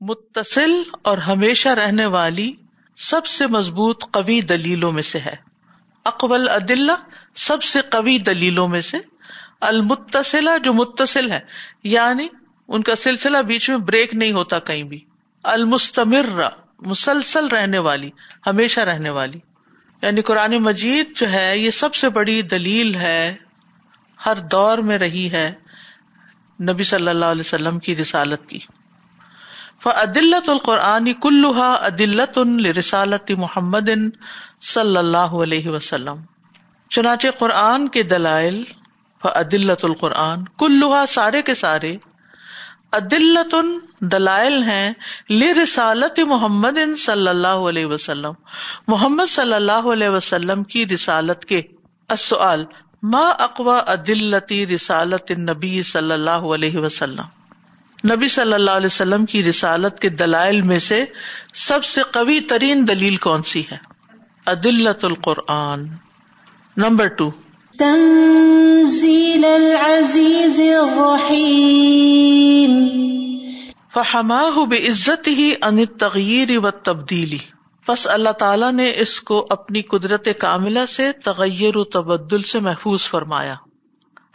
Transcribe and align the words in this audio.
متصل 0.00 0.70
اور 1.02 1.18
ہمیشہ 1.18 1.68
رہنے 1.68 2.06
والی 2.06 2.52
سب 2.96 3.26
سے 3.26 3.46
مضبوط 3.46 4.04
قوی 4.10 4.40
دلیلوں 4.40 4.92
میں 4.92 5.02
سے 5.02 5.18
ہے. 5.18 5.36
اقبل 6.04 6.48
عدل 6.48 6.90
سب 7.34 7.62
سے 7.62 7.80
قوی 7.90 8.18
دلیلوں 8.18 8.68
میں 8.68 8.80
سے 8.80 8.98
المتصلا 9.60 10.56
جو 10.56 10.72
متصل 10.72 11.30
ہے 11.30 11.40
یعنی 11.84 12.28
ان 12.68 12.82
کا 12.82 12.94
سلسلہ 12.94 13.38
بیچ 13.38 13.70
میں 13.70 13.78
بریک 13.78 14.14
نہیں 14.14 14.32
ہوتا 14.32 14.58
کہیں 14.58 14.82
بھی. 14.82 15.04
المستمر، 15.42 16.42
مسلسل 16.78 17.46
رہنے 17.46 17.78
والی، 17.78 18.10
ہمیشہ 18.46 18.80
رہنے 18.80 19.10
والی۔ 19.10 19.38
یعنی 20.02 20.22
قرآن 20.22 20.56
مجید 20.56 21.16
جو 21.16 21.32
ہے، 21.32 21.58
یہ 21.58 21.70
سب 21.70 21.94
سے 21.94 22.08
بڑی 22.08 22.42
دلیل 22.42 22.94
ہے، 22.94 23.34
ہر 24.26 24.36
دور 24.36 24.78
میں 24.78 24.98
رہی 24.98 25.30
ہے 25.32 25.52
نبی 26.62 26.82
صلی 26.82 27.08
اللہ 27.08 27.24
علیہ 27.24 27.40
وسلم 27.40 27.78
کی 27.78 27.96
رسالت 27.96 28.48
کی۔ 28.48 28.58
فعدلت 29.82 30.48
القرآن 30.48 31.12
کلوہا 31.12 31.86
عدلت 31.86 32.38
رسالت 32.78 33.30
محمد 33.30 33.88
صلی 34.62 34.96
اللہ 34.96 35.16
علیہ 35.16 35.68
وسلم۔ 35.68 36.14
چنانچہ 36.90 37.28
قرآن 37.38 37.88
کے 37.88 38.02
دلائل 38.02 38.64
فعدلت 39.22 39.84
القرآن 39.84 40.44
کلوہا 40.58 41.06
سارے 41.06 41.42
کے 41.42 41.54
سارے 41.54 41.96
عدلت 42.92 43.54
دلائل 44.00 44.62
ہیں 44.62 44.92
لی 45.28 45.54
رسالت 45.54 46.20
محمد 46.20 46.96
صلی 46.96 47.28
اللہ 47.28 47.46
علیہ 47.46 47.86
وسلم۔ 47.86 48.32
محمد 48.88 49.28
صلی 49.28 49.54
اللہ 49.54 49.72
علیہ 49.72 50.08
وسلم 50.08 50.62
کی 50.62 50.86
رسالت 50.86 51.44
کے 51.44 51.62
السؤال، 52.08 52.64
ما 53.02 53.28
اقوا 53.28 53.80
عدلتی 53.86 54.66
رسالت 54.66 55.30
نبی 55.30 55.82
صلی 55.82 56.12
اللہ 56.12 56.30
علیہ 56.30 56.78
وسلم؟ 56.78 57.24
نبی 58.12 58.28
صلی 58.28 58.52
اللہ 58.52 58.70
علیہ 58.70 58.86
وسلم 58.86 59.26
کی 59.26 59.44
رسالت 59.44 60.00
کے 60.00 60.08
دلائل 60.08 60.62
میں 60.62 60.78
سے 60.78 61.04
سب 61.54 61.84
سے 61.84 62.02
قوی 62.10 62.40
ترین 62.40 62.88
دلیل 62.88 63.16
کون 63.16 63.42
سی 63.42 63.62
ہے؟ 63.72 63.76
عدلت 64.46 65.04
القرآن۔ 65.04 65.86
نمبر 66.76 67.06
ٹو 67.06 67.30
تنزیل 67.78 69.44
العزیز 69.44 70.60
الرحیم 70.60 72.88
فہماہ 73.94 74.64
بے 74.64 74.88
عزت 74.88 75.28
ہی 75.28 75.54
ان 75.62 75.86
تغیر 75.86 76.58
و 76.58 76.70
تبدیلی 76.70 77.38
بس 77.88 78.06
اللہ 78.06 78.30
تعالیٰ 78.30 78.72
نے 78.72 78.92
اس 78.96 79.20
کو 79.20 79.46
اپنی 79.50 79.82
قدرت 79.82 80.28
کاملہ 80.38 80.78
سے 80.88 81.12
تغیر 81.12 81.76
و 81.76 81.84
تبدل 81.84 82.42
سے 82.42 82.60
محفوظ 82.60 83.02
فرمایا. 83.02 83.54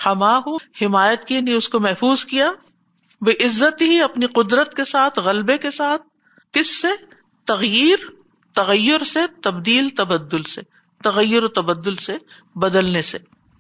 ہماہ 0.05 0.41
حمایت 0.81 1.25
کی 1.25 1.41
نے 1.41 1.53
اس 1.53 1.69
کو 1.69 1.79
محفوظ 1.79 2.25
کیا. 2.25 2.51
بے 3.21 3.45
عزت 3.45 3.81
ہی 3.81 4.01
اپنی 4.01 4.25
قدرت 4.25 4.73
کے 4.73 4.83
ساتھ، 4.83 5.19
غلبے 5.19 5.57
کے 5.57 5.71
ساتھ. 5.71 6.01
کس 6.51 6.81
سے؟ 6.81 6.87
تغیر 7.45 7.97
تغیر 8.53 9.03
سے، 9.03 9.19
تبدیل، 9.41 9.89
تبدل 9.89 10.43
سے. 10.43 10.61
تغیر 11.03 11.43
و 11.43 11.47
تبدل 11.47 11.95
سے 11.95 12.17
بدلنے 12.55 13.01
سے۔ 13.01 13.17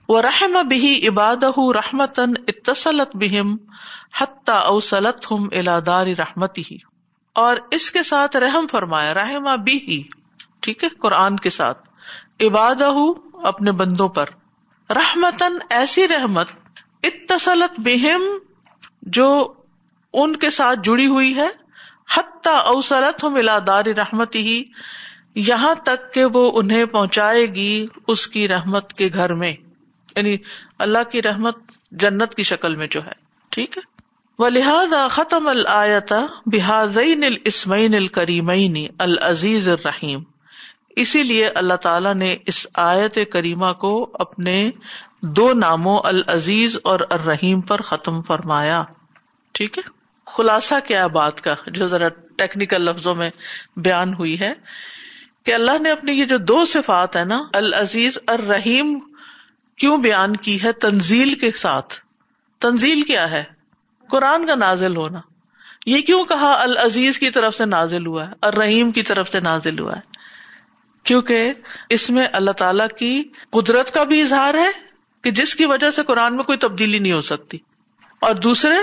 وہ 0.09 0.21
رحم 0.21 0.67
بھی 0.67 1.07
عباد 1.07 1.43
رحمتن 1.73 2.33
اتصلت 2.47 3.15
بہم 3.15 3.57
حتہ 4.21 4.51
اوسلت 4.51 5.31
ہم 5.31 5.43
الادار 5.51 6.07
رحمتی 6.07 6.63
ہی 6.71 6.77
اور 7.33 7.57
اس 7.71 7.91
کے 7.91 8.03
ساتھ 8.03 8.37
رحم 8.37 8.67
فرمایا، 8.71 9.13
رحم 9.13 9.63
بھی 9.63 10.03
ٹھیک 10.59 10.83
ہے، 10.83 10.89
قرآن 10.89 11.35
کے 11.35 11.49
ساتھ۔ 11.49 11.87
عباد 12.39 12.81
اپنے 13.43 13.71
بندوں 13.71 14.09
پر۔ 14.09 14.25
رحمتن 14.89 15.57
ایسی 15.69 16.07
رحمت، 16.07 16.47
اتصلت 17.03 17.73
بہم 17.77 18.23
جو 19.01 19.53
ان 20.13 20.35
کے 20.35 20.49
ساتھ 20.49 20.79
جڑی 20.83 21.07
ہوئی 21.07 21.35
ہے۔ 21.35 21.47
حتیٰ 22.17 22.65
اوسلت 22.65 23.23
ہم 23.23 23.35
الادار 23.35 23.85
رحمتی 23.85 24.39
ہی 24.39 24.63
یہاں 25.37 25.75
تک 25.75 26.13
کہ 26.13 26.25
وہ 26.25 26.51
انہیں 26.59 26.85
پہنچائے 26.85 27.45
گی 27.45 27.85
اس 28.07 28.27
کی 28.27 28.47
رحمت 28.47 28.93
کے 28.93 29.09
گھر 29.13 29.33
میں۔ 29.33 29.53
یعنی 30.15 30.37
اللہ 30.79 30.97
کی 31.11 31.21
رحمت 31.21 31.57
جنت 31.91 32.35
کی 32.35 32.43
شکل 32.43 32.75
میں 32.75 32.87
جو 32.87 33.05
ہے۔ 33.05 33.11
ٹھیک 33.49 33.77
ہے؟ 33.77 33.81
وہ 34.39 34.49
لہٰذا 34.49 35.07
ختم 35.07 35.47
الآتا 35.47 36.25
بحاظین 36.45 37.23
الاسمین 37.23 37.95
الکریمین 37.95 38.87
العزیز 38.97 39.69
الرحیم 39.69 40.23
اسی 40.95 41.23
لیے 41.23 41.47
اللہ 41.47 41.73
تعالیٰ 41.73 42.15
نے 42.15 42.37
اس 42.45 42.67
آیت 42.75 43.17
کریمہ 43.31 43.73
کو 43.73 44.09
اپنے 44.13 44.71
دو 45.21 45.53
ناموں 45.53 45.99
العزیز 46.03 46.77
اور 46.83 46.99
الرحیم 47.09 47.61
پر 47.61 47.81
ختم 47.81 48.21
فرمایا۔ 48.21 48.83
ٹھیک 49.51 49.77
ہے؟ 49.77 49.83
خلاصہ 50.27 50.75
کیا 50.87 51.07
بات 51.07 51.41
کا 51.41 51.55
جو 51.67 51.87
ذرا 51.87 52.07
ٹیکنیکل 52.37 52.81
لفظوں 52.81 53.15
میں 53.15 53.29
بیان 53.75 54.13
ہوئی 54.13 54.39
ہے۔ 54.39 54.53
کہ 55.47 55.53
اللہ 55.53 55.71
نے 55.81 55.91
اپنی 55.91 56.11
یہ 56.11 56.25
جو 56.25 56.37
دو 56.37 56.65
صفات 56.65 57.15
ہے 57.15 57.25
نا، 57.25 57.41
العزیز 57.53 58.17
الرحیم، 58.27 58.99
کیوں 59.77 59.97
بیان 59.97 60.35
کی 60.35 60.63
ہے؟ 60.63 60.71
تنزیل 60.71 61.33
کے 61.33 61.51
ساتھ۔ 61.51 61.93
تنزیل 62.59 63.01
کیا 63.01 63.31
ہے؟ 63.31 63.43
قرآن 64.09 64.47
کا 64.47 64.55
نازل 64.55 64.95
ہونا۔ 64.95 65.19
یہ 65.85 66.01
کیوں 66.01 66.23
کہا 66.23 66.61
العزیز 66.61 67.19
کی 67.19 67.29
طرف 67.29 67.55
سے 67.55 67.65
نازل 67.65 68.05
ہوا 68.05 68.27
ہے؟ 68.27 68.33
اور 68.39 68.53
رحیم 68.53 68.91
کی 68.91 69.03
طرف 69.03 69.31
سے 69.31 69.39
نازل 69.39 69.79
ہوا 69.79 69.95
ہے۔ 69.95 70.01
کیونکہ 71.03 71.53
اس 71.89 72.09
میں 72.09 72.27
اللہ 72.33 72.51
تعالی 72.51 72.83
کی 72.99 73.23
قدرت 73.49 73.93
کا 73.93 74.03
بھی 74.03 74.21
اظہار 74.21 74.53
ہے 74.53 74.71
کہ 75.21 75.31
جس 75.31 75.55
کی 75.55 75.65
وجہ 75.65 75.89
سے 75.89 76.03
قرآن 76.03 76.35
میں 76.35 76.43
کوئی 76.43 76.57
تبدیلی 76.57 76.99
نہیں 76.99 77.13
ہو 77.13 77.21
سکتی۔ 77.21 77.57
اور 78.19 78.35
دوسرے، 78.35 78.75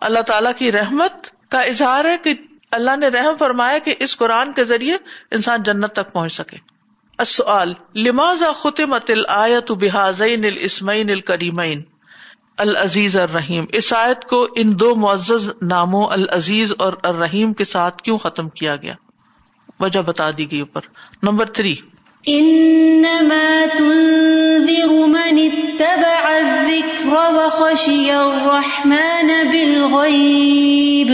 اللہ 0.00 0.20
تعالیٰ 0.20 0.52
کی 0.58 0.72
رحمت 0.72 1.12
کا 1.50 1.60
اظہار 1.60 2.04
ہے 2.04 2.16
کہ 2.24 2.34
اللہ 2.76 2.96
نے 2.96 3.08
رحم 3.08 3.34
فرمایا 3.38 3.78
کہ 3.78 3.94
اس 4.00 4.16
قرآن 4.16 4.52
کے 4.52 4.64
ذریعے 4.64 4.96
انسان 5.30 5.62
جنت 5.62 5.92
تک 5.92 6.12
پہنچ 6.12 6.32
سکے۔ 6.32 6.56
السؤال، 7.18 7.74
لماذا 7.94 8.52
ختمت 8.52 9.10
الآیت 9.10 9.70
بحاظین 9.70 10.44
الاسمین 10.44 11.10
الکریمین؟ 11.10 11.82
العزیز 12.58 13.16
الرحیم، 13.16 13.64
اس 13.72 13.92
آیت 13.92 14.24
کو 14.24 14.48
ان 14.56 14.70
دو 14.80 14.96
معزز 14.96 15.50
ناموں، 15.62 16.06
العزیز 16.10 16.72
اور 16.78 16.92
الرحیم 17.02 17.52
کے 17.52 17.64
ساتھ 17.64 18.02
کیوں 18.02 18.18
ختم 18.18 18.48
کیا 18.48 18.76
گیا؟ 18.76 18.94
وجہ 19.80 20.00
بتا 20.00 20.30
دی 20.38 20.50
گئی 20.50 20.60
اوپر۔ 20.60 20.80
Number 21.22 21.44
three. 21.44 21.76
انما 22.26 23.64
تنذر 23.78 24.88
من 24.88 25.38
اتبع 25.38 26.28
الذکر 26.28 27.08
وخشی 27.08 28.10
الرحمن 28.10 29.26
بالغیب۔ 29.50 31.12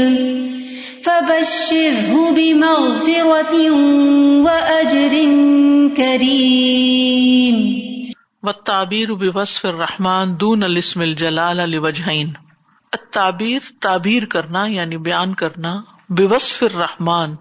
فبشره 1.04 2.30
بمغفرة 2.36 3.54
وأجر 4.44 5.14
کریم 5.96 7.56
و 8.44 9.16
بوصف 9.16 9.64
الرحمان 9.66 10.40
دون 10.40 10.62
الاسم 10.62 11.00
الجلال 11.00 11.70
لوجہین 11.70 12.32
تعبیر 13.10 13.72
تعبیر 13.80 14.24
کرنا 14.24 14.66
یعنی 14.66 14.96
بیان 14.98 15.34
کرنا 15.34 15.74
بے 16.10 16.24
وصف 16.24 16.62
الرحمان 16.62 17.34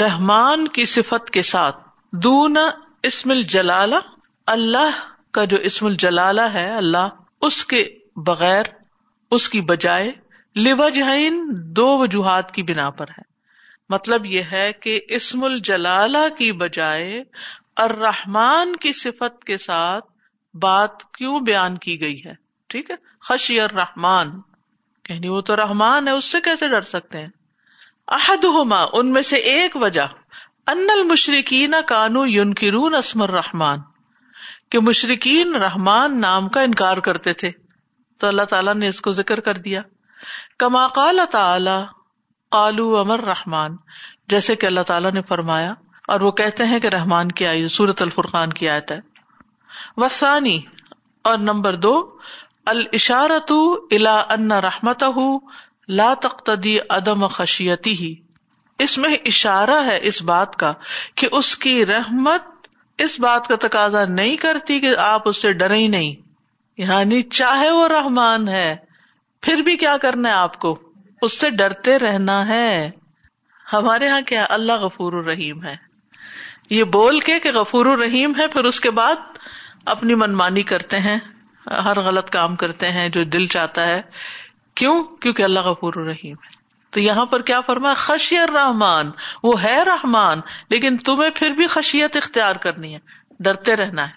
رحمان 0.00 0.68
کی 0.68 0.84
صفت 0.84 1.30
کے 1.30 1.42
ساتھ 1.42 1.76
دون 2.12 2.56
اسم 3.02 3.30
الجلالہ 3.30 4.00
اللہ 4.46 5.02
کا 5.30 5.44
جو 5.44 5.56
اسم 5.56 5.86
الجلالہ 5.86 6.40
ہے، 6.40 6.74
اللہ 6.74 7.08
اس 7.40 7.64
کے 7.64 7.84
بغیر، 8.16 8.64
اس 9.30 9.48
کی 9.48 9.60
بجائے 9.60 10.10
لبجہین 10.56 11.44
دو 11.48 11.98
وجوہات 11.98 12.52
کی 12.52 12.62
بنا 12.62 12.90
پر 12.90 13.08
ہے۔ 13.08 13.22
مطلب 13.88 14.26
یہ 14.26 14.42
ہے 14.52 14.72
کہ 14.72 15.00
اسم 15.08 15.44
الجلالہ 15.44 16.28
کی 16.38 16.52
بجائے 16.52 17.22
الرحمان 17.76 18.76
کی 18.76 18.92
صفت 18.92 19.44
کے 19.44 19.58
ساتھ 19.58 20.04
بات 20.56 21.12
کیوں 21.12 21.40
بیان 21.40 21.78
کی 21.78 22.00
گئی 22.00 22.22
ہے؟ 22.26 22.32
ٹھیک 22.68 22.90
ہے؟ 22.90 22.96
خشی 23.20 23.60
الرحمان 23.60 24.40
یعنی 25.10 25.28
وہ 25.28 25.40
تو 25.40 25.56
رحمان 25.56 26.08
ہے، 26.08 26.12
اس 26.12 26.24
سے 26.24 26.40
کیسے 26.40 26.68
ڈر 26.68 26.82
سکتے 26.82 27.18
ہیں؟ 27.18 27.28
احد 28.08 28.44
ان 28.92 29.12
میں 29.12 29.22
سے 29.22 29.36
ایک 29.36 29.76
وجہ۔ 29.76 30.02
ان 30.66 30.86
المشرقین 30.90 31.74
کانو 31.86 32.26
یونکرون 32.26 32.94
اسم 32.94 33.22
الرحمان 33.22 33.78
کہ 34.70 34.78
مشرقین 34.78 35.54
رحمان 35.54 36.20
نام 36.20 36.48
کا 36.48 36.60
انکار 36.60 36.96
کرتے 36.96 37.32
تھے۔ 37.32 37.50
تو 38.18 38.26
اللہ 38.26 38.42
تعالیٰ 38.42 38.74
نے 38.74 38.88
اس 38.88 39.00
کو 39.00 39.10
ذکر 39.10 39.40
کر 39.40 39.54
دیا۔ 39.54 39.80
کما 40.58 40.88
قال 40.88 41.20
تعالی 41.30 41.84
قالو 42.50 42.98
امر 42.98 43.20
رحمان، 43.24 43.76
جیسے 44.28 44.56
کہ 44.56 44.66
اللہ 44.66 44.80
تعالیٰ 44.80 45.12
نے 45.12 45.22
فرمایا، 45.22 45.74
اور 46.08 46.20
وہ 46.20 46.30
کہتے 46.30 46.64
ہیں 46.64 46.80
کہ 46.80 46.86
رحمان 46.86 47.32
کی 47.32 47.46
آئی 47.46 47.68
سورت 47.68 48.02
الفرقان 48.02 48.52
کی 48.52 48.68
آیت 48.68 48.92
ہے۔ 48.92 49.00
وسانی 49.96 50.60
اور 51.22 51.38
نمبر 51.38 51.76
دو 51.76 52.16
الشارت 52.66 53.52
الا 53.90 54.24
ان 54.30 54.52
رحمت 54.52 55.04
لا 55.88 56.14
تقتدی 56.14 56.78
عدم 56.90 57.26
خشیتی 57.26 57.92
ہی 57.92 58.14
اس 58.78 58.98
میں 58.98 59.16
اشارہ 59.24 59.84
ہے 59.86 59.98
اس 60.02 60.22
بات 60.22 60.56
کا 60.56 60.72
کہ 61.14 61.28
اس 61.32 61.58
کی 61.58 61.86
رحمت 61.86 62.42
اس 62.98 63.20
بات 63.20 63.48
کا 63.48 63.54
تقاضا 63.60 64.04
نہیں 64.04 64.36
کرتی 64.36 64.80
کہ 64.80 64.96
آپ 64.96 65.28
اس 65.28 65.42
سے 65.42 65.52
ڈرے 65.52 65.76
ہی 65.76 65.88
نہیں۔ 65.88 66.14
یعنی 66.76 67.22
چاہے 67.22 67.70
وہ 67.70 67.88
رحمان 67.88 68.48
ہے۔ 68.48 68.76
پھر 69.44 69.56
بھی 69.56 69.76
کیا 69.76 69.96
کرنا 69.96 70.28
ہے 70.28 70.34
آپ 70.34 70.58
کو؟ 70.58 70.78
اس 71.22 71.40
سے 71.40 71.50
ڈرتے 71.50 71.98
رہنا 71.98 72.46
ہے۔ 72.48 72.90
ہمارے 73.72 74.06
یہاں 74.06 74.20
کیا 74.20 74.46
اللہ 74.48 74.72
غفور 74.72 75.12
الرحیم 75.12 75.64
ہے۔ 75.64 75.76
یہ 76.70 76.84
بول 76.84 77.20
کے 77.20 77.38
کہ 77.38 77.52
غفور 77.52 77.86
الرحیم 77.86 78.32
ہے، 78.38 78.48
پھر 78.48 78.64
اس 78.64 78.80
کے 78.80 78.90
بعد 78.90 79.14
اپنی 79.86 80.14
منمانی 80.14 80.62
کرتے 80.62 80.98
ہیں۔ 80.98 81.18
ہر 81.66 82.00
غلط 82.00 82.30
کام 82.30 82.56
کرتے 82.56 82.90
ہیں 82.90 83.08
جو 83.08 83.24
دل 83.24 83.46
چاہتا 83.46 83.86
ہے۔ 83.86 84.02
کیوں؟ 84.74 85.04
کیونکہ 85.04 85.42
اللہ 85.42 85.60
غفور 85.60 85.94
الرحیم 85.96 86.34
ہے۔ 86.34 86.56
تو 86.90 87.00
یہاں 87.00 87.26
پر 87.26 87.42
کیا 87.42 87.60
فرما 87.60 87.94
خشی 87.94 88.36
رحمان 88.38 89.10
وہ 89.42 89.62
ہے 89.62 89.82
رحمان، 89.84 90.40
لیکن 90.70 90.96
تمہیں 90.96 91.30
پھر 91.34 91.50
بھی 91.50 91.66
خشیت 91.66 92.16
اختیار 92.16 92.56
کرنی 92.56 92.94
ہے۔ 92.94 92.98
ڈرتے 93.40 93.76
رہنا 93.76 94.08
ہے۔ 94.08 94.12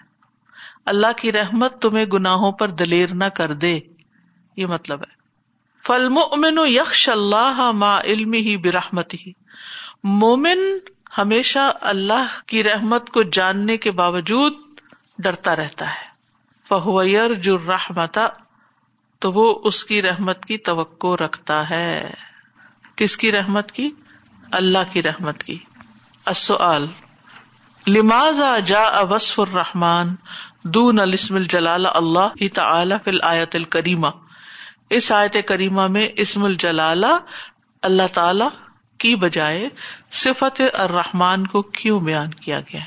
اللہ 0.86 1.12
کی 1.16 1.32
رحمت 1.32 1.82
تمہیں 1.82 2.06
گناہوں 2.06 2.52
پر 2.52 2.68
دلیر 2.68 3.08
نہ 3.14 3.24
کر 3.24 3.54
دے۔ 3.54 3.80
یہ 4.56 4.66
مطلب 4.66 5.00
ہے۔ 5.00 5.17
فلم 5.88 6.18
امن 6.18 6.58
یکش 6.66 7.08
اللہ 7.08 7.70
ما 7.74 8.00
علم 8.00 8.32
ہی 8.32 8.56
برحمت 8.56 9.14
ہی 9.14 9.32
مومن 10.04 10.58
ہمیشہ 11.18 11.72
اللہ 11.80 12.46
کی 12.46 12.62
رحمت 12.62 13.10
کو 13.10 13.22
جاننے 13.22 13.76
کے 13.76 13.90
باوجود 13.90 14.52
ڈرتا 15.18 15.56
رہتا 15.56 15.90
ہے۔ 15.90 16.06
فہویر 16.68 17.34
جو 17.34 17.58
رحمتا 17.58 18.28
تو 19.18 19.32
وہ 19.32 19.60
اس 19.64 19.84
کی 19.84 20.02
رحمت 20.02 20.44
کی 20.44 20.58
توقع 20.58 21.16
رکھتا 21.20 21.70
ہے۔ 21.70 22.14
کس 22.96 23.16
کی 23.16 23.32
رحمت 23.32 23.72
کی؟ 23.72 23.90
اللہ 24.52 24.92
کی 24.92 25.02
رحمت 25.02 25.42
کی۔ 25.42 25.58
السؤال، 26.24 26.86
لماذا 27.86 28.58
جا 28.58 29.00
وصف 29.00 29.40
الرحمان 29.40 30.14
دون 30.64 31.00
الاسم 31.00 31.34
الجلال 31.34 31.86
اللہ 31.86 32.48
تعالی 32.54 32.94
فی 33.04 33.10
الآیت 33.10 33.54
الکریمہ؟ 33.54 34.08
اس 34.90 35.12
آیت 35.12 35.36
کریمہ 35.46 35.86
میں 35.86 36.08
اسم 36.16 36.44
الجلال 36.44 37.04
اللہ 37.82 38.02
تعالی 38.12 38.44
کی 38.98 39.16
بجائے 39.16 39.68
صفت 40.12 40.62
الرحمان 40.74 41.46
کو 41.46 41.62
کیوں 41.62 42.00
بیان 42.00 42.30
کیا 42.30 42.60
گیا؟ 42.60 42.80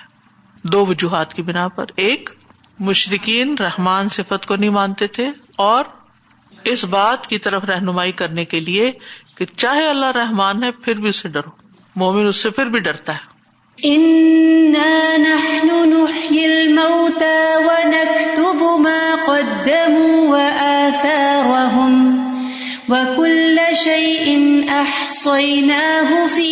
دو 0.63 0.85
وجوہات 0.85 1.33
کی 1.33 1.41
بنا 1.41 1.67
پر، 1.67 1.85
ایک 1.95 2.29
مشرقین 2.79 3.55
رحمان 3.59 4.09
صفت 4.09 4.45
کو 4.45 4.55
نہیں 4.55 4.69
مانتے 4.69 5.07
تھے، 5.07 5.29
اور 5.55 5.85
اس 6.63 6.83
بات 6.85 7.27
کی 7.27 7.37
طرف 7.37 7.63
رہنمائی 7.63 8.11
کرنے 8.11 8.45
کے 8.45 8.59
لیے 8.59 8.91
کہ 9.35 9.45
چاہے 9.45 9.89
اللہ 9.89 10.11
رحمان 10.15 10.63
ہے، 10.63 10.71
پھر 10.71 10.95
بھی 10.95 11.09
اسے 11.09 11.29
ڈرو۔ 11.29 11.49
مومن 11.95 12.25
اس 12.25 12.35
سے 12.35 12.49
پھر 12.49 12.65
بھی 12.65 12.79
ڈرتا 12.79 13.15
ہے۔ 13.15 13.30
وكل 22.91 23.57
شيء 23.83 24.65
أحصيناه 24.81 26.27
في 26.27 26.51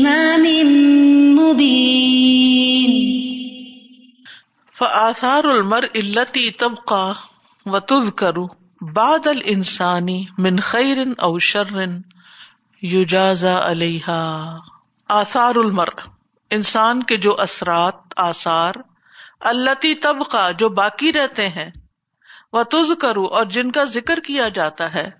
إمام 0.00 0.44
مبين 1.38 2.92
فآثار 4.72 5.50
المرء 5.50 6.00
التي 6.00 6.50
تبقى 6.50 7.16
وتذكر 7.66 8.48
بعد 8.82 9.28
الانسانی 9.28 10.28
من 10.38 10.60
خیر 10.60 10.98
او 11.18 11.38
شر 11.38 11.86
یوجازا 12.82 13.58
علیہ 13.70 14.10
آثار 15.12 15.54
المر 15.54 15.88
انسان 16.50 17.02
کے 17.02 17.16
جو 17.16 17.36
اثرات، 17.38 17.94
آثار 18.16 18.74
اللہ 19.40 19.84
طبقہ 20.02 20.52
جو 20.52 20.68
باقی 20.68 21.12
رہتے 21.12 21.48
ہیں 21.48 21.70
وہ 22.52 22.62
تز 22.62 22.92
کرو 23.00 23.24
اور 23.26 23.44
جن 23.44 23.70
کا 23.70 23.84
ذکر 23.84 24.20
کیا 24.20 24.48
جاتا 24.48 24.94
ہے، 24.94 25.10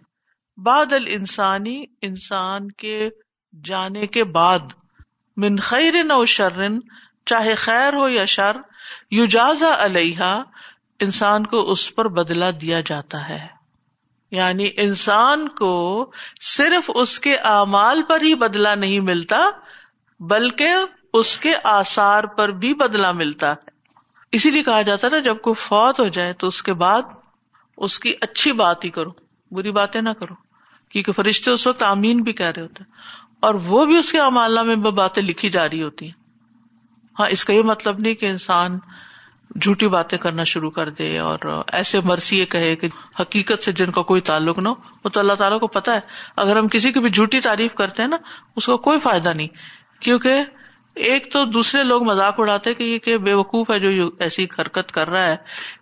بعد 0.57 0.93
انسانی 1.07 1.85
انسان 2.03 2.71
کے 2.71 3.11
جانے 3.65 4.07
کے 4.07 4.25
بعد، 4.25 4.59
من 5.37 5.57
خیر 5.57 5.95
او 6.11 6.25
شرن، 6.25 6.79
چاہے 7.27 7.55
خیر 7.55 7.95
ہو 7.95 8.09
یا 8.09 8.25
شر 8.25 8.57
یوجازا 9.11 9.75
علیہ 9.79 10.43
انسان 11.01 11.47
کو 11.47 11.71
اس 11.71 11.95
پر 11.95 12.09
بدلا 12.09 12.51
دیا 12.61 12.81
جاتا 12.81 13.29
ہے۔ 13.29 13.47
یعنی 14.31 14.71
انسان 14.77 15.49
کو 15.49 16.11
صرف 16.41 16.91
اس 16.95 17.19
کے 17.21 17.35
اعمال 17.35 18.03
پر 18.03 18.21
ہی 18.23 18.35
بدلا 18.35 18.75
نہیں 18.75 19.01
ملتا 19.01 19.51
بلکہ 20.29 20.69
اس 21.13 21.39
کے 21.39 21.53
آسار 21.65 22.25
پر 22.25 22.49
بھی 22.49 22.75
بدلا 22.75 23.13
ملتا 23.13 23.51
ہے۔ 23.51 23.71
اسی 24.33 24.51
لیے 24.51 24.63
کہا 24.63 24.83
جاتا 24.83 25.09
نا، 25.09 25.19
جب 25.19 25.39
کوئی 25.39 25.55
فوت 25.55 26.01
ہو 26.01 26.09
جائے 26.09 26.33
تو 26.33 26.47
اس 26.47 26.63
کے 26.63 26.75
بعد 26.75 27.03
اس 27.77 27.99
کی 27.99 28.15
اچھی 28.21 28.53
بات 28.53 28.85
ہی 28.85 28.91
کرو، 28.91 29.11
بری 29.51 29.73
باتیں 29.73 30.03
نہ 30.03 30.11
کرو۔ 30.11 30.35
کیونکہ 30.89 31.13
فرشتے 31.13 31.51
اس 31.51 31.67
وقت 31.67 31.83
آمین 31.83 32.23
بھی 32.23 32.33
کہہ 32.33 32.47
رہے 32.47 32.63
ہوتے 32.63 32.85
اور 33.41 33.55
وہ 33.55 33.85
بھی 33.85 33.97
اس 33.97 34.13
کے 34.13 34.21
امالہ 34.21 34.63
میں 34.63 34.77
باتیں 34.77 35.23
لکھی 35.23 35.51
جا 35.51 35.69
رہی 35.69 35.83
ہوتی 35.83 36.07
ہیں۔ 36.07 36.23
ہاں 37.19 37.29
اس 37.29 37.45
کا 37.45 37.53
یہ 37.53 37.63
مطلب 37.63 37.99
نہیں 37.99 38.15
کہ 38.15 38.27
انسان 38.27 38.79
جھوٹی 39.61 39.89
باتیں 39.89 40.19
کرنا 40.19 40.45
شروع 40.45 40.71
کر 40.71 40.89
دے 40.89 41.19
اور 41.19 41.39
ایسے 41.73 42.01
مرثی 42.01 42.45
کہے 42.45 42.77
کہ 42.77 42.89
حقیقت 43.21 43.63
سے 43.63 43.73
جن 43.73 43.91
کا 43.91 44.03
کوئی 44.03 44.21
تعلق 44.21 44.59
نہ 44.59 44.69
ہو۔ 44.69 44.75
وہ 45.05 45.09
تو 45.09 45.21
اللہ 45.21 45.33
تعالیٰ 45.33 45.61
کو 45.61 45.67
پتا 45.67 45.95
ہے۔ 45.95 46.01
اگر 46.37 46.57
ہم 46.57 46.69
کسی 46.69 46.93
کی 46.93 47.01
بھی 47.01 47.11
جھوٹی 47.11 47.41
تعریف 47.41 47.75
کرتے 47.75 48.03
ہیں 48.03 48.09
نا، 48.09 48.17
اس 48.57 48.67
کا 48.67 48.77
کوئی 48.77 49.01
فائدہ 49.01 49.33
نہیں۔ 49.37 49.49
کیونکہ 50.03 50.35
ایک 50.95 51.33
تو 51.33 51.45
دوسرے 51.45 51.83
لوگ 51.83 52.05
مذاق 52.05 52.41
اڑاتے 52.41 52.75
کہ 52.75 52.83
یہ 52.83 52.99
کہ 52.99 53.19
بے 53.19 53.33
وقوف 53.33 53.71
ہے 53.71 53.79
جو 53.79 54.11
ایسی 54.19 54.47
حرکت 54.59 54.93
کر 54.93 55.11
رہا 55.11 55.27
ہے۔ 55.27 55.37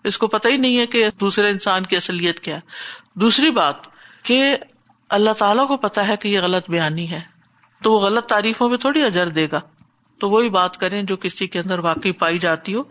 اس 0.04 0.18
کو 0.18 0.26
پتہ 0.26 0.48
ہی 0.48 0.56
نہیں 0.56 0.78
ہے 0.78 0.86
کہ 0.86 1.04
دوسرے 1.20 1.50
انسان 1.50 1.82
کی 1.82 1.96
اصلیت 1.96 2.40
کیا 2.40 2.58
دوسری 3.14 3.50
بات 3.50 3.74
کہ 4.22 4.56
اللہ 5.08 5.30
تعالیٰ 5.30 5.68
کو 5.68 5.76
پتا 5.76 6.08
ہے 6.08 6.14
کہ 6.16 6.28
یہ 6.28 6.40
غلط 6.40 6.70
بیانی 6.70 7.10
ہے۔ 7.10 7.20
تو 7.82 7.92
وہ 7.92 8.00
غلط 8.00 8.26
تعریفوں 8.26 8.68
میں 8.68 8.78
تھوڑی 8.78 9.02
اجر 9.02 9.28
دے 9.28 9.46
گا۔ 9.52 9.60
تو 10.20 10.30
وہی 10.30 10.48
بات 10.48 10.76
کریں 10.76 11.02
جو 11.02 11.16
کسی 11.16 11.46
کے 11.46 11.58
اندر 11.58 11.78
واقعی 11.78 12.12
پائی 12.12 12.38
جاتی 12.38 12.74
ہو 12.74 12.82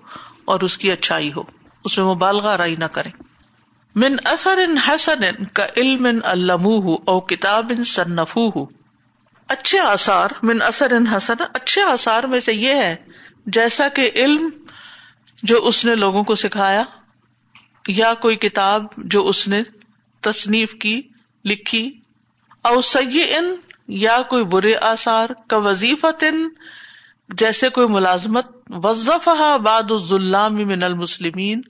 اور 0.45 0.59
اس 0.59 0.77
کی 0.77 0.91
اچھائی 0.91 1.31
ہو۔ 1.35 1.43
اس 1.83 1.97
میں 1.97 2.05
مبالغہ 2.05 2.55
رائی 2.55 2.75
نہ 2.75 2.85
کرے 2.85 3.09
من 3.95 4.15
اثر 4.25 4.59
حسن 4.87 5.45
کا 5.53 5.65
علم 5.77 6.07
المہ 6.23 6.95
او 7.05 7.19
کتاب 7.19 7.71
صنفو 7.85 8.49
ہو 8.49 8.78
اچھے 9.49 9.79
آثار، 9.79 10.29
من 10.43 10.61
اثر 10.61 10.93
ان 10.93 11.07
حسن، 11.07 11.41
اچھے 11.53 11.81
آثار 11.81 12.23
میں 12.23 12.39
سے 12.39 12.53
یہ 12.53 12.75
ہے، 12.75 12.95
جیسا 13.45 13.87
کہ 13.89 14.09
علم 14.15 14.49
جو 15.43 15.57
اس 15.65 15.83
نے 15.85 15.95
لوگوں 15.95 16.23
کو 16.23 16.35
سکھایا، 16.35 16.83
یا 17.87 18.13
کوئی 18.13 18.35
کتاب 18.35 18.85
جو 19.05 19.27
اس 19.27 19.47
نے 19.47 19.61
تصنیف 20.23 20.73
کی، 20.75 21.01
لکھی، 21.45 21.89
او 22.65 22.79
سی 22.81 23.23
ان 23.35 23.53
یا 23.97 24.19
کوئی 24.29 24.43
برے 24.45 24.75
آثار، 24.83 25.29
کا 25.47 25.57
وظیفہ 25.57 26.07
جیسے 27.29 27.69
کوئی 27.69 27.87
ملازمت 27.87 28.47
وظف 28.83 29.27
باد 29.63 29.91
الظلام 29.91 30.55
من 30.67 30.83
المسلمین، 30.83 31.61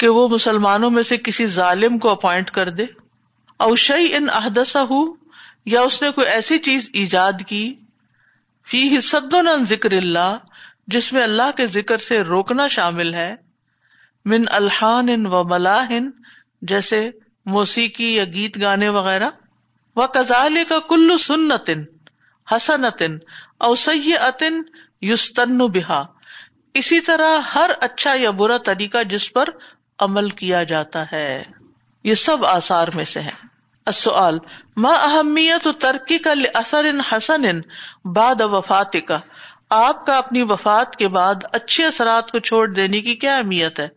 کہ 0.00 0.08
وہ 0.08 0.28
مسلمانوں 0.28 0.90
میں 0.90 1.02
سے 1.02 1.16
کسی 1.16 1.46
ظالم 1.46 1.98
کو 1.98 2.10
اپوائنٹ 2.10 2.50
کر 2.50 2.68
دے 2.70 2.84
اوشئی 3.60 4.14
ان 4.16 4.30
احدث 4.32 4.76
ہو 4.90 5.04
یا 5.66 5.80
اس 5.80 6.02
نے 6.02 6.10
کوئی 6.10 6.26
ایسی 6.26 6.58
چیز 6.58 6.90
ایجاد 6.92 7.32
کی؟ 7.46 7.74
فی 8.68 8.98
حصد 8.98 9.34
ذکر 9.68 9.92
اللہ، 9.92 10.36
جس 10.86 11.12
میں 11.12 11.22
اللہ 11.22 11.50
کے 11.56 11.66
ذکر 11.66 11.96
سے 11.96 12.22
روکنا 12.22 12.66
شامل 12.66 13.14
ہے۔ 13.14 13.34
من 14.24 14.44
الحان 14.50 15.26
و 15.26 15.44
ملاحن، 15.44 16.10
جیسے 16.62 17.10
موسیقی 17.46 18.14
یا 18.14 18.24
گیت 18.24 18.62
گانے 18.62 18.88
وغیرہ۔ 18.88 19.30
و 19.96 20.06
کزال 20.06 20.56
کا 20.68 20.78
کلو 20.78 21.18
سنتن، 21.18 21.84
حسنتن 22.56 23.18
اوسی 23.58 24.16
عطن 24.16 24.62
یوستن 25.00 25.58
بحا 25.58 26.02
اسی 26.74 27.00
طرح 27.00 27.38
ہر 27.54 27.70
اچھا 27.80 28.14
یا 28.14 28.30
برا 28.30 28.58
طریقہ 28.58 29.02
جس 29.02 29.32
پر 29.32 29.48
عمل 29.98 30.28
کیا 30.30 30.62
جاتا 30.62 31.04
ہے۔ 31.12 31.42
یہ 32.04 32.14
سب 32.14 32.46
آثار 32.46 32.88
میں 32.94 33.04
سے 33.04 33.20
ہے 33.20 33.49
السؤال، 33.86 34.38
ما 34.76 34.92
اہمیت 34.92 35.68
ترکی 35.80 36.18
کا 36.18 36.32
اثر 36.54 36.86
حسن 37.12 37.60
بعد 38.04 38.40
وفات 38.40 38.92
کا 39.08 39.18
آپ 39.70 40.06
کا 40.06 40.18
اپنی 40.18 40.42
وفات 40.42 40.96
کے 40.96 41.08
بعد 41.08 41.34
اچھے 41.52 41.86
اثرات 41.86 42.32
کو 42.32 42.38
چھوڑ 42.38 42.68
دینے 42.68 43.00
کی 43.00 43.14
کیا 43.14 43.36
اہمیت 43.36 43.80
ہے؟ 43.80 43.88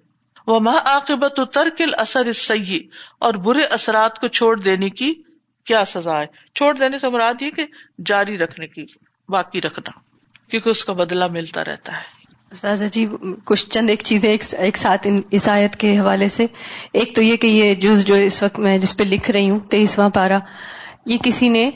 وہ 0.47 0.59
ماں 0.59 0.77
عاقبت 0.85 1.39
ترکل 1.53 1.93
اثر 1.97 2.33
سی 2.33 2.79
اور 3.19 3.33
برے 3.33 3.63
اثرات 3.63 4.19
کو 4.19 4.27
چھوڑ 4.27 4.59
دینے 4.59 4.89
کی 4.89 5.13
کیا 5.65 5.85
سزا 5.85 6.19
ہے؟ 6.19 6.25
چھوڑ 6.55 6.73
دینے 6.75 6.99
سے 6.99 7.09
مراد 7.09 7.41
یہ 7.41 7.51
کہ 7.51 7.65
جاری 8.05 8.37
رکھنے 8.37 8.67
کی، 8.67 8.85
باقی 9.29 9.61
رکھنا، 9.61 9.99
کیونکہ 10.49 10.69
اس 10.69 10.85
کا 10.85 10.93
بدلا 10.93 11.27
ملتا 11.27 11.63
رہتا 11.63 11.91
ہے۔ 11.97 12.12
جی 12.91 13.07
کچھ 13.45 13.69
چند 13.69 13.89
ایک 13.89 14.01
چیزیں 14.03 14.37
ایک 14.57 14.77
ساتھ 14.77 15.07
عیسائیت 15.07 15.75
کے 15.75 15.99
حوالے 15.99 16.27
سے۔ 16.27 16.45
ایک 16.93 17.15
تو 17.15 17.21
یہ 17.21 17.35
کہ 17.35 17.47
یہ 17.47 17.75
جز 17.75 18.05
جو 18.05 18.15
اس 18.15 18.43
وقت 18.43 18.59
میں 18.59 18.77
جس 18.77 18.97
پہ 18.97 19.03
لکھ 19.03 19.31
رہی 19.31 19.49
ہوں، 19.49 19.59
تیئیسواں 19.59 20.09
پارا 20.09 20.39
یہ 21.05 21.17
کسی 21.23 21.49
نے 21.49 21.71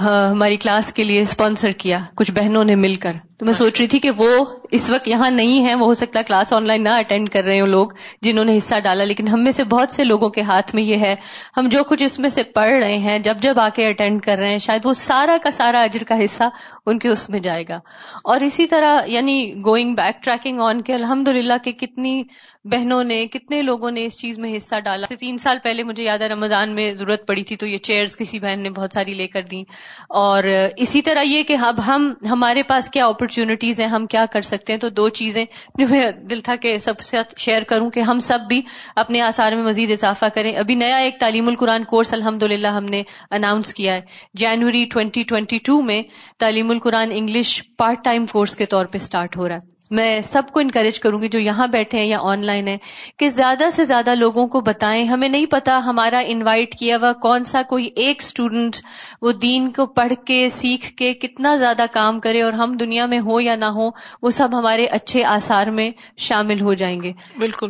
ہاں، 0.00 0.28
ہماری 0.28 0.56
کلاس 0.56 0.92
کے 0.92 1.04
لیے 1.04 1.22
اسپانسر 1.22 1.70
کیا، 1.70 1.98
کچھ 2.14 2.32
بہنوں 2.32 2.64
نے 2.64 2.74
مل 2.74 2.94
کر۔ 2.94 3.12
تو 3.40 3.46
میں 3.46 3.54
سوچ 3.54 3.78
رہی 3.80 3.88
تھی 3.88 3.98
کہ 3.98 4.10
وہ 4.16 4.44
اس 4.70 4.90
وقت 4.90 5.08
یہاں 5.08 5.30
نہیں 5.30 5.66
ہے 5.66 5.74
وہ 5.74 5.84
ہو 5.86 5.94
سکتا 5.94 6.18
ہے 6.18 6.24
کلاس 6.24 6.52
آن 6.52 6.66
لائن 6.66 6.84
نہ 6.84 6.88
اٹینڈ 6.88 7.28
کر 7.28 7.44
رہے 7.44 7.60
ہوں 7.60 7.68
لوگ 7.68 7.88
جنہوں 8.22 8.44
نے 8.44 8.56
حصہ 8.56 8.80
ڈالا، 8.80 9.04
لیکن 9.04 9.28
ہم 9.28 9.44
میں 9.44 9.52
سے 9.52 9.64
بہت 9.64 9.92
سے 9.92 10.04
لوگوں 10.04 10.28
کے 10.28 10.40
ہاتھ 10.40 10.74
میں 10.74 10.82
یہ 10.82 10.96
ہے۔ 10.96 11.14
ہم 11.56 11.68
جو 11.68 11.84
کچھ 11.84 12.02
اس 12.02 12.18
میں 12.18 12.30
سے 12.30 12.42
پڑھ 12.42 12.84
رہے 12.84 12.98
ہیں، 12.98 13.18
جب 13.18 13.36
جب 13.40 13.60
آ 13.60 13.68
کے 13.68 13.88
اٹینڈ 13.88 14.22
کر 14.22 14.36
رہے 14.38 14.50
ہیں، 14.50 14.58
شاید 14.58 14.86
وہ 14.86 14.92
سارا 14.92 15.36
کا 15.42 15.50
سارا 15.50 15.82
اجر 15.82 16.04
کا 16.04 16.24
حصہ 16.24 16.44
ان 16.86 16.98
کے 16.98 17.08
اس 17.08 17.30
میں 17.30 17.40
جائے 17.40 17.64
گا۔ 17.68 17.78
اور 18.24 18.40
اسی 18.40 18.66
طرح 18.66 18.98
یعنی 19.06 19.54
گوئنگ 19.56 19.94
بیک 19.94 20.22
ٹریکنگ 20.24 20.60
آن 20.60 20.82
کے 20.82 20.94
الحمد 20.94 21.28
للہ 21.28 21.54
کہ 21.64 21.72
کتنی 21.72 22.22
بہنوں 22.64 23.04
نے، 23.04 23.26
کتنے 23.26 23.62
لوگوں 23.62 23.90
نے 23.90 24.04
اس 24.06 24.20
چیز 24.20 24.38
میں 24.38 24.56
حصہ 24.56 24.80
ڈالا۔ 24.80 25.06
تین 25.18 25.38
سال 25.38 25.58
پہلے 25.62 25.82
مجھے 25.82 26.04
یاد 26.04 26.18
ہے 26.18 26.28
رمضان 26.28 26.70
میں 26.70 26.92
ضرورت 26.94 27.26
پڑی 27.26 27.44
تھی 27.44 27.56
تو 27.56 27.66
یہ 27.66 27.78
چیئرز 27.78 28.16
کسی 28.16 28.38
بہن 28.38 28.62
نے 28.62 28.70
بہت 28.70 28.90
ساری 28.94 29.14
لے 29.14 29.26
کر 29.26 29.42
دی 29.42 29.62
اور 30.08 30.44
اسی 30.76 31.02
طرح 31.02 31.22
یہ 31.22 31.42
کہ 31.42 31.56
اب 31.62 31.86
ہم، 31.86 32.12
ہمارے 32.30 32.62
پاس 32.62 32.88
کیا 32.90 33.06
اپرچونٹیز 33.30 33.80
ہیں، 33.80 33.86
ہم 33.86 34.06
کیا 34.06 34.24
کر 34.32 34.40
سکتے 34.40 34.72
ہیں؟ 34.72 34.80
تو 34.80 34.88
دو 34.88 35.08
چیزیں 35.08 35.44
جو 35.78 35.86
میرا 35.88 36.10
دل 36.30 36.40
تھا 36.40 36.56
کہ 36.56 36.78
سب 36.78 37.00
سے 37.00 37.16
شیئر 37.36 37.62
کروں 37.62 37.90
کہ 37.90 38.00
ہم 38.00 38.18
سب 38.18 38.38
بھی 38.48 38.62
اپنے 38.96 39.20
آثار 39.20 39.52
میں 39.52 39.62
مزید 39.62 39.90
اضافہ 39.90 40.26
کریں۔ 40.34 40.52
ابھی 40.56 40.74
نیا 40.74 40.96
ایک 40.96 41.20
تعلیم 41.20 41.48
القرآن 41.48 41.84
کورس 41.84 42.12
الحمد 42.14 42.42
ہم 42.76 42.84
نے 42.84 43.02
اناؤنس 43.30 43.74
کیا 43.74 43.94
ہے۔ 43.94 44.00
جنوری 44.34 44.84
ٹوینٹی 44.84 45.22
ٹوینٹی 45.22 45.58
ٹو 45.58 45.82
میں 45.82 46.02
تعلیم 46.38 46.70
القرآن 46.70 47.10
انگلش 47.12 47.62
پارٹ 47.78 48.04
ٹائم 48.04 48.26
کورس 48.26 48.56
کے 48.56 48.66
طور 48.66 48.86
پہ 48.86 48.98
اسٹارٹ 48.98 49.36
ہو 49.36 49.48
رہا 49.48 49.54
ہے۔ 49.54 49.69
میں 49.90 50.20
سب 50.20 50.42
کو 50.52 50.60
انکریج 50.60 51.00
کروں 51.00 51.22
گی 51.22 51.28
جو 51.28 51.38
یہاں 51.38 51.66
بیٹھے 51.66 51.98
ہیں 51.98 52.06
یا 52.06 52.18
آن 52.20 52.44
لائن 52.44 52.68
ہے 52.68 52.76
کہ 53.16 53.30
زیادہ 53.30 53.64
سے 53.72 53.84
زیادہ 53.84 54.14
لوگوں 54.14 54.46
کو 54.46 54.60
بتائیں۔ 54.60 55.04
ہمیں 55.04 55.28
نہیں 55.28 55.46
پتا 55.46 55.78
ہمارا 55.78 56.22
انوائٹ 56.26 56.78
کیا 56.78 56.96
ہوا 56.96 57.12
کون 57.12 57.44
سا 57.44 57.62
کوئی 57.62 57.90
ایک 57.96 58.22
اسٹوڈنٹ 58.22 58.76
وہ 59.22 59.32
دین 59.32 59.70
کو 59.70 59.86
پڑھ 59.86 60.12
کے 60.26 60.48
سیکھ 60.50 60.92
کے 60.92 61.14
کتنا 61.14 61.56
زیادہ 61.56 61.84
کام 61.92 62.20
کرے 62.20 62.42
اور 62.42 62.52
ہم 62.52 62.76
دنیا 62.76 63.06
میں 63.06 63.18
ہو 63.18 63.40
یا 63.40 63.56
نہ 63.56 63.64
ہو 63.64 63.88
وہ 64.22 64.30
سب 64.30 64.48
ہمارے 64.52 64.84
اچھے 64.84 65.24
آثار 65.24 65.66
میں 65.66 65.90
شامل 66.16 66.60
ہو 66.60 66.74
جائیں 66.74 67.02
گے۔ 67.02 67.12
بالکل۔ 67.38 67.68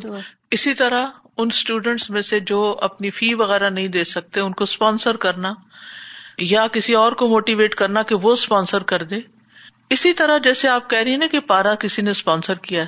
اسی 0.50 0.74
طرح 0.74 1.06
ان 1.36 1.46
اسٹوڈینٹس 1.46 2.10
میں 2.10 2.22
سے 2.22 2.40
جو 2.40 2.78
اپنی 2.82 3.10
فی 3.10 3.34
وغیرہ 3.34 3.70
نہیں 3.70 3.88
دے 3.88 4.04
سکتے 4.04 4.40
ان 4.40 4.52
کو 4.52 4.64
اسپانسر 4.64 5.16
کرنا 5.16 5.52
یا 6.38 6.66
کسی 6.66 6.94
اور 6.94 7.12
کو 7.12 7.28
موٹیویٹ 7.28 7.74
کرنا 7.74 8.02
کہ 8.02 8.14
وہ 8.14 8.32
اسپانسر 8.32 8.82
کر 8.82 9.02
دے۔ 9.02 9.39
اسی 9.90 10.12
طرح 10.12 10.38
جیسے 10.38 10.68
آپ 10.68 10.90
کہہ 10.90 10.98
رہی 10.98 11.10
ہیں 11.10 11.18
نا 11.18 11.26
کہ 11.26 11.40
پارا 11.40 11.74
کسی 11.74 12.02
نے 12.02 12.10
اسپانسر 12.10 12.54
کیا 12.54 12.82
ہے، 12.82 12.86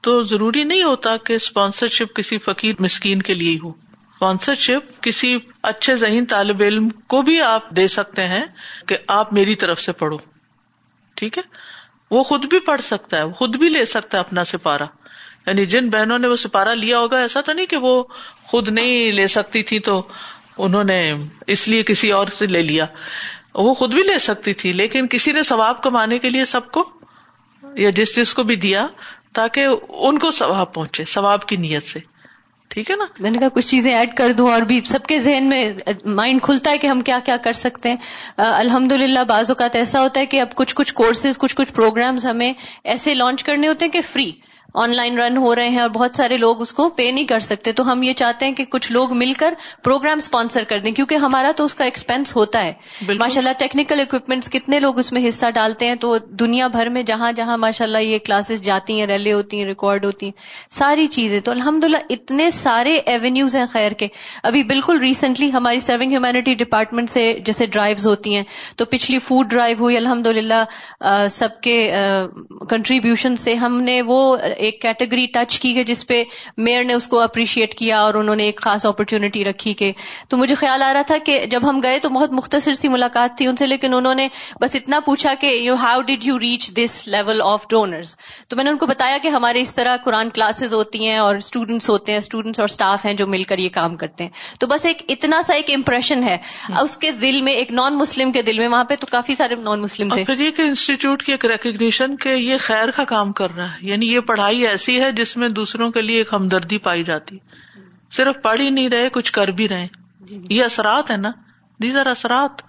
تو 0.00 0.22
ضروری 0.24 0.64
نہیں 0.64 0.82
ہوتا 0.82 1.16
کہ 1.16 1.32
اسپانسرشپ 1.32 2.14
کسی 2.14 2.38
فقیر 2.38 2.74
مسکین 2.78 3.22
کے 3.22 3.34
لیے 3.34 3.58
ہو۔ 3.64 3.68
اسپانسرشپ 3.68 5.02
کسی 5.02 5.38
اچھے 5.62 5.96
ذہین 5.96 6.26
طالب 6.26 6.62
علم 6.62 6.88
کو 6.88 7.22
بھی 7.22 7.40
آپ 7.40 7.70
دے 7.70 7.88
سکتے 7.88 8.26
ہیں 8.26 8.44
کہ 8.86 8.96
آپ 9.08 9.32
میری 9.32 9.54
طرف 9.54 9.80
سے 9.80 9.92
پڑھو۔ 9.92 10.16
ٹھیک 11.14 11.38
ہے؟ 11.38 11.42
وہ 12.10 12.22
خود 12.22 12.44
بھی 12.44 12.58
پڑھ 12.58 12.82
سکتا 12.82 13.16
ہے، 13.16 13.22
وہ 13.22 13.32
خود 13.32 13.56
بھی 13.56 13.68
لے 13.68 13.84
سکتا 13.84 14.16
ہے 14.16 14.20
اپنا 14.20 14.44
سپارہ۔ 14.44 14.82
یعنی 15.46 15.66
جن 15.66 15.90
بہنوں 15.90 16.18
نے 16.18 16.28
وہ 16.28 16.36
سپارہ 16.36 16.68
لیا 16.68 16.98
ہوگا، 16.98 17.18
ایسا 17.18 17.40
تو 17.40 17.52
نہیں 17.52 17.66
کہ 17.66 17.76
وہ 17.76 18.04
خود 18.42 18.68
نہیں 18.68 19.12
لے 19.12 19.26
سکتی 19.26 19.62
تھی 19.62 19.78
تو 19.78 20.08
انہوں 20.58 20.84
نے 20.84 21.14
اس 21.46 21.68
لیے 21.68 21.82
کسی 21.82 22.12
اور 22.12 22.26
سے 22.26 22.46
لے 22.46 22.62
لیا۔ 22.62 22.86
وہ 23.56 23.74
خود 23.74 23.94
بھی 23.94 24.02
لے 24.02 24.18
سکتی 24.18 24.52
تھی، 24.54 24.72
لیکن 24.72 25.06
کسی 25.06 25.32
نے 25.32 25.42
ثواب 25.42 25.82
کمانے 25.82 26.18
کے 26.18 26.30
لیے 26.30 26.44
سب 26.44 26.70
کو 26.70 26.84
یا 27.76 27.90
جس 27.90 28.16
جس 28.16 28.34
کو 28.34 28.42
بھی 28.42 28.56
دیا 28.56 28.86
تاکہ 29.34 29.66
ان 29.88 30.18
کو 30.18 30.30
ثواب 30.30 30.72
پہنچے، 30.74 31.04
ثواب 31.04 31.44
کی 31.46 31.56
نیت 31.56 31.82
سے۔ 31.82 32.00
ٹھیک 32.70 32.90
ہے 32.90 32.96
نا؟ 32.96 33.04
میں 33.20 33.30
نے 33.30 33.38
کہا 33.38 33.48
کچھ 33.48 33.66
چیزیں 33.68 33.92
ایڈ 33.94 34.14
کر 34.14 34.32
دوں 34.32 34.50
اور 34.50 34.62
بھی 34.62 34.80
سب 34.86 35.06
کے 35.06 35.18
ذہن 35.18 35.48
میں 35.48 35.70
مائنڈ 36.04 36.42
کھلتا 36.42 36.70
ہے 36.70 36.78
کہ 36.78 36.86
ہم 36.86 37.00
کیا 37.00 37.18
کیا 37.24 37.36
کر 37.36 37.52
سکتے 37.52 37.88
ہیں۔ 37.88 37.96
الحمد 38.38 38.92
للہ 38.92 39.24
بعض 39.28 39.50
اوقات 39.50 39.76
ایسا 39.76 40.00
ہوتا 40.02 40.20
ہے 40.20 40.26
کہ 40.26 40.40
اب 40.40 40.54
کچھ 40.54 40.74
کچھ 40.74 40.94
کورسز 40.94 41.38
کچھ 41.38 41.56
کچھ 41.56 41.72
پروگرامز 41.72 42.26
ہمیں 42.26 42.52
ایسے 42.84 43.14
لانچ 43.14 43.44
کرنے 43.44 43.68
ہوتے 43.68 43.84
ہیں 43.84 43.92
کہ 43.92 44.00
فری 44.12 44.30
آن 44.82 44.94
لائن 44.96 45.18
رن 45.18 45.36
ہو 45.36 45.54
رہے 45.54 45.68
ہیں 45.68 45.78
اور 45.78 45.90
بہت 45.90 46.14
سارے 46.14 46.36
لوگ 46.36 46.60
اس 46.60 46.72
کو 46.72 46.88
پے 46.88 47.10
نہیں 47.10 47.24
کر 47.24 47.38
سکتے۔ 47.38 47.72
تو 47.72 47.90
ہم 47.92 48.02
یہ 48.02 48.12
چاہتے 48.12 48.46
ہیں 48.46 48.52
کہ 48.52 48.64
کچھ 48.64 48.90
لوگ 48.92 49.14
مل 49.16 49.32
کر 49.32 49.54
پروگرام 49.84 50.16
اسپانسر 50.16 50.64
کر 50.64 50.78
دیں 50.78 50.92
کیونکہ 50.92 51.14
ہمارا 51.14 51.50
تو 51.56 51.64
اس 51.64 51.74
کا 51.74 51.84
ایکسپینس 51.84 52.36
ہوتا 52.36 52.64
ہے۔ 52.64 52.72
ماشاء 53.18 53.40
اللہ 53.40 53.52
ٹیکنیکل 53.58 54.00
اکوپمنٹس 54.00 54.50
کتنے 54.50 54.80
لوگ 54.80 54.98
اس 54.98 55.12
میں 55.12 55.28
حصہ 55.28 55.50
ڈالتے 55.54 55.86
ہیں 55.86 55.94
تو 55.94 56.16
دنیا 56.40 56.66
بھر 56.66 56.88
میں 56.88 57.02
جہاں 57.02 57.32
جہاں 57.32 57.56
ماشاء 57.58 57.84
اللہ 57.84 57.98
یہ 57.98 58.18
کلاسز 58.18 58.60
جاتی 58.62 58.98
ہیں 58.98 59.06
ریلے 59.06 59.32
ہوتی 59.32 59.58
ہیں 59.58 59.66
ریکارڈ 59.66 60.04
ہوتی 60.04 60.26
ہیں 60.26 60.32
ساری 60.70 61.06
چیزیں۔ 61.06 61.40
تو 61.40 61.52
الحمد 61.52 61.84
اتنے 62.10 62.50
سارے 62.50 62.94
ایونیوز 63.06 63.56
ہیں 63.56 63.66
خیر 63.72 63.92
کے۔ 63.92 64.08
ابھی 64.42 64.62
بالکل 64.62 65.00
ریسنٹلی 65.00 65.52
ہماری 65.52 65.80
سرونگ 65.80 66.10
ہیومینٹی 66.10 66.54
ڈپارٹمنٹ 66.54 67.10
سے 67.10 67.32
جیسے 67.44 67.66
ڈرائیوز 67.66 68.06
ہوتی 68.06 68.34
ہیں۔ 68.34 68.42
تو 68.76 68.84
پچھلی 68.84 69.18
فوڈ 69.18 69.50
ڈرائیو 69.50 69.76
ہوئی 69.80 69.96
الحمد 69.96 70.26
للہ 70.26 70.62
سب 71.30 71.60
کے 71.60 71.76
کنٹریبیوشن 72.70 73.36
سے 73.36 73.54
ہم 73.54 73.80
نے 73.80 74.00
وہ 74.02 74.36
ایک 74.66 74.82
کیٹیگری 74.82 75.26
ٹچ 75.26 75.58
کی 75.60 75.74
گئی 75.74 75.84
جس 75.84 76.06
پہ 76.06 76.22
میئر 76.56 76.84
نے 76.84 76.94
اس 76.94 77.08
کو 77.08 77.20
اپریشیٹ 77.20 77.74
کیا 77.74 78.00
اور 78.00 78.14
انہوں 78.14 78.36
نے 78.36 78.44
ایک 78.44 78.60
خاص 78.60 78.86
اپرچونٹی 78.86 79.44
رکھی 79.44 79.74
کہ 79.74 79.92
تو 80.28 80.36
مجھے 80.36 80.54
خیال 80.54 80.82
آ 80.82 80.92
رہا 80.94 81.02
تھا 81.02 81.18
کہ 81.18 81.46
جب 81.50 81.60
ہم 81.70 81.80
گئے 81.82 81.98
تو 81.98 82.08
بہت 82.08 82.32
مختصر 82.32 82.74
سی 82.74 82.88
ملاقات 82.88 83.36
تھی 83.36 83.46
ان 83.46 83.56
سے 83.56 83.66
لیکن 83.66 83.94
انہوں 83.94 84.14
نے 84.14 84.28
بس 84.60 84.74
اتنا 84.74 85.00
پوچھا 85.00 85.34
کہ 85.40 85.46
you 85.46 85.74
how 85.74 86.00
did 86.00 86.24
you 86.24 86.38
reach 86.40 86.70
this 86.70 87.08
level 87.08 87.40
of 87.44 87.66
donors 87.70 88.16
تو 88.48 88.56
میں 88.56 88.64
نے 88.64 88.70
ان 88.70 88.78
کو 88.78 88.86
بتایا 88.86 89.18
کہ 89.18 89.28
ہمارے 89.28 89.60
اس 89.60 89.74
طرح 89.74 89.96
قرآن 90.04 90.30
کلاسز 90.30 90.74
ہوتی 90.74 91.06
ہیں 91.08 91.18
اور 91.18 91.36
اسٹوڈینٹس 91.36 91.90
ہوتے 91.90 92.12
ہیں 92.12 92.18
اسٹوڈینٹس 92.18 92.60
اور 92.60 92.68
اسٹاف 92.68 93.06
ہیں 93.06 93.14
جو 93.14 93.26
مل 93.26 93.42
کر 93.42 93.58
یہ 93.58 93.68
کام 93.68 93.96
کرتے 93.96 94.24
ہیں۔ 94.24 94.30
تو 94.60 94.66
بس 94.66 94.86
ایک 94.86 95.02
اتنا 95.08 95.42
سا 95.42 95.54
ایک 95.54 95.70
امپریشن 95.74 96.22
ہے۔ 96.22 96.36
اس 96.80 96.96
کے 96.96 97.10
دل 97.10 97.42
میں 97.42 97.52
ایک 97.52 97.70
نان 97.70 97.96
مسلم 97.96 98.32
کے 98.32 98.42
دل 98.42 98.58
میں 98.58 98.68
وہاں 98.68 98.84
پہ 98.84 98.94
تو 99.00 99.06
کافی 99.06 99.34
سارے 99.34 99.54
نان 99.54 99.80
مسلم 99.80 100.08
تھے 100.08 100.24
پھر 100.24 100.40
یہ 100.40 100.50
کہ 100.50 100.62
انسٹیٹیوٹ 100.62 101.22
کی 101.22 101.32
ایک 101.32 101.44
ریکگنیشن 101.44 102.16
کہ 102.16 102.28
یہ 102.28 102.56
خیر 102.60 102.90
کا 102.90 103.04
کام 103.04 103.32
کر 103.32 103.50
رہا 103.50 103.72
ہے 103.72 103.78
یعنی 103.80 104.14
یہ 104.14 104.20
پڑھائی 104.20 104.55
ایسی 104.64 105.00
ہے 105.00 105.12
جس 105.12 105.36
میں 105.36 105.48
دوسروں 105.48 105.90
کے 105.90 106.02
لیے 106.02 106.18
ایک 106.18 106.28
ہمدردی 106.32 106.78
پائی 106.78 107.04
جاتی 107.04 107.38
صرف 108.10 108.36
پڑھ 108.42 108.60
ہی 108.60 108.70
نہیں 108.70 108.88
رہے 108.88 109.08
کچھ 109.08 109.32
کر 109.32 109.48
بھی 109.48 109.68
رہے۔ 109.68 109.86
جی۔ 110.20 110.40
یہ 110.50 110.64
اثرات 110.64 111.10
ہے 111.10 111.16
نا۔ 111.16 111.30
دیز 111.82 111.96
آر 111.96 112.06
اثرات۔ 112.06 112.62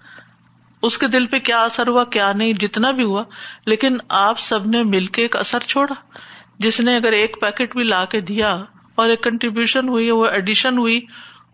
اس 0.82 0.98
کے 0.98 1.08
دل 1.08 1.26
پہ 1.26 1.40
کیا 1.40 1.64
اثر 1.64 1.88
ہوا 1.88 2.04
کیا 2.04 2.34
نہیں 2.34 2.54
جتنا 2.54 2.92
بھی 2.92 3.04
ہوا۔ 3.04 3.24
لیکن 3.66 3.98
آپ 4.10 4.40
سب 4.40 4.68
نے 4.68 4.84
مل 4.84 5.06
کے 5.06 5.22
ایک 5.22 5.36
اثر 5.36 5.60
چھوڑا۔ 5.60 5.94
جس 6.60 6.80
نے 6.80 6.96
اگر 6.96 7.12
ایک 7.12 7.38
پیکٹ 7.42 7.76
بھی 7.76 7.84
لا 7.84 8.06
کے 8.06 8.22
دیا 8.22 8.56
اور 8.96 9.10
ایک 9.10 9.24
کنٹریبیوشن 9.24 9.90
ہوئی 9.90 10.12
وہ 10.12 10.26
ایڈیشن 10.26 10.78
ہوئی 10.78 11.02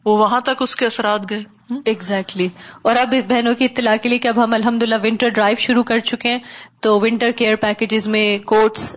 وہ 0.06 0.18
وہاں 0.18 0.42
تک 0.42 0.62
اس 0.62 0.76
کے 0.76 0.86
اثرات 0.86 1.22
گئے۔ 1.30 1.44
Exactly 1.86 2.44
exactly. 2.44 2.72
اور 2.82 2.96
اب 2.96 3.16
بہنوں 3.30 3.54
کی 3.54 3.66
اطلاع 3.66 3.96
کے 3.96 4.10
لیے 4.10 4.20
کہ 4.20 4.28
اب 4.28 4.44
ہم 4.44 4.54
الحمد 4.54 4.84
للہ 4.84 4.96
ونٹر 5.04 5.30
ڈرائیو 5.30 5.56
شروع 5.60 5.84
کر 5.84 6.00
چکے 6.00 6.32
ہیں 6.32 6.40
تو 6.82 7.00
ونٹر 7.00 7.32
کیئر 7.32 7.56
پیکجز 7.56 8.08
میں 8.08 8.38
کوٹس 8.38 8.96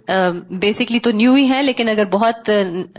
بیسکلی 0.51 0.99
تو 0.99 1.11
نیو 1.11 1.35
ہی 1.35 1.45
ہیں 1.45 1.63
لیکن 1.63 1.89
اگر 1.89 2.05
بہت 2.05 2.51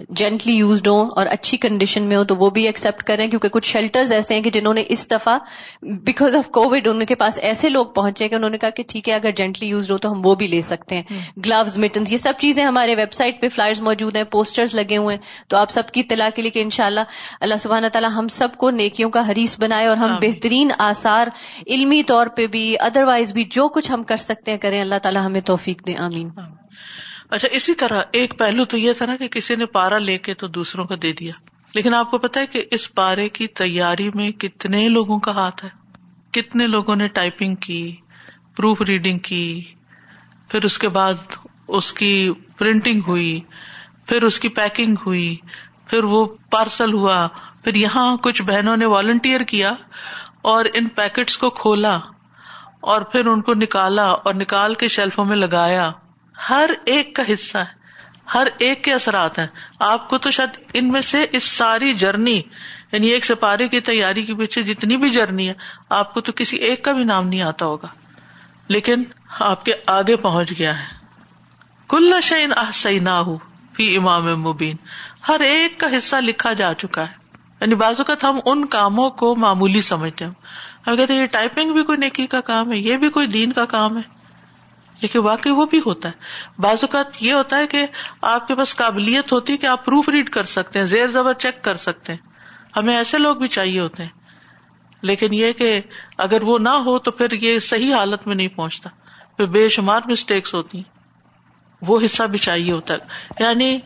جینٹلی 0.09 0.53
یوزڈ 0.53 0.87
ہوں 0.87 1.09
اور 1.15 1.27
اچھی 1.27 1.57
کنڈیشن 1.57 2.03
میں 2.03 2.17
ہو 2.17 2.23
تو 2.23 2.35
وہ 2.35 2.49
بھی 2.49 2.65
ایکسپٹ 2.65 3.03
کریں 3.03 3.27
کیونکہ 3.27 3.49
کچھ 3.49 3.67
شیلٹرز 3.67 4.11
ایسے 4.11 4.35
ہیں 4.35 4.41
کہ 4.41 4.49
جنہوں 4.49 4.73
نے 4.73 4.83
اس 4.89 5.11
دفعہ 5.11 5.37
بیکاز 5.81 6.35
آف 6.35 6.49
کووڈ 6.49 6.87
ان 6.87 7.05
کے 7.05 7.15
پاس 7.15 7.39
ایسے 7.41 7.69
لوگ 7.69 7.85
پہنچے 7.85 8.27
کہ 8.27 8.35
انہوں 8.35 8.49
نے 8.49 8.57
کہا 8.57 8.69
کہ 8.69 8.83
ٹھیک 8.87 9.09
ہے 9.09 9.13
اگر 9.13 9.31
جینٹلی 9.31 9.69
یوزڈ 9.69 9.91
ہو 9.91 9.97
تو 9.97 10.11
ہم 10.11 10.25
وہ 10.25 10.35
بھی 10.35 10.47
لے 10.47 10.61
سکتے 10.61 10.95
ہیں۔ 10.95 11.03
گلوز 11.45 11.77
مٹنس 11.77 12.11
یہ 12.11 12.17
سب 12.17 12.33
چیزیں 12.39 12.65
ہمارے 12.65 12.95
ویب 12.95 13.13
سائٹ 13.13 13.41
پہ 13.41 13.47
فلائرز 13.47 13.81
موجود 13.81 14.17
ہیں 14.17 14.23
پوسٹرز 14.23 14.75
لگے 14.75 14.97
ہوئے 14.97 15.15
ہیں۔ 15.15 15.21
تو 15.47 15.57
آپ 15.57 15.69
سب 15.69 15.89
کی 15.93 15.99
اطلاع 15.99 16.29
کے 16.35 16.41
لیے 16.41 16.51
کہ 16.51 16.59
ان 16.59 16.69
اللہ 16.77 17.01
اللہ 17.41 17.55
سبحانہ 17.55 17.87
تعالیٰ 17.87 18.09
ہم 18.15 18.27
سب 18.27 18.55
کو 18.57 18.69
نیکیوں 18.69 19.09
کا 19.09 19.31
حریث 19.31 19.59
بنائے 19.67 19.87
اور 19.87 19.97
ہم 19.97 20.11
آمین۔ 20.11 20.31
بہترین 20.31 20.71
آثار 20.79 21.27
علمی 21.67 22.03
طور 22.03 22.27
پہ 22.37 22.47
بھی 22.47 22.79
ادر 22.79 23.03
وائز 23.03 23.33
بھی 23.33 23.43
جو 23.43 23.67
کچھ 23.69 23.91
ہم 23.91 24.03
کر 24.03 24.15
سکتے 24.15 24.51
ہیں 24.51 24.57
کریں 24.57 24.81
اللہ 24.81 24.99
تعالیٰ 25.03 25.25
ہمیں 25.25 25.41
توفیق 25.41 25.87
دے 25.87 25.95
آمین. 25.97 26.29
اچھا 27.29 27.47
اسی 27.51 27.73
طرح 27.73 28.01
ایک 28.11 28.39
پہلو 28.39 28.65
تو 28.65 28.77
یہ 28.77 28.93
تھا 28.93 29.05
نا 29.05 29.15
کہ 29.15 29.27
کسی 29.27 29.55
نے 29.55 29.65
پارا 29.65 29.97
لے 29.97 30.17
کے 30.17 30.33
تو 30.33 30.47
دوسروں 30.47 30.85
کو 30.85 30.95
دے 30.95 31.13
دیا۔ 31.13 31.33
لیکن 31.73 31.93
آپ 31.93 32.11
کو 32.11 32.17
پتا 32.17 32.39
ہے 32.39 32.45
کہ 32.45 32.63
اس 32.71 32.93
پارے 32.93 33.29
کی 33.29 33.47
تیاری 33.47 34.09
میں 34.13 34.31
کتنے 34.31 34.89
لوگوں 34.89 35.19
کا 35.19 35.31
ہاتھ 35.31 35.65
ہے؟ 35.65 35.69
کتنے 36.31 36.67
لوگوں 36.67 36.95
نے 36.95 37.07
ٹائپنگ 37.07 37.55
کی 37.55 37.95
پروف 38.55 38.81
ریڈنگ 38.81 39.19
کی 39.19 39.63
پھر 40.49 40.63
اس 40.63 40.79
کے 40.79 40.89
بعد 40.89 41.13
اس 41.67 41.93
کی 41.93 42.31
پرنٹنگ 42.57 43.01
ہوئی 43.07 43.41
پھر 44.05 44.23
اس 44.23 44.39
کی 44.39 44.49
پیکنگ 44.49 44.95
ہوئی 45.05 45.35
پھر 45.87 46.03
وہ 46.03 46.25
پارسل 46.51 46.93
ہوا۔ 46.93 47.27
پھر 47.63 47.75
یہاں 47.75 48.17
کچھ 48.17 48.43
بہنوں 48.43 48.77
نے 48.77 48.85
والنٹیئر 48.85 49.41
کیا 49.41 49.73
اور 50.41 50.65
ان 50.73 50.87
پیکٹس 50.87 51.37
کو 51.37 51.49
کھولا 51.49 51.99
اور 52.79 53.01
پھر 53.01 53.25
ان 53.25 53.41
کو 53.41 53.53
نکالا 53.53 54.05
اور 54.05 54.33
نکال 54.33 54.75
کے 54.75 54.87
شیلفوں 54.87 55.25
میں 55.25 55.37
لگایا۔ 55.37 55.91
ہر 56.49 56.69
ایک 56.85 57.15
کا 57.15 57.23
حصہ 57.33 57.57
ہے، 57.57 57.77
ہر 58.33 58.47
ایک 58.57 58.83
کے 58.83 58.93
اثرات 58.93 59.39
ہیں۔ 59.39 59.47
آپ 59.79 60.09
کو 60.09 60.17
تو 60.17 60.31
شاید 60.31 60.49
ان 60.73 60.91
میں 60.91 61.01
سے 61.01 61.25
اس 61.31 61.43
ساری 61.43 61.93
جرنی 61.93 62.41
یعنی 62.91 63.07
ایک 63.07 63.25
سپارے 63.25 63.67
کی 63.67 63.79
تیاری 63.79 64.23
کے 64.23 64.35
پیچھے 64.35 64.61
جتنی 64.61 64.97
بھی 64.97 65.09
جرنی 65.09 65.47
ہے، 65.47 65.53
آپ 65.89 66.13
کو 66.13 66.21
تو 66.21 66.31
کسی 66.31 66.57
ایک 66.57 66.83
کا 66.83 66.91
بھی 66.91 67.03
نام 67.03 67.27
نہیں 67.27 67.41
آتا 67.41 67.65
ہوگا۔ 67.65 67.87
لیکن 68.67 69.03
آپ 69.39 69.65
کے 69.65 69.73
آگے 69.87 70.15
پہنچ 70.15 70.53
گیا 70.59 70.79
ہے۔ 70.79 70.85
کل 71.89 72.13
شعین 72.23 72.53
احسئی 72.57 72.99
نہ 72.99 73.09
ہو 73.09 73.37
فی 73.73 73.97
امام 73.97 74.41
مبین۔ 74.41 74.75
ہر 75.27 75.39
ایک 75.39 75.79
کا 75.79 75.87
حصہ 75.97 76.15
لکھا 76.15 76.53
جا 76.53 76.73
چکا 76.73 77.01
ہے۔ 77.01 77.16
یعنی 77.61 77.75
بعض 77.75 77.95
اوقات 77.97 78.23
ہم 78.23 78.39
ان 78.45 78.65
کاموں 78.65 79.09
کو 79.09 79.35
معمولی 79.35 79.81
سمجھتے 79.81 80.25
ہیں۔ 80.25 80.31
ہم 80.87 80.97
کہتے 80.97 81.13
ہیں 81.13 81.21
یہ 81.21 81.27
ٹائپنگ 81.27 81.73
بھی 81.73 81.83
کوئی 81.83 81.97
نیکی 81.97 82.27
کا 82.27 82.41
کام 82.41 82.71
ہے، 82.71 82.77
یہ 82.77 82.97
بھی 82.97 83.09
کوئی 83.09 83.27
دین 83.27 83.51
کا 83.51 83.65
کام 83.65 83.97
ہے۔ 83.97 84.17
لیکن 85.01 85.19
واقعی 85.19 85.51
وہ 85.51 85.65
بھی 85.65 85.81
ہوتا 85.85 86.09
ہے۔ 86.09 86.13
بعض 86.61 86.77
اوقات 86.81 87.23
یہ 87.23 87.33
ہوتا 87.33 87.57
ہے 87.57 87.67
کہ 87.67 87.85
آپ 88.21 88.47
کے 88.47 88.55
پاس 88.55 88.75
قابلیت 88.75 89.31
ہوتی 89.31 89.53
ہے 89.53 89.57
کہ 89.57 89.65
آپ 89.65 89.85
پروف 89.85 90.09
ریڈ 90.09 90.29
کر 90.29 90.43
سکتے 90.43 90.79
ہیں، 90.79 90.85
زیر 90.85 91.07
زبر 91.07 91.33
چیک 91.33 91.63
کر 91.63 91.75
سکتے 91.75 92.13
ہیں۔ 92.13 92.29
ہمیں 92.77 92.97
ایسے 92.97 93.17
لوگ 93.17 93.35
بھی 93.35 93.47
چاہیے 93.47 93.79
ہوتے 93.79 94.03
ہیں۔ 94.03 94.09
لیکن 95.01 95.33
یہ 95.33 95.51
کہ 95.51 95.81
اگر 96.17 96.41
وہ 96.41 96.59
نہ 96.59 96.69
ہو 96.69 96.99
تو 96.99 97.11
پھر 97.11 97.31
یہ 97.31 97.59
صحیح 97.59 97.95
حالت 97.95 98.27
میں 98.27 98.35
نہیں 98.35 98.47
پہنچتا۔ 98.47 98.89
پھر 99.37 99.45
بے 99.45 99.69
شمار 99.69 100.01
مسٹیکس 100.05 100.55
ہوتی 100.55 100.77
ہیں۔ 100.77 100.97
وہ 101.81 101.99
حصہ 102.05 102.23
بھی 102.23 102.39
چاہیے 102.39 102.71
ہوتا 102.71 102.93
ہے۔ 102.93 102.99
یعنی 103.39 103.79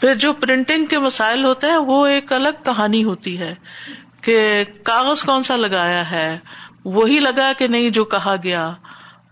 پھر 0.00 0.14
جو 0.14 0.32
پرنٹنگ 0.32 0.86
کے 0.86 0.98
مسائل 0.98 1.44
ہوتے 1.44 1.66
ہیں، 1.66 1.76
وہ 1.76 2.06
ایک 2.06 2.32
الگ 2.32 2.48
کہانی 2.64 3.04
ہوتی 3.04 3.38
ہے 3.38 3.54
کہ 4.20 4.64
کاغذ 4.82 5.22
کون 5.22 5.42
سا 5.42 5.56
لگایا 5.56 6.10
ہے، 6.10 6.38
وہی 6.84 7.18
لگا 7.18 7.52
کہ 7.58 7.66
نہیں 7.66 7.90
جو 7.90 8.04
کہا 8.04 8.36
گیا۔ 8.42 8.72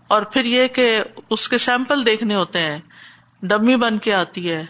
اور 0.07 0.21
پھر 0.21 0.45
یہ 0.45 0.67
کہ 0.67 1.03
اس 1.29 1.49
کے 1.49 1.57
سیمپل 1.57 2.05
دیکھنے 2.05 2.35
ہوتے 2.35 2.59
ہیں، 2.59 2.79
ڈمی 3.41 3.75
بن 3.75 3.97
کے 3.97 4.13
آتی 4.13 4.51
ہے، 4.51 4.65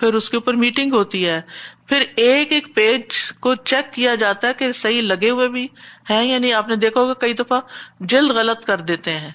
پھر 0.00 0.14
اس 0.14 0.30
کے 0.30 0.36
اوپر 0.36 0.54
میٹنگ 0.54 0.92
ہوتی 0.92 1.28
ہے۔ 1.28 1.40
پھر 1.86 2.04
ایک 2.16 2.52
ایک 2.52 2.74
پیج 2.74 3.32
کو 3.40 3.54
چیک 3.54 3.92
کیا 3.92 4.14
جاتا 4.14 4.48
ہے 4.48 4.54
کہ 4.54 4.72
صحیح 4.72 5.02
لگے 5.02 5.30
ہوئے 5.30 5.48
بھی 5.48 5.68
ہیں 6.10 6.24
یعنی 6.24 6.52
آپ 6.52 6.68
نے 6.68 6.76
دیکھا 6.76 7.00
ہوگا 7.00 7.14
کئی 7.14 7.32
دفعہ، 7.32 7.60
جلد 8.00 8.30
غلط 8.30 8.64
کر 8.64 8.78
دیتے 8.78 9.18
ہیں۔ 9.18 9.30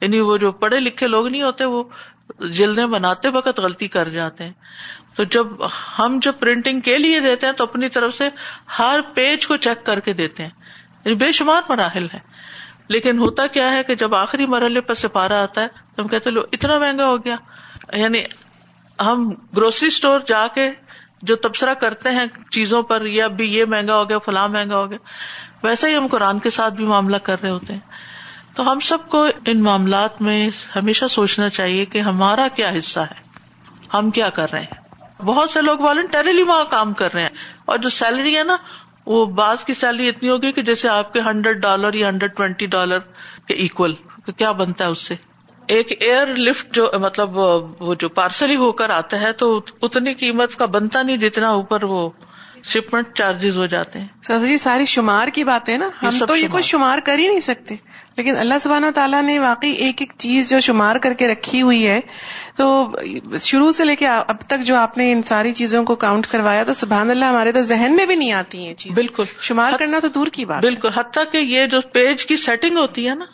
یعنی 0.00 0.20
وہ 0.20 0.36
جو 0.36 0.52
پڑھے 0.52 0.80
لکھے 0.80 1.06
لوگ 1.06 1.28
نہیں 1.28 1.42
ہوتے، 1.42 1.64
وہ 1.64 1.84
جلدیں 2.40 2.86
بناتے 2.86 3.28
وقت 3.28 3.60
غلطی 3.60 3.88
کر 3.88 4.08
جاتے 4.08 4.44
ہیں۔ 4.44 4.52
تو 5.14 5.24
جب 5.24 5.46
ہم 5.98 6.18
جب 6.22 6.32
پرنٹنگ 6.40 6.80
کے 6.80 6.98
لیے 6.98 7.20
دیتے 7.20 7.46
ہیں، 7.46 7.52
تو 7.52 7.64
اپنی 7.64 7.88
طرف 7.88 8.14
سے 8.14 8.28
ہر 8.78 9.00
پیج 9.14 9.46
کو 9.46 9.56
چیک 9.56 9.86
کر 9.86 10.00
کے 10.00 10.12
دیتے 10.12 10.42
ہیں۔ 10.42 10.50
یعنی 11.04 11.14
بے 11.14 11.32
شمار 11.32 11.62
مراحل 11.68 12.06
ہے 12.14 12.18
لیکن 12.88 13.18
ہوتا 13.18 13.46
کیا 13.46 13.70
ہے 13.70 13.82
کہ 13.82 13.94
جب 13.94 14.14
آخری 14.14 14.46
مرحلے 14.46 14.80
پر 14.80 14.94
سپارا 14.94 15.42
آتا 15.42 15.60
ہے، 15.60 15.68
تو 15.68 16.02
ہم 16.02 16.08
کہتے 16.08 16.30
لو، 16.30 16.40
اتنا 16.52 16.78
مہنگا 16.78 17.06
ہو 17.06 17.24
گیا۔ 17.24 17.36
یعنی 17.92 18.22
ہم 19.00 19.30
گروسری 19.56 19.86
اسٹور 19.86 20.20
جا 20.26 20.46
کے 20.46 20.70
جو 21.22 21.36
تبصرہ 21.36 21.74
کرتے 21.74 22.10
ہیں 22.10 22.26
چیزوں 22.50 22.82
پر، 22.82 23.04
یہ 23.04 23.22
اب 23.22 23.30
بھی 23.30 23.54
یہ 23.54 23.64
مہنگا 23.64 23.96
ہو 23.96 24.08
گیا، 24.08 24.18
فلاں 24.18 24.48
مہنگا 24.48 24.76
ہو 24.76 24.90
گیا۔ 24.90 24.98
ویسا 25.62 25.88
ہی 25.88 25.96
ہم 25.96 26.06
قرآن 26.06 26.38
کے 26.38 26.50
ساتھ 26.50 26.74
بھی 26.74 26.84
معاملہ 26.84 27.16
کر 27.16 27.40
رہے 27.42 27.50
ہوتے 27.50 27.72
ہیں۔ 27.72 27.80
تو 28.56 28.72
ہم 28.72 28.80
سب 28.80 28.98
کو 29.08 29.26
ان 29.46 29.62
معاملات 29.62 30.22
میں 30.22 30.50
ہمیشہ 30.76 31.04
سوچنا 31.10 31.48
چاہیے 31.48 31.84
کہ 31.84 31.98
ہمارا 31.98 32.48
کیا 32.54 32.72
حصہ 32.78 33.00
ہے۔ 33.00 33.26
ہم 33.94 34.10
کیا 34.10 34.30
کر 34.30 34.52
رہے 34.52 34.60
ہیں؟ 34.60 34.94
بہت 35.22 35.50
سے 35.50 35.62
لوگ 35.62 35.78
والنٹریلی 35.78 36.42
وہاں 36.42 36.64
کام 36.64 36.92
کر 36.92 37.14
رہے 37.14 37.22
ہیں۔ 37.22 37.28
اور 37.64 37.78
جو 37.78 37.88
سیلری 37.88 38.38
ہے 38.38 38.44
نا، 38.44 38.56
وہ 39.06 39.26
بعض 39.26 39.64
کی 39.64 39.74
سیلری 39.74 40.08
اتنی 40.08 40.28
ہوگی 40.28 40.52
کہ 40.52 40.62
جیسے 40.62 40.88
آپ 40.88 41.12
کے 41.12 41.20
ہنڈریڈ 41.20 41.56
ڈالر 41.56 41.94
یا 41.94 42.08
ہنڈریڈ 42.08 42.36
ٹوینٹی 42.36 42.66
ڈالر 42.66 42.98
کے 43.48 43.54
اکول 43.54 43.94
کیا 44.36 44.52
بنتا 44.52 44.84
ہے 44.84 44.90
اس 44.90 44.98
سے؟ 44.98 45.14
ایک 45.66 46.02
ایئر 46.02 46.26
لفٹ 46.26 46.74
جو 46.74 46.90
مطلب 47.00 47.38
وہ 47.80 47.94
جو 47.94 48.08
پارسل 48.08 48.50
ہی 48.50 48.56
ہو 48.56 48.72
کر 48.72 48.90
آتا 48.90 49.20
ہے، 49.20 49.32
تو 49.32 49.60
اتنی 49.82 50.14
قیمت 50.14 50.56
کا 50.56 50.66
بنتا 50.66 51.02
نہیں 51.02 51.16
جتنا 51.16 51.48
اوپر 51.48 51.82
وہ 51.82 52.10
شپمنٹ 52.66 53.06
چارجز 53.14 53.58
ہو 53.58 53.66
جاتے 53.66 53.98
ہیں۔ 53.98 54.06
سر 54.22 54.46
جی 54.46 54.58
ساری 54.58 54.84
شمار 54.84 55.28
کی 55.28 55.44
بات 55.44 55.68
ہے 55.68 55.76
نا 55.76 55.88
ہم 56.02 56.24
تو 56.26 56.36
یہ۔ 56.36 56.48
کوئی 56.48 56.62
شمار 56.62 56.98
کر 56.98 57.18
ہی 57.18 57.28
نہیں 57.28 57.40
سکتے۔ 57.40 57.74
لیکن 58.16 58.34
اللہ 58.38 58.54
سبحانہ 58.60 58.86
و 58.86 58.90
تعالیٰ 58.94 59.22
نے 59.22 59.38
واقعی 59.38 59.70
ایک 59.70 59.96
ایک 60.02 60.12
چیز 60.18 60.50
جو 60.50 60.60
شمار 60.60 60.96
کر 60.96 61.14
کے 61.14 61.28
رکھی 61.28 61.62
ہوئی 61.62 61.86
ہے 61.86 62.00
تو 62.56 62.90
شروع 63.40 63.72
سے 63.72 63.84
لے 63.84 63.96
کے 63.96 64.06
اب 64.06 64.40
تک 64.46 64.64
جو 64.64 64.76
آپ 64.76 64.98
نے 64.98 65.12
ان 65.12 65.22
ساری 65.22 65.52
چیزوں 65.52 65.84
کو 65.84 65.94
کاؤنٹ 65.94 66.26
کروایا 66.26 66.64
تو 66.64 66.72
سبحان 66.72 67.10
اللہ 67.10 67.24
ہمارے 67.24 67.52
تو 67.52 67.62
ذہن 67.62 67.96
میں 67.96 68.06
بھی 68.06 68.14
نہیں 68.14 68.32
آتی 68.32 68.66
ہیں 68.66 68.74
چیز 68.74 68.94
بالکل۔ 68.94 69.24
شمار 69.40 69.72
کرنا 69.78 69.98
تو 69.98 70.08
دور 70.08 70.26
کی 70.26 70.44
بات۔ 70.44 70.62
بالکل۔ 70.62 70.88
حتیٰ 70.94 71.24
کہ 71.32 71.38
یہ 71.38 71.66
جو 71.66 71.80
پیج 71.92 72.26
کی 72.26 72.36
سیٹنگ 72.36 72.76
ہوتی 72.76 73.08
ہے 73.08 73.14
نا 73.14 73.24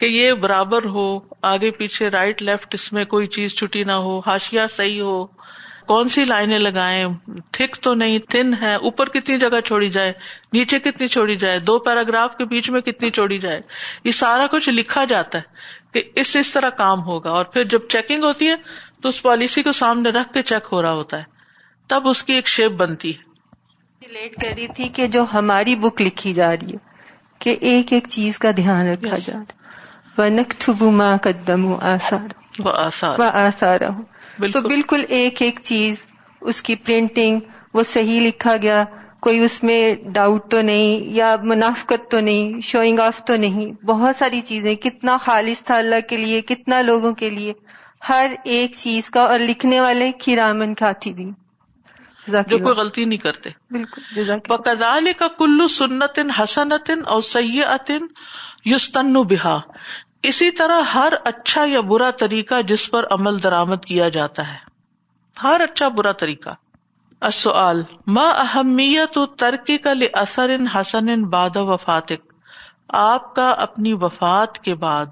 کہ 0.00 0.06
یہ 0.06 0.32
برابر 0.32 0.84
ہو 0.84 1.18
آگے 1.42 1.70
پیچھے 1.70 2.08
رائٹ 2.08 2.42
لیفٹ 2.42 2.74
اس 2.74 2.92
میں 2.92 3.04
کوئی 3.04 3.26
چیز 3.26 3.54
چھٹی 3.54 3.84
نہ 3.84 3.92
ہو 3.92 4.18
ہاشیا 4.26 4.66
صحیح 4.76 5.00
ہو 5.00 5.26
کون 5.88 6.08
سی 6.08 6.24
لائنیں 6.24 6.58
لگائیں؟ 6.58 7.04
تھک 7.52 7.76
تو 7.80 7.94
نہیں 7.94 8.18
تھن 8.18 8.54
ہے 8.62 8.74
اوپر 8.74 9.08
کتنی 9.08 9.38
جگہ 9.38 9.60
چھوڑی 9.60 9.88
جائے 9.90 10.12
نیچے 10.52 10.78
کتنی 10.78 11.08
چھوڑی 11.08 11.36
جائے 11.36 11.58
دو 11.58 11.78
پیراگراف 11.78 12.36
کے 12.36 12.44
بیچ 12.44 12.70
میں 12.70 12.80
کتنی 12.80 13.10
چھوڑی 13.10 13.38
جائے۔ 13.38 13.60
یہ 14.04 14.10
سارا 14.10 14.46
کچھ 14.46 14.68
لکھا 14.70 15.04
جاتا 15.04 15.38
ہے 15.38 15.42
کہ 15.92 16.02
اس 16.14 16.36
اس 16.36 16.52
طرح 16.52 16.68
کام 16.68 17.02
ہوگا۔ 17.02 17.30
اور 17.30 17.44
پھر 17.44 17.64
جب 17.64 17.78
چیکنگ 17.88 18.24
ہوتی 18.24 18.48
ہے 18.48 18.54
تو 19.02 19.08
اس 19.08 19.22
پالیسی 19.22 19.62
کو 19.62 19.72
سامنے 19.72 20.10
رکھ 20.10 20.32
کے 20.32 20.42
چیک 20.42 20.68
ہو 20.72 20.82
رہا 20.82 20.92
ہوتا 20.92 21.18
ہے۔ 21.18 21.24
تب 21.88 22.08
اس 22.08 22.22
کی 22.22 22.32
ایک 22.32 22.46
شیپ 22.48 22.70
بنتی 22.70 23.16
ہے۔ 23.16 23.28
ریلیٹ 24.08 24.34
کر 24.42 24.48
رہی 24.56 24.66
تھی 24.66 24.88
کہ 24.88 25.06
جو 25.06 25.24
ہماری 25.32 25.76
بک 25.76 26.02
لکھی 26.02 26.32
جا 26.32 26.50
رہی 26.50 26.74
ہے 26.74 26.76
کہ 27.38 27.56
ایک 27.60 27.92
ایک 27.92 28.08
چیز 28.08 28.38
کا 28.38 28.50
دھیان 28.56 28.88
رکھا. 28.88 29.18
جا 29.18 29.38
رہا 29.38 29.58
وَنَكْتُبُ 30.20 30.90
مَا 30.90 31.16
قَدَّمُوا 31.22 31.94
آثَارَ 31.94 32.22
وہ 32.58 32.70
آسان 32.70 33.20
آثار 33.22 33.78
تو 33.78 34.17
بالکل۔ 34.38 34.60
بالکل 34.60 35.04
ایک 35.08 35.42
ایک 35.42 35.58
چیز 35.62 36.06
اس 36.40 36.62
کی 36.62 36.76
پرنٹنگ 36.76 37.40
وہ 37.74 37.82
صحیح 37.82 38.20
لکھا 38.20 38.56
گیا۔ 38.62 38.84
کوئی 39.20 39.38
اس 39.38 39.62
میں 39.62 39.94
ڈاؤٹ 39.94 40.50
تو 40.50 40.62
نہیں 40.62 41.00
یا 41.14 41.36
منافقت 41.42 42.10
تو 42.10 42.20
نہیں 42.20 42.60
شوئنگ 42.60 42.98
آف 42.98 43.24
تو 43.24 43.36
نہیں۔ 43.36 43.84
بہت 43.84 44.16
ساری 44.16 44.40
چیزیں۔ 44.40 44.74
کتنا 44.74 45.16
خالص 45.16 45.62
تھا 45.62 45.76
اللہ 45.78 46.00
کے 46.08 46.16
لیے 46.16 46.40
کتنا 46.40 46.82
لوگوں 46.82 47.12
کے 47.12 47.30
لیے۔ 47.30 47.52
ہر 48.08 48.32
ایک 48.44 48.72
چیز 48.74 49.10
کا 49.10 49.20
اور 49.20 49.38
لکھنے 49.38 49.80
والے 49.80 50.12
کھیرامن 50.12 50.74
کھاتی 50.74 51.12
بھی۔ 51.12 51.30
جو۔ 52.28 52.58
کوئی 52.58 52.76
غلطی 52.76 53.04
نہیں 53.04 53.18
کرتے۔ 53.18 53.50
بالکل۔ 53.70 54.34
بکدال 54.48 55.08
کا 55.18 55.28
کلو 55.28 55.68
سنت 55.68 56.18
حسنتن 56.42 57.00
اور 57.06 57.20
سیئتن 57.20 58.06
یستن 58.64 59.12
بہا 59.12 59.60
اسی 60.22 60.50
طرح 60.50 60.80
ہر 60.80 61.12
اچھا 61.24 61.64
یا 61.64 61.80
برا 61.80 62.10
طریقہ 62.10 62.62
جس 62.62 62.90
پر 62.90 63.06
عمل 63.10 63.42
درآمد 63.42 63.84
کیا 63.86 64.08
جاتا 64.08 64.52
ہے۔ 64.52 64.58
ہر 65.42 65.60
اچھا 65.60 65.88
برا 65.88 66.12
طریقہ۔ 66.12 66.50
السؤال، 67.20 67.82
ما 68.06 68.28
اہمیت 68.28 69.18
ترکی 69.38 69.78
کا 69.78 69.92
اثر 70.12 70.50
حسن 70.74 71.24
باد 71.24 71.56
وفاتک؟ 71.56 72.32
آپ 72.88 73.34
کا 73.34 73.50
اپنی 73.50 73.92
وفات 73.92 74.58
کے 74.58 74.74
بعد 74.74 75.06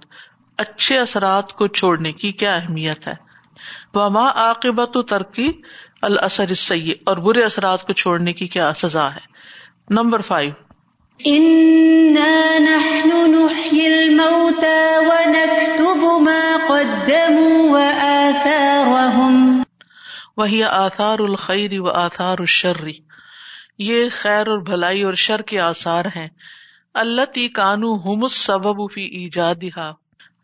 اچھے 0.57 0.99
اثرات 0.99 1.53
کو 1.53 1.67
چھوڑنے 1.67 2.13
کی 2.13 2.33
کیا 2.33 2.55
اہمیت 2.55 3.09
ہے؟ 3.09 3.15
وما 3.95 4.31
عاقبت 4.31 4.97
ترکی 5.09 5.63
الاثر 6.03 6.49
السیء 6.49 6.95
اور 7.07 7.17
برے 7.17 7.43
اثرات 7.45 7.87
کو 7.87 7.93
چھوڑنے 7.93 8.33
کی 8.33 8.49
کیا 8.49 8.73
سزا 8.77 9.15
ہے؟ 9.15 9.37
Number 9.91 10.21
five. 10.21 10.66
إنا 11.25 12.59
نحن 12.59 13.31
نحيي 13.31 13.87
الموتى 13.87 14.97
ونكتب 14.97 16.23
ما 16.23 16.57
قدموا 16.69 17.71
وآثارهم 17.71 19.63
وہی 20.37 20.65
آثار 20.65 21.19
الخیر 21.19 21.81
و 21.81 21.89
آثار 21.91 22.39
الشر 22.39 22.89
یہ 23.79 24.05
خیر 24.13 24.49
اور 24.49 24.59
بھلائی 24.59 25.03
اور 25.03 25.15
شر 25.15 25.43
کے 25.43 25.61
آثار 25.61 26.05
ہیں۔ 26.17 26.29
اللہ 26.95 27.25
تی 27.33 27.49
کانو 27.49 27.95
ہم 27.95 28.27
سبب 28.27 28.93
فی 28.93 29.03
ایجادہا 29.03 29.93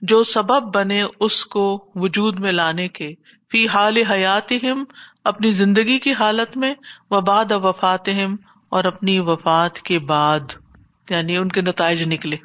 جو 0.02 0.24
سبب 0.24 0.74
بنے 0.74 1.02
اس 1.20 1.46
کو 1.46 1.90
وجود 1.94 2.38
میں 2.38 2.52
لانے 2.52 2.88
کے۔ 2.88 3.14
فی 3.52 3.68
حال 3.68 3.96
حیاتہم، 3.96 4.84
اپنی 5.24 5.50
زندگی 5.50 5.98
کی 5.98 6.12
حالت 6.12 6.56
میں 6.56 6.74
و 7.10 7.20
بعد 7.20 7.52
وفاتہم 7.52 8.36
اور 8.68 8.84
اپنی 8.84 9.18
وفات 9.18 9.78
کے 9.78 9.98
بعد۔ 9.98 10.61
یعنی 11.10 11.36
ان 11.36 11.48
کے 11.48 11.60
نتائج 11.60 12.02
نکلے۔ 12.06 12.36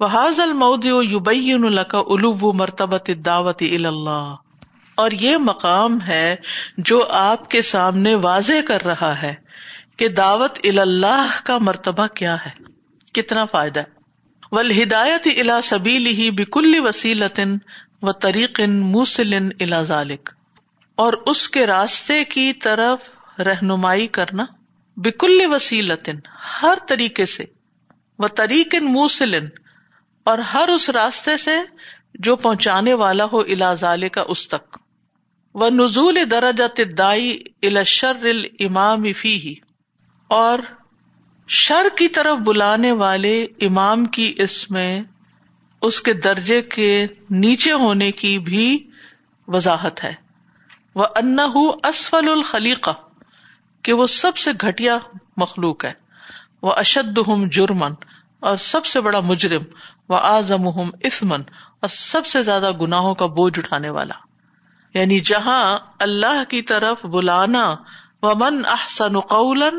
بحاظ 0.00 0.40
المود 0.40 0.84
یوبین 0.84 1.64
القا 1.64 1.98
الو 1.98 2.52
مرتبت 2.52 3.10
دعوت 3.26 3.62
اللہ 3.62 4.34
اور 4.94 5.10
یہ 5.10 5.36
مقام 5.36 6.00
ہے 6.00 6.36
جو 6.78 7.06
آپ 7.08 7.50
کے 7.50 7.62
سامنے 7.62 8.14
واضح 8.14 8.60
کر 8.68 8.84
رہا 8.84 9.22
ہے 9.22 9.34
کہ 9.96 10.08
دعوت 10.08 10.58
اللہ 10.64 11.28
کا 11.44 11.58
مرتبہ 11.58 12.06
کیا 12.06 12.36
ہے۔ 12.46 12.50
کتنا 13.12 13.44
فائدہ 13.44 13.82
ول 14.52 14.82
ہدایت 14.82 15.28
الا 15.40 15.60
سبیل 15.60 16.06
ہی 16.06 16.30
بکل 16.30 16.74
وسیلتن 16.78 17.56
و 18.02 18.12
طریق 18.12 18.60
موسل 18.60 19.48
الا 19.60 19.82
ذالک 19.82 20.30
اور 20.96 21.12
اس 21.26 21.48
کے 21.48 21.66
راستے 21.66 22.24
کی 22.24 22.52
طرف 22.52 22.98
رہنمائی 23.40 24.06
کرنا 24.06 24.44
بکل 24.96 25.38
وسیلتن 25.50 26.14
ہر 26.62 26.74
طریقے 26.88 27.26
سے 27.26 27.44
وہ 28.18 28.28
طریق 28.28 28.74
موسل 28.74 29.46
اور 30.24 30.38
ہر 30.38 30.68
اس 30.68 30.90
راستے 30.90 31.36
سے 31.36 31.56
جو 32.14 32.36
پہنچانے 32.36 32.94
والا 32.94 33.24
ہو 33.24 33.42
ضال 33.74 34.08
کا 34.08 34.24
اس 34.28 34.48
تک 34.48 34.78
وہ 35.54 35.70
نزول 35.70 36.16
درجہ 36.30 36.64
تدائی 36.76 37.38
الشر 37.62 38.26
امام 38.60 39.12
فی 39.12 39.38
ہی 39.38 39.54
اور 40.28 40.58
شر 41.48 41.86
کی 41.98 42.08
طرف 42.08 42.38
بلانے 42.38 42.92
والے 42.92 43.42
امام 43.42 44.04
کی 44.04 44.34
اس 44.38 44.70
میں 44.70 45.02
اس 45.82 46.00
کے 46.00 46.12
درجے 46.12 46.62
کے 46.62 47.06
نیچے 47.30 47.72
ہونے 47.72 48.12
کی 48.12 48.38
بھی 48.38 48.90
وضاحت 49.48 50.04
ہے۔ 50.04 50.14
وہ 50.94 51.06
ان 51.16 51.38
اسفل 51.84 52.28
الخلیقہ، 52.28 52.90
کہ 53.82 53.92
وہ 53.92 54.06
سب 54.06 54.36
سے 54.36 54.50
گٹیا 54.52 54.98
مخلوق 55.36 55.84
ہے۔ 55.84 56.03
وہ 56.64 56.72
اشد 56.72 57.18
ہم 57.28 57.48
جرمن 57.52 57.92
اور 58.40 58.56
سب 58.56 58.86
سے 58.86 59.00
بڑا 59.00 59.20
مجرم 59.20 59.62
وہ 60.08 60.16
آزم 60.16 60.68
ہم 60.68 60.90
اسمن 61.00 61.40
اور 61.80 61.88
سب 61.88 62.26
سے 62.26 62.42
زیادہ 62.42 62.72
گناہوں 62.72 63.14
کا 63.14 63.26
بوجھ 63.26 63.58
اٹھانے 63.58 63.90
والا۔ 63.90 64.14
یعنی 64.98 65.20
جہاں 65.20 65.78
اللہ 65.98 66.44
کی 66.48 66.62
طرف 66.62 67.04
بلانا 67.04 67.76
و 68.22 68.34
من 68.34 68.62
احسن 68.66 69.20
قولن 69.20 69.76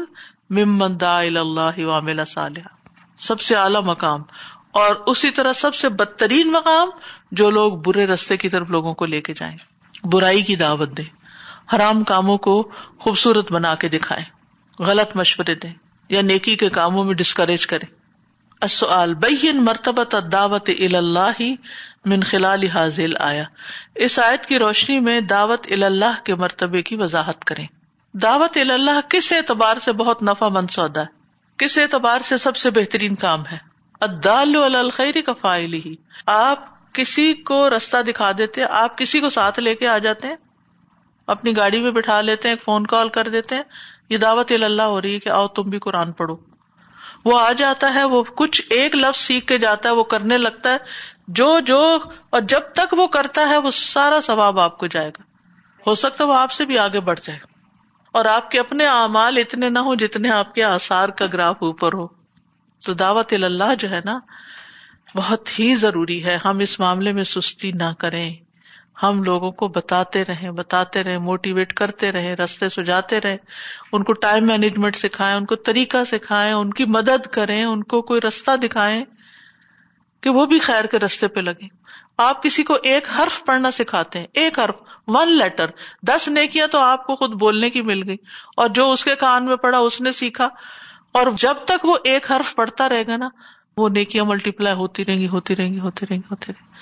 ممن 0.49 0.99
دا 0.99 1.19
اللہ 1.19 1.85
وامل 1.85 2.25
صالح 2.25 2.67
سب 3.19 3.39
سے 3.39 3.55
اعلی 3.55 3.79
مقام، 3.85 4.23
اور 4.71 4.95
اسی 5.07 5.31
طرح 5.31 5.53
سب 5.53 5.75
سے 5.75 5.89
بدترین 5.89 6.51
مقام، 6.51 6.89
جو 7.31 7.49
لوگ 7.49 7.73
برے 7.73 8.07
رستے 8.07 8.37
کی 8.37 8.49
طرف 8.49 8.69
لوگوں 8.69 8.93
کو 8.93 9.05
لے 9.05 9.21
کے 9.21 9.33
جائیں۔ 9.33 9.57
برائی 10.03 10.41
کی 10.41 10.55
دعوت 10.55 10.97
دے 10.97 11.03
حرام 11.75 12.03
کاموں 12.03 12.37
کو 12.37 12.71
خوبصورت 12.99 13.51
بنا 13.51 13.75
کے 13.75 13.89
دکھائے 13.89 14.23
غلط 14.83 15.15
مشورے 15.15 15.55
دیں۔ 15.55 15.73
یا 16.09 16.21
نیکی 16.21 16.55
کے 16.55 16.69
کاموں 16.69 17.03
میں 17.03 17.13
ڈسکریج 17.13 17.67
کرے۔ 17.67 17.85
السؤال، 18.61 19.13
بین 19.13 19.63
مرتبہ 19.63 20.19
دعوت 20.19 20.69
اللہ 20.79 21.41
من 22.05 22.21
خلال 22.21 22.63
حاضل 22.63 23.17
آیا 23.19 23.43
اس 23.95 24.19
آیت 24.19 24.45
کی 24.45 24.59
روشنی 24.59 24.99
میں 24.99 25.21
دعوت 25.21 25.67
اللہ 25.71 26.23
کے 26.23 26.35
مرتبے 26.35 26.81
کی 26.81 26.95
وضاحت 26.95 27.45
کریں۔ 27.45 27.67
دعوت 28.13 28.57
اللہ 28.57 28.99
کس 29.09 29.31
اعتبار 29.31 29.77
سے 29.77 29.91
بہت 29.91 30.23
نفع 30.23 30.47
مند 30.47 30.67
سودا 30.69 31.01
ہے؟ 31.01 31.05
کس 31.57 31.77
اعتبار 31.77 32.19
سے 32.19 32.37
سب 32.37 32.55
سے 32.55 32.69
بہترین 32.69 33.15
کام 33.15 33.45
ہے؟ 33.45 33.57
ادال 34.01 34.89
کا 35.25 35.33
فائل 35.33 35.73
ہی 35.73 35.95
آپ 36.25 36.93
کسی 36.93 37.33
کو 37.33 37.69
رستہ 37.69 38.01
دکھا 38.01 38.31
دیتے 38.37 38.63
آپ 38.63 38.97
کسی 38.97 39.19
کو 39.19 39.29
ساتھ 39.29 39.59
لے 39.59 39.75
کے 39.75 39.87
آ 39.87 39.97
جاتے 39.97 40.27
ہیں، 40.27 40.35
اپنی 41.27 41.55
گاڑی 41.57 41.81
میں 41.81 41.91
بٹھا 41.91 42.21
لیتے 42.21 42.49
ہیں 42.49 42.55
فون 42.63 42.85
کال 42.87 43.09
کر 43.09 43.27
دیتے 43.27 43.55
ہیں 43.55 43.63
یہ 44.09 44.17
دعوت 44.17 44.51
اللہ 44.51 44.81
ہو 44.81 45.01
رہی 45.01 45.13
ہے 45.13 45.19
کہ 45.19 45.29
آؤ 45.29 45.47
تم 45.47 45.63
بھی 45.63 45.79
قرآن 45.79 46.11
پڑھو۔ 46.11 46.35
وہ 47.25 47.39
آ 47.39 47.51
جاتا 47.51 47.93
ہے، 47.93 48.03
وہ 48.03 48.23
کچھ 48.23 48.61
ایک 48.69 48.95
لفظ 48.95 49.19
سیکھ 49.19 49.47
کے 49.47 49.57
جاتا 49.57 49.89
ہے، 49.89 49.93
وہ 49.93 50.03
کرنے 50.03 50.37
لگتا 50.37 50.71
ہے۔ 50.71 50.77
جو 51.27 51.59
جو، 51.59 51.97
اور 52.29 52.41
جب 52.41 52.59
تک 52.59 52.93
وہ 52.93 53.07
کرتا 53.07 53.49
ہے، 53.49 53.57
وہ 53.57 53.71
سارا 53.71 54.21
ثواب 54.21 54.59
آپ 54.59 54.77
کو 54.77 54.87
جائے 54.87 55.09
گا۔ 55.09 55.21
ہو 55.87 55.95
سکتا 55.95 56.23
ہے 56.23 56.29
وہ 56.29 56.35
آپ 56.35 56.51
سے 56.51 56.65
بھی 56.65 56.79
آگے 56.79 56.99
بڑھ 56.99 57.19
جائے۔ 57.23 57.39
اور 58.11 58.25
آپ 58.25 58.51
کے 58.51 58.59
اپنے 58.59 58.87
اعمال 58.87 59.37
اتنے 59.37 59.69
نہ 59.69 59.79
ہو 59.79 59.95
جتنے 59.95 60.29
آپ 60.29 60.55
کے 60.55 60.63
آسار 60.63 61.09
کا 61.09 61.25
گراف 61.33 61.55
اوپر 61.59 61.93
ہو۔ 61.93 62.07
تو 62.85 62.93
دعوت 62.93 63.33
اللہ 63.33 63.75
جو 63.79 63.91
ہے 63.91 63.99
نا، 64.05 64.19
بہت 65.15 65.59
ہی 65.59 65.75
ضروری 65.75 66.25
ہے۔ 66.25 66.39
ہم 66.45 66.59
اس 66.59 66.79
معاملے 66.79 67.11
میں 67.11 67.23
سستی 67.23 67.71
نہ 67.71 67.93
کریں۔ 67.99 68.44
ہم 69.03 69.23
لوگوں 69.23 69.51
کو 69.51 69.67
بتاتے 69.67 70.25
رہیں 70.25 70.51
بتاتے 70.51 71.03
رہیں 71.03 71.17
موٹیویٹ 71.17 71.73
کرتے 71.73 72.11
رہیں، 72.11 72.35
رستے 72.35 72.69
سجاتے 72.69 73.21
رہیں، 73.21 73.37
ان 73.91 74.03
کو 74.03 74.13
ٹائم 74.13 74.47
مینجمنٹ 74.47 74.95
سکھائیں، 74.95 75.35
ان 75.35 75.45
کو 75.45 75.55
طریقہ 75.55 76.03
سکھائیں، 76.03 76.53
ان 76.53 76.73
کی 76.73 76.85
مدد 76.85 77.27
کریں، 77.27 77.63
ان 77.63 77.83
کو 77.83 78.01
کوئی 78.01 78.21
رستہ 78.21 78.55
دکھائیں 78.55 79.05
کہ 80.21 80.29
وہ 80.29 80.45
بھی 80.45 80.59
خیر 80.59 80.85
کے 80.85 80.99
رستے 80.99 81.27
پہ 81.27 81.39
لگے 81.39 81.67
آپ 82.17 82.43
کسی 82.43 82.63
کو 82.63 82.77
ایک 82.83 83.07
حرف 83.19 83.45
پڑھنا 83.45 83.71
سکھاتے 83.71 84.19
ہیں، 84.19 84.27
ایک 84.33 84.59
حرف 84.59 84.75
ون 85.07 85.37
لیٹر 85.37 85.65
دس 86.01 86.27
نیکیاں 86.27 86.67
تو 86.67 86.79
آپ 86.79 87.07
کو 87.07 87.15
خود 87.15 87.31
بولنے 87.31 87.69
کی 87.69 87.81
مل 87.81 88.07
گئی 88.07 88.17
اور 88.57 88.69
جو 88.69 88.91
اس 88.91 89.03
کے 89.03 89.15
کان 89.15 89.45
میں 89.45 89.55
پڑا، 89.55 89.77
اس 89.77 90.01
نے 90.01 90.11
سیکھا۔ 90.11 90.49
اور 91.11 91.27
جب 91.37 91.53
تک 91.65 91.85
وہ 91.85 91.97
ایک 92.03 92.31
حرف 92.31 92.55
پڑھتا 92.55 92.89
رہے 92.89 93.03
گا 93.07 93.17
نا، 93.17 93.29
وہ 93.77 93.89
نیکیاں 93.89 94.25
ملٹی 94.25 94.51
پلائی 94.51 94.75
ہوتی 94.75 95.05
رہیں 95.05 95.19
گی، 95.19 95.27
ہوتی 95.27 95.55
رہیں 95.55 95.73
گی، 95.73 95.79
ہوتی 95.79 96.05
رہیں 96.09 96.17
گی، 96.17 96.23
ہوتی 96.31 96.51
رہیں 96.51 96.67
گی۔ 96.67 96.73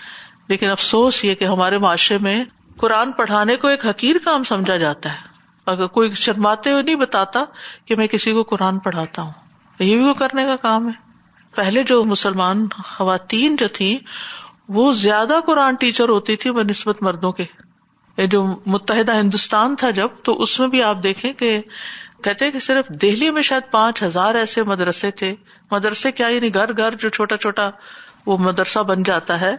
لیکن 0.47 0.69
افسوس 0.69 1.25
یہ 1.25 1.35
کہ 1.35 1.45
ہمارے 1.45 1.77
معاشرے 1.77 2.17
میں 2.17 2.43
قرآن 2.77 3.11
پڑھانے 3.11 3.55
کو 3.55 3.67
ایک 3.67 3.85
حقیر 3.85 4.15
کام 4.25 4.43
سمجھا 4.43 4.77
جاتا 4.77 5.11
ہے۔ 5.11 5.17
اگر 5.65 5.87
کوئی 5.87 6.13
شرماتے 6.13 6.71
ہوئے 6.71 6.83
نہیں 6.83 6.95
بتاتا 6.95 7.43
کہ 7.85 7.95
میں 7.95 8.07
کسی 8.07 8.33
کو 8.33 8.43
قرآن 8.43 8.79
پڑھاتا 8.79 9.21
ہوں۔ 9.21 9.31
یہ 9.79 9.97
بھی 9.97 10.05
وہ 10.05 10.13
کرنے 10.13 10.45
کا 10.45 10.55
کام 10.55 10.87
ہے۔ 10.87 10.93
پہلے 11.55 11.83
جو 11.83 12.03
مسلمان 12.03 12.67
خواتین 12.85 13.55
جو 13.55 13.67
تھی 13.67 13.99
وہ 14.69 14.93
زیادہ 14.93 15.39
قرآن 15.45 15.75
ٹیچر 15.75 16.09
ہوتی 16.09 16.35
تھی 16.35 16.51
بہ 16.51 16.61
نسبت 16.69 17.03
مردوں 17.03 17.31
کے۔ 17.31 17.45
جو 18.27 18.59
متحدہ 18.65 19.15
ہندوستان 19.15 19.75
تھا 19.75 19.89
جب، 19.89 20.07
تو 20.23 20.41
اس 20.41 20.59
میں 20.59 20.67
بھی 20.67 20.83
آپ 20.83 20.97
دیکھیں 21.03 21.33
کہ 21.33 21.61
کہتے 22.23 22.51
کہ 22.51 22.59
صرف 22.59 22.87
دہلی 22.89 23.29
میں 23.29 23.41
شاید 23.41 23.71
پانچ 23.71 24.03
ہزار 24.03 24.35
ایسے 24.35 24.63
مدرسے 24.63 25.11
تھے۔ 25.11 25.35
مدرسے 25.71 26.11
کیا 26.11 26.27
یعنی 26.27 26.53
گھر 26.53 26.77
گھر 26.77 26.95
جو 26.95 27.09
چھوٹا 27.09 27.37
چھوٹا 27.37 27.69
وہ 28.25 28.37
مدرسہ 28.37 28.79
بن 28.79 29.03
جاتا 29.03 29.41
ہے۔ 29.41 29.55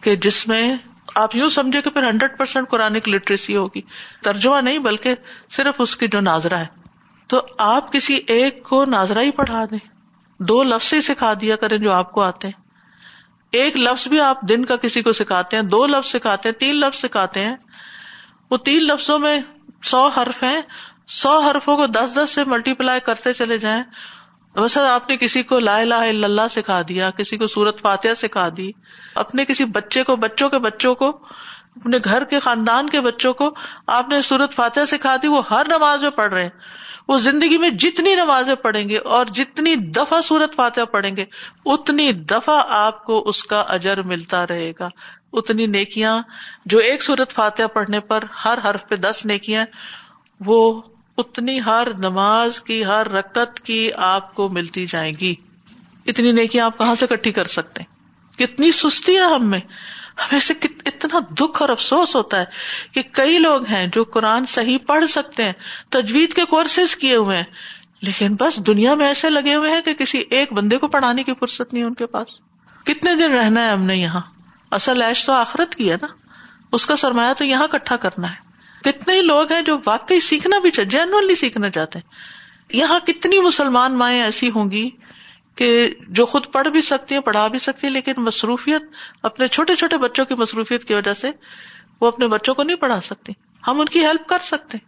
کہ 0.00 0.16
جس 0.16 0.48
میں 0.48 0.76
آپ 1.14 1.36
یوں 1.36 1.48
سمجھے 1.48 1.82
کہ 1.82 1.90
پھر 1.90 2.08
ہنڈریڈ 2.08 2.38
پرسینٹ 2.38 2.68
قرآن 2.68 2.92
لٹریسی 3.06 3.56
ہوگی۔ 3.56 3.80
ترجمہ 4.22 4.56
نہیں، 4.56 4.78
بلکہ 4.78 5.14
صرف 5.50 5.74
اس 5.78 5.96
کی 5.96 6.08
جو 6.08 6.20
ناظرہ 6.20 6.54
ہے۔ 6.54 6.66
تو 7.26 7.42
آپ 7.58 7.92
کسی 7.92 8.20
ایک 8.26 8.62
کو 8.62 8.84
ناظرہ 8.84 9.18
ہی 9.18 9.30
پڑھا 9.30 9.64
دیں۔ 9.64 9.78
دو 10.38 10.62
لفظ 10.62 10.94
ہی 10.94 11.00
سکھا 11.00 11.32
دیا 11.40 11.56
کریں 11.56 11.78
جو 11.78 11.92
آپ 11.92 12.12
کو 12.12 12.22
آتے 12.22 12.48
ہیں۔ 12.48 12.68
ایک 13.52 13.76
لفظ 13.76 14.08
بھی 14.08 14.20
آپ 14.20 14.40
دن 14.40 14.64
کا 14.64 14.76
کسی 14.76 15.02
کو 15.02 15.12
سکھاتے 15.12 15.56
ہیں، 15.56 15.62
دو 15.62 15.86
لفظ 15.86 16.08
سکھاتے 16.10 16.48
ہیں، 16.48 16.56
تین 16.56 16.74
لفظ 16.74 16.98
سکھاتے 16.98 17.40
ہیں۔ 17.40 17.56
وہ 18.50 18.56
تین 18.56 18.84
لفظوں 18.84 19.18
میں 19.18 19.38
سو 19.84 20.08
حرف 20.08 20.42
ہیں۔ 20.42 20.60
سو 21.08 21.38
حرفوں 21.38 21.76
کو 21.76 21.86
دس 21.86 22.18
دس 22.24 22.30
سے 22.30 22.44
ملٹی 22.44 22.74
پلائی 22.74 23.00
کرتے 23.00 23.32
چلے 23.32 23.58
جائیں۔ 23.58 23.82
سر 24.66 24.84
آپ 24.84 25.10
نے 25.10 25.16
کسی 25.16 25.42
کو 25.42 25.58
لا 25.58 25.78
الہ 25.78 25.94
الا 25.94 26.26
اللہ 26.26 26.48
سکھا 26.50 26.82
دیا، 26.88 27.10
کسی 27.10 27.36
کو 27.36 27.46
سورت 27.46 27.80
فاتحہ 27.80 28.14
سکھا 28.14 28.48
دی، 28.56 28.70
اپنے 29.14 29.44
کسی 29.44 29.64
بچے 29.64 30.04
کو، 30.04 30.16
بچوں 30.16 30.48
کے 30.48 30.58
بچوں 30.58 30.94
کو، 30.94 31.08
اپنے 31.76 31.98
گھر 32.04 32.24
کے 32.24 32.40
خاندان 32.40 32.88
کے 32.88 33.00
بچوں 33.00 33.34
کو 33.34 33.54
آپ 33.86 34.08
نے 34.08 34.22
سورت 34.22 34.54
فاتحہ 34.54 34.84
سکھا 34.84 35.16
دی، 35.22 35.28
وہ 35.28 35.42
ہر 35.50 35.66
نماز 35.68 36.02
میں 36.02 36.10
پڑھ 36.10 36.32
رہے 36.34 36.42
ہیں۔ 36.42 36.50
وہ 37.08 37.18
زندگی 37.18 37.58
میں 37.58 37.70
جتنی 37.70 38.14
نمازیں 38.14 38.54
پڑھیں 38.54 38.88
گے 38.88 38.98
اور 38.98 39.26
جتنی 39.26 39.76
دفعہ 39.76 40.20
سورت 40.20 40.54
فاتحہ 40.54 40.84
پڑھیں 40.84 41.16
گے، 41.16 41.24
اتنی 41.64 42.12
دفعہ 42.12 42.62
آپ 42.68 43.04
کو 43.04 43.28
اس 43.28 43.44
کا 43.44 43.60
اجر 43.60 44.02
ملتا 44.02 44.46
رہے 44.46 44.72
گا۔ 44.80 44.88
اتنی 45.32 45.66
نیکیاں، 45.66 46.22
جو 46.66 46.78
ایک 46.78 47.02
سورت 47.02 47.32
فاتحہ 47.32 47.66
پڑھنے 47.66 48.00
پر 48.00 48.24
ہر 48.44 48.58
حرف 48.64 48.88
پہ 48.88 48.96
دس 48.96 49.22
نیکیاں، 49.24 49.66
وہ 50.40 50.82
اتنی 51.18 51.60
ہر 51.66 51.88
نماز 51.98 52.60
کی، 52.60 52.84
ہر 52.84 53.08
رکت 53.08 53.60
کی 53.60 53.90
آپ 53.96 54.34
کو 54.34 54.48
ملتی 54.48 54.86
جائے 54.86 55.12
گی۔ 55.12 55.34
اتنی 56.06 56.32
نیکیاں 56.32 56.66
آپ 56.66 56.78
کہاں 56.78 56.94
سے 56.94 57.06
کٹھی 57.06 57.32
کر 57.32 57.44
سکتے 57.44 57.82
کتنی 58.38 58.72
سستی 58.72 59.16
ہے 59.16 59.20
ہم 59.20 59.46
میں۔ 59.46 59.60
ہمیں 60.18 60.40
سے 60.40 60.54
اتنا 60.86 61.18
دکھ 61.30 61.62
اور 61.62 61.68
افسوس 61.68 62.16
ہوتا 62.16 62.40
ہے 62.40 62.44
کہ 62.92 63.02
کئی 63.12 63.38
لوگ 63.38 63.66
ہیں 63.66 63.86
جو 63.86 64.04
قرآن 64.04 64.46
صحیح 64.46 64.78
پڑھ 64.86 65.04
سکتے 65.04 65.44
ہیں، 65.44 65.52
تجوید 65.88 66.32
کے 66.32 66.44
کورسز 66.44 66.96
کیے 66.96 67.16
ہوئے 67.16 67.36
ہیں۔ 67.36 67.44
لیکن 68.02 68.34
بس 68.34 68.66
دنیا 68.66 68.94
میں 68.94 69.06
ایسے 69.06 69.30
لگے 69.30 69.54
ہوئے 69.54 69.70
ہیں 69.70 69.80
کہ 69.80 69.94
کسی 69.94 70.24
ایک 70.30 70.52
بندے 70.52 70.78
کو 70.78 70.88
پڑھانے 70.88 71.22
کی 71.22 71.32
فرصت 71.40 71.74
نہیں 71.74 71.84
ان 71.84 71.94
کے 71.94 72.06
پاس۔ 72.06 72.28
کتنے 72.84 73.14
دن 73.14 73.32
رہنا 73.32 73.66
ہے 73.66 73.70
ہم 73.70 73.82
نے 73.82 73.96
یہاں؟ 73.96 74.20
اصل 74.70 75.02
ایش 75.02 75.26
تو 75.26 75.32
آخرت 75.32 75.74
کی 75.74 75.90
ہے 75.90 75.96
نا۔ 76.02 76.06
اس 76.72 76.86
کا 76.86 76.96
سرمایہ 76.96 77.32
تو 77.32 77.44
یہاں 77.44 77.66
کٹھا 77.66 77.96
کرنا 77.96 78.30
ہے۔ 78.30 78.47
کتنے 78.84 79.14
ہی 79.14 79.22
لوگ 79.22 79.52
ہیں 79.52 79.62
جو 79.62 79.76
واقعی 79.86 80.20
سیکھنا 80.20 80.58
بھی 80.58 80.70
چاہتے 80.70 81.34
سیکھنا 81.34 81.70
چاہتے 81.70 81.98
ہیں۔ 81.98 82.12
یہاں 82.76 82.98
کتنی 83.00 83.40
مسلمان 83.40 83.98
مائیں 83.98 84.22
ایسی 84.22 84.50
ہوں 84.50 84.70
گی 84.70 84.90
کہ 85.54 85.94
جو 86.08 86.26
خود 86.26 86.46
پڑھ 86.52 86.68
بھی 86.68 86.80
سکتی 86.80 87.14
ہیں، 87.14 87.22
پڑھا 87.22 87.48
بھی 87.48 87.58
سکتی 87.58 87.86
ہیں، 87.86 87.94
لیکن 87.94 88.12
مصروفیت، 88.16 88.82
اپنے 89.22 89.48
چھوٹے 89.48 89.76
چھوٹے 89.76 89.96
بچوں 89.96 90.24
کی 90.24 90.34
مصروفیت 90.38 90.84
کی 90.84 90.94
وجہ 90.94 91.14
سے 91.14 91.30
وہ 92.00 92.06
اپنے 92.06 92.26
بچوں 92.26 92.54
کو 92.54 92.62
نہیں 92.62 92.76
پڑھا 92.76 93.00
سکتی۔ 93.00 93.32
ہم 93.66 93.80
ان 93.80 93.86
کی 93.86 94.06
ہیلپ 94.06 94.28
کر 94.28 94.38
سکتے 94.38 94.78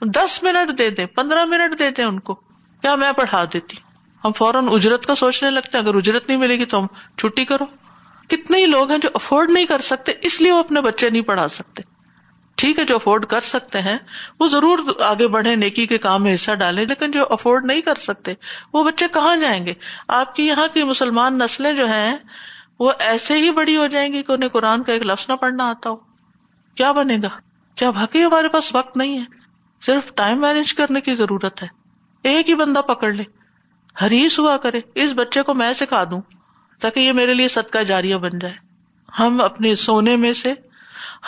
دس 0.00 0.42
منٹ 0.42 0.78
دے 0.78 0.90
دیں، 0.90 1.06
پندرہ 1.06 1.44
منٹ 1.44 1.78
دے 1.78 1.90
دیں 1.90 2.04
ان 2.04 2.20
کو۔ 2.20 2.34
کیا 2.80 2.94
میں 2.94 3.12
پڑھا 3.12 3.44
دیتی؟ 3.52 3.76
ہم 4.24 4.32
فوراً 4.32 4.64
اجرت 4.70 5.06
کا 5.06 5.14
سوچنے 5.14 5.50
لگتے 5.50 5.78
ہیں۔ 5.78 5.84
اگر 5.84 5.94
اجرت 5.94 6.28
نہیں 6.28 6.38
ملے 6.38 6.58
گی 6.58 6.64
تو 6.64 6.78
ہم 6.78 6.86
چھٹی 7.18 7.44
کرو۔ 7.44 7.64
کتنے 8.28 8.58
ہی 8.58 8.66
لوگ 8.66 8.90
ہیں 8.90 8.98
جو 8.98 9.08
افورڈ 9.14 9.50
نہیں 9.50 9.64
کر 9.64 9.78
سکتے، 9.78 10.12
اس 10.22 10.40
لیے 10.40 10.52
وہ 10.52 10.58
اپنے 10.58 10.80
بچے 10.80 11.10
نہیں 11.10 11.22
پڑھا 11.22 11.48
سکتے۔ 11.48 11.95
ٹھیک 12.56 12.78
ہے 12.78 12.84
جو 12.84 12.94
افورڈ 12.94 13.26
کر 13.26 13.40
سکتے 13.40 13.80
ہیں، 13.80 13.98
وہ 14.40 14.46
ضرور 14.46 14.78
آگے 15.00 15.28
بڑھے 15.28 15.56
نیکی 15.56 15.86
کے 15.86 15.98
کام 15.98 16.22
میں 16.22 16.34
حصہ 16.34 16.52
ڈالیں، 16.52 16.84
لیکن 16.84 17.10
جو 17.10 17.24
افورڈ 17.30 17.64
نہیں 17.64 17.80
کر 17.80 17.94
سکتے، 17.94 18.32
وہ 18.72 18.84
بچے 18.84 19.08
کہاں 19.14 19.36
جائیں 19.36 19.66
گے؟ 19.66 19.74
آپ 20.08 20.36
کی 20.36 20.46
یہاں 20.46 20.66
کی 20.74 20.82
مسلمان 20.82 21.38
نسلیں 21.38 21.72
جو 21.72 21.86
ہیں، 21.86 22.16
وہ 22.78 22.92
ایسے 22.98 23.34
ہی 23.34 23.50
بڑی 23.50 23.76
ہو 23.76 23.86
جائیں 23.86 24.12
گی 24.12 24.22
کہ 24.22 24.32
انہیں 24.32 24.48
قرآن 24.48 24.82
کا 24.82 24.92
ایک 24.92 25.06
لفظ 25.06 25.26
نہ 25.28 25.34
پڑھنا 25.34 25.68
آتا 25.68 25.90
ہو۔ 25.90 25.96
کیا 26.74 26.92
بنے 26.92 27.16
گا؟ 27.22 27.28
کیا 27.74 27.90
باقی 27.90 28.24
ہمارے 28.24 28.48
پاس 28.48 28.74
وقت 28.74 28.96
نہیں 28.96 29.18
ہے، 29.18 29.24
صرف 29.86 30.14
ٹائم 30.14 30.40
مینج 30.40 30.74
کرنے 30.74 31.00
کی 31.00 31.14
ضرورت 31.14 31.62
ہے۔ 31.62 31.68
ایک 32.22 32.48
ہی 32.48 32.54
بندہ 32.54 32.78
پکڑ 32.78 33.12
لے۔ 33.12 33.22
ہریس 34.00 34.38
ہوا 34.38 34.56
کرے، 34.56 34.80
اس 34.94 35.12
بچے 35.14 35.42
کو 35.42 35.54
میں 35.54 35.72
سکھا 35.72 36.04
دوں 36.04 36.20
تاکہ 36.80 37.00
یہ 37.00 37.12
میرے 37.12 37.34
لیے 37.34 37.48
صدقہ 37.48 37.78
جاریہ 37.78 38.16
بن 38.16 38.38
جائے۔ 38.38 38.54
ہم 39.18 39.40
اپنے 39.40 39.74
سونے 39.74 40.16
میں 40.16 40.32
سے 40.32 40.54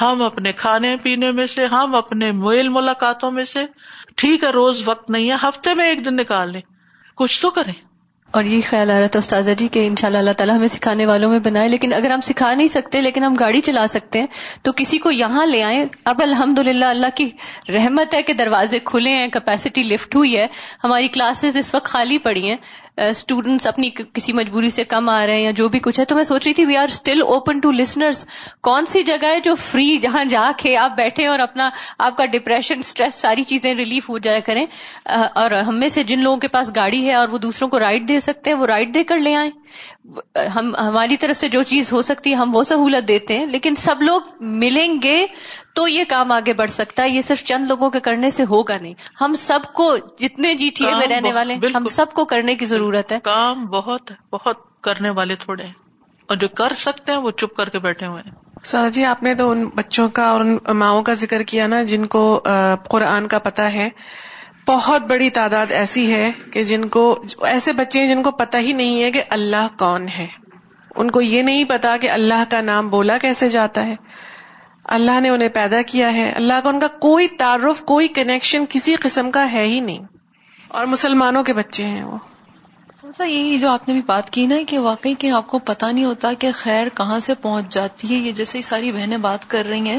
ہم 0.00 0.22
اپنے 0.22 0.52
کھانے 0.52 0.96
پینے 1.02 1.30
میں 1.30 1.46
سے، 1.46 1.66
ہم 1.66 1.94
اپنے 1.94 2.32
میل 2.32 2.68
ملاقاتوں 2.68 3.30
میں 3.30 3.44
سے۔ 3.44 3.64
ٹھیک 4.16 4.44
ہے، 4.44 4.48
روز 4.48 4.82
وقت 4.84 5.10
نہیں 5.10 5.30
ہے، 5.30 5.36
ہفتے 5.42 5.74
میں 5.74 5.88
ایک 5.88 6.04
دن 6.04 6.16
نکال 6.16 6.52
لیں۔ 6.52 6.60
کچھ 7.16 7.42
تو 7.42 7.50
کریں۔ 7.50 7.72
اور 8.30 8.44
یہ 8.44 8.60
خیال 8.70 8.90
آ 8.90 9.00
رہا 9.00 9.06
تھا 9.06 9.18
استاذہ 9.18 9.50
جی 9.50 9.68
کہ 9.68 9.86
انشاءاللہ 9.86 10.18
اللہ 10.18 10.30
تعالیٰ 10.30 10.56
ہمیں 10.56 10.68
سکھانے 10.68 11.06
والوں 11.06 11.30
میں 11.30 11.38
بنائے، 11.38 11.68
لیکن 11.68 11.92
اگر 11.92 12.10
ہم 12.10 12.20
سکھا 12.20 12.54
نہیں 12.54 12.66
سکتے، 12.66 13.00
لیکن 13.00 13.24
ہم 13.24 13.34
گاڑی 13.34 13.60
چلا 13.60 13.86
سکتے 13.86 14.20
ہیں، 14.20 14.26
تو 14.62 14.72
کسی 14.76 14.98
کو 14.98 15.10
یہاں 15.10 15.46
لے 15.46 15.62
آئیں۔ 15.62 15.84
اب 16.04 16.20
الحمد 16.22 16.58
للہ 16.58 16.84
اللہ 16.84 17.06
کی 17.14 17.30
رحمت 17.68 18.14
ہے 18.14 18.22
کہ 18.22 18.32
دروازے 18.32 18.78
کھلے 18.78 19.10
ہیں، 19.10 19.28
کیپیسٹی 19.28 19.82
لفٹ 19.82 20.16
ہوئی 20.16 20.36
ہے۔ 20.36 20.46
ہماری 20.84 21.08
کلاسز 21.08 21.56
اس 21.56 21.74
وقت 21.74 21.86
خالی 21.86 22.18
پڑی 22.18 22.48
ہیں۔ 22.48 22.56
اسٹوڈینٹس 22.98 23.66
اپنی 23.66 23.90
کسی 24.12 24.32
مجبوری 24.32 24.70
سے 24.70 24.84
کم 24.84 25.08
آ 25.08 25.24
رہے 25.26 25.34
ہیں 25.34 25.42
یا 25.42 25.50
جو 25.50 25.68
بھی 25.68 25.80
کچھ 25.80 26.00
ہے، 26.00 26.04
تو 26.04 26.14
میں 26.14 26.24
سوچ 26.24 26.46
رہی 26.46 26.54
تھی 26.54 26.64
we 26.64 26.76
are 26.76 26.88
still 26.88 27.22
open 27.22 27.60
to 27.60 27.72
listeners 27.72 28.24
کون 28.60 28.86
سی 28.86 29.02
جگہ 29.02 29.26
ہے 29.26 29.40
جو 29.40 29.54
فری 29.54 29.96
جہاں 29.96 30.24
جا 30.24 30.50
کے 30.58 30.76
آپ 30.76 30.96
بیٹھے 30.96 31.26
اور 31.26 31.38
اپنا، 31.38 31.68
آپ 31.98 32.16
کا 32.16 32.24
ڈپریشن 32.26 32.78
اسٹریس 32.78 33.14
ساری 33.14 33.42
چیزیں 33.42 33.72
ریلیف 33.74 34.08
ہو 34.08 34.18
جایا 34.18 34.40
کریں؟ 34.46 34.64
اور 35.06 35.50
ہم 35.66 35.78
میں 35.80 35.88
سے 35.88 36.02
جن 36.02 36.22
لوگوں 36.22 36.36
کے 36.36 36.48
پاس 36.48 36.70
گاڑی 36.76 37.06
ہے 37.06 37.14
اور 37.14 37.28
وہ 37.28 37.38
دوسروں 37.38 37.68
کو 37.70 37.78
رائڈ 37.78 38.08
دے 38.08 38.20
سکتے 38.20 38.50
ہیں، 38.50 38.58
وہ 38.58 38.66
رائڈ 38.66 38.94
دے 38.94 39.04
کر 39.04 39.18
لے 39.18 39.34
آئیں۔ 39.34 39.50
ہم 40.54 40.76
ہماری 40.76 41.16
طرف 41.16 41.36
سے 41.36 41.48
جو 41.48 41.62
چیز 41.62 41.92
ہو 41.92 42.02
سکتی 42.02 42.30
ہے 42.30 42.34
ہم 42.34 42.56
وہ 42.56 42.62
سہولت 42.62 43.08
دیتے 43.08 43.38
ہیں 43.38 43.46
لیکن 43.46 43.74
سب 43.74 44.02
لوگ 44.02 44.20
ملیں 44.40 44.94
گے 45.02 45.26
تو 45.74 45.88
یہ 45.88 46.04
کام 46.08 46.32
آگے 46.32 46.52
بڑھ 46.52 46.70
سکتا 46.70 47.02
ہے 47.02 47.08
یہ 47.08 47.20
صرف 47.20 47.44
چند 47.44 47.66
لوگوں 47.68 47.90
کے 47.90 48.00
کرنے 48.00 48.30
سے 48.30 48.42
ہوگا 48.42 48.78
نہیں۔ 48.78 48.94
ہم 49.20 49.32
سب 49.32 49.60
کو 49.74 49.96
جتنے 50.18 50.54
جی 50.54 50.70
ٹی 50.70 50.86
اے 50.86 50.94
میں 50.94 51.06
رہنے 51.06 51.32
والے 51.32 51.54
ہم 51.76 51.84
سب 51.86 52.12
کو 52.12 52.24
کرنے 52.24 52.54
کی 52.54 52.64
ضرورت 52.66 53.12
ہے۔ 53.12 53.18
کام 53.20 53.64
بہت 53.64 54.12
بہت 54.32 54.56
کرنے 54.80 55.10
والے 55.10 55.34
تھوڑے 55.36 55.64
ہیں۔ 55.64 55.72
اور 56.26 56.36
جو 56.36 56.48
کر 56.48 56.72
سکتے 56.72 57.12
ہیں 57.12 57.18
وہ 57.18 57.30
چپ 57.30 57.56
کر 57.56 57.68
کے 57.68 57.78
بیٹھے 57.78 58.06
ہوئے 58.06 58.22
ہیں۔ 58.26 58.32
سر 58.64 58.88
جی 58.88 59.04
آپ 59.04 59.22
نے 59.22 59.34
تو 59.34 59.50
ان 59.50 59.68
بچوں 59.74 60.08
کا 60.08 60.28
اور 60.28 60.40
ان 60.40 60.58
ماؤں 60.68 61.02
کا 61.02 61.14
ذکر 61.14 61.42
کیا 61.42 61.66
نا 61.66 61.82
جن 61.82 62.06
کو 62.06 62.40
قرآن 62.88 63.28
کا 63.28 63.38
پتہ 63.38 63.62
ہے۔ 63.62 63.88
بہت 64.68 65.02
بڑی 65.02 65.30
تعداد 65.30 65.66
ایسی 65.72 66.12
ہے 66.12 66.32
کہ 66.52 66.64
جن 66.64 66.88
کو 66.88 67.24
ایسے 67.42 67.72
بچے 67.72 68.00
ہیں 68.00 68.14
جن 68.14 68.22
کو 68.22 68.30
پتہ 68.30 68.56
ہی 68.56 68.72
نہیں 68.72 69.02
ہے 69.02 69.10
کہ 69.10 69.22
اللہ 69.30 69.78
کون 69.78 70.06
ہے۔ 70.18 70.26
ان 70.96 71.10
کو 71.10 71.20
یہ 71.20 71.42
نہیں 71.42 71.64
پتا 71.64 71.96
کہ 71.96 72.10
اللہ 72.10 72.44
کا 72.50 72.60
نام 72.60 72.88
بولا 72.88 73.18
کیسے 73.18 73.50
جاتا 73.50 73.86
ہے۔ 73.86 73.94
اللہ 74.84 75.20
نے 75.20 75.28
انہیں 75.28 75.48
پیدا 75.48 75.82
کیا 75.82 76.12
ہے۔ 76.12 76.32
اللہ 76.36 76.54
کا 76.62 76.68
ان 76.68 76.80
کا 76.80 76.88
کوئی 76.88 77.28
تعارف، 77.28 77.80
کوئی 77.80 78.08
کنیکشن 78.08 78.64
کسی 78.68 78.94
قسم 78.94 79.30
کا 79.30 79.52
ہے 79.52 79.66
ہی 79.66 79.80
نہیں۔ 79.80 79.98
اور 80.68 80.86
مسلمانوں 80.86 81.42
کے 81.42 81.52
بچے 81.52 81.84
ہیں 81.84 82.04
وہ۔ 82.04 82.16
سا 83.16 83.24
یہی 83.24 83.58
جو 83.58 83.68
آپ 83.68 83.88
نے 83.88 83.94
بھی 83.94 84.02
بات 84.06 84.30
کی 84.30 84.46
نا 84.46 84.54
کہ 84.66 84.78
واقعی 84.78 85.14
کہ 85.14 85.30
آپ 85.30 85.46
کو 85.46 85.58
پتا 85.58 85.90
نہیں 85.90 86.04
ہوتا 86.04 86.32
کہ 86.32 86.48
خیر 86.54 86.88
کہاں 86.94 87.18
سے 87.18 87.34
پہنچ 87.34 87.72
جاتی 87.72 88.08
ہے، 88.10 88.14
یہ 88.14 88.32
جیسے 88.32 88.62
ساری 88.62 88.92
بہنیں 88.92 89.16
بات 89.18 89.48
کر 89.50 89.66
رہی 89.66 89.88
ہیں 89.88 89.98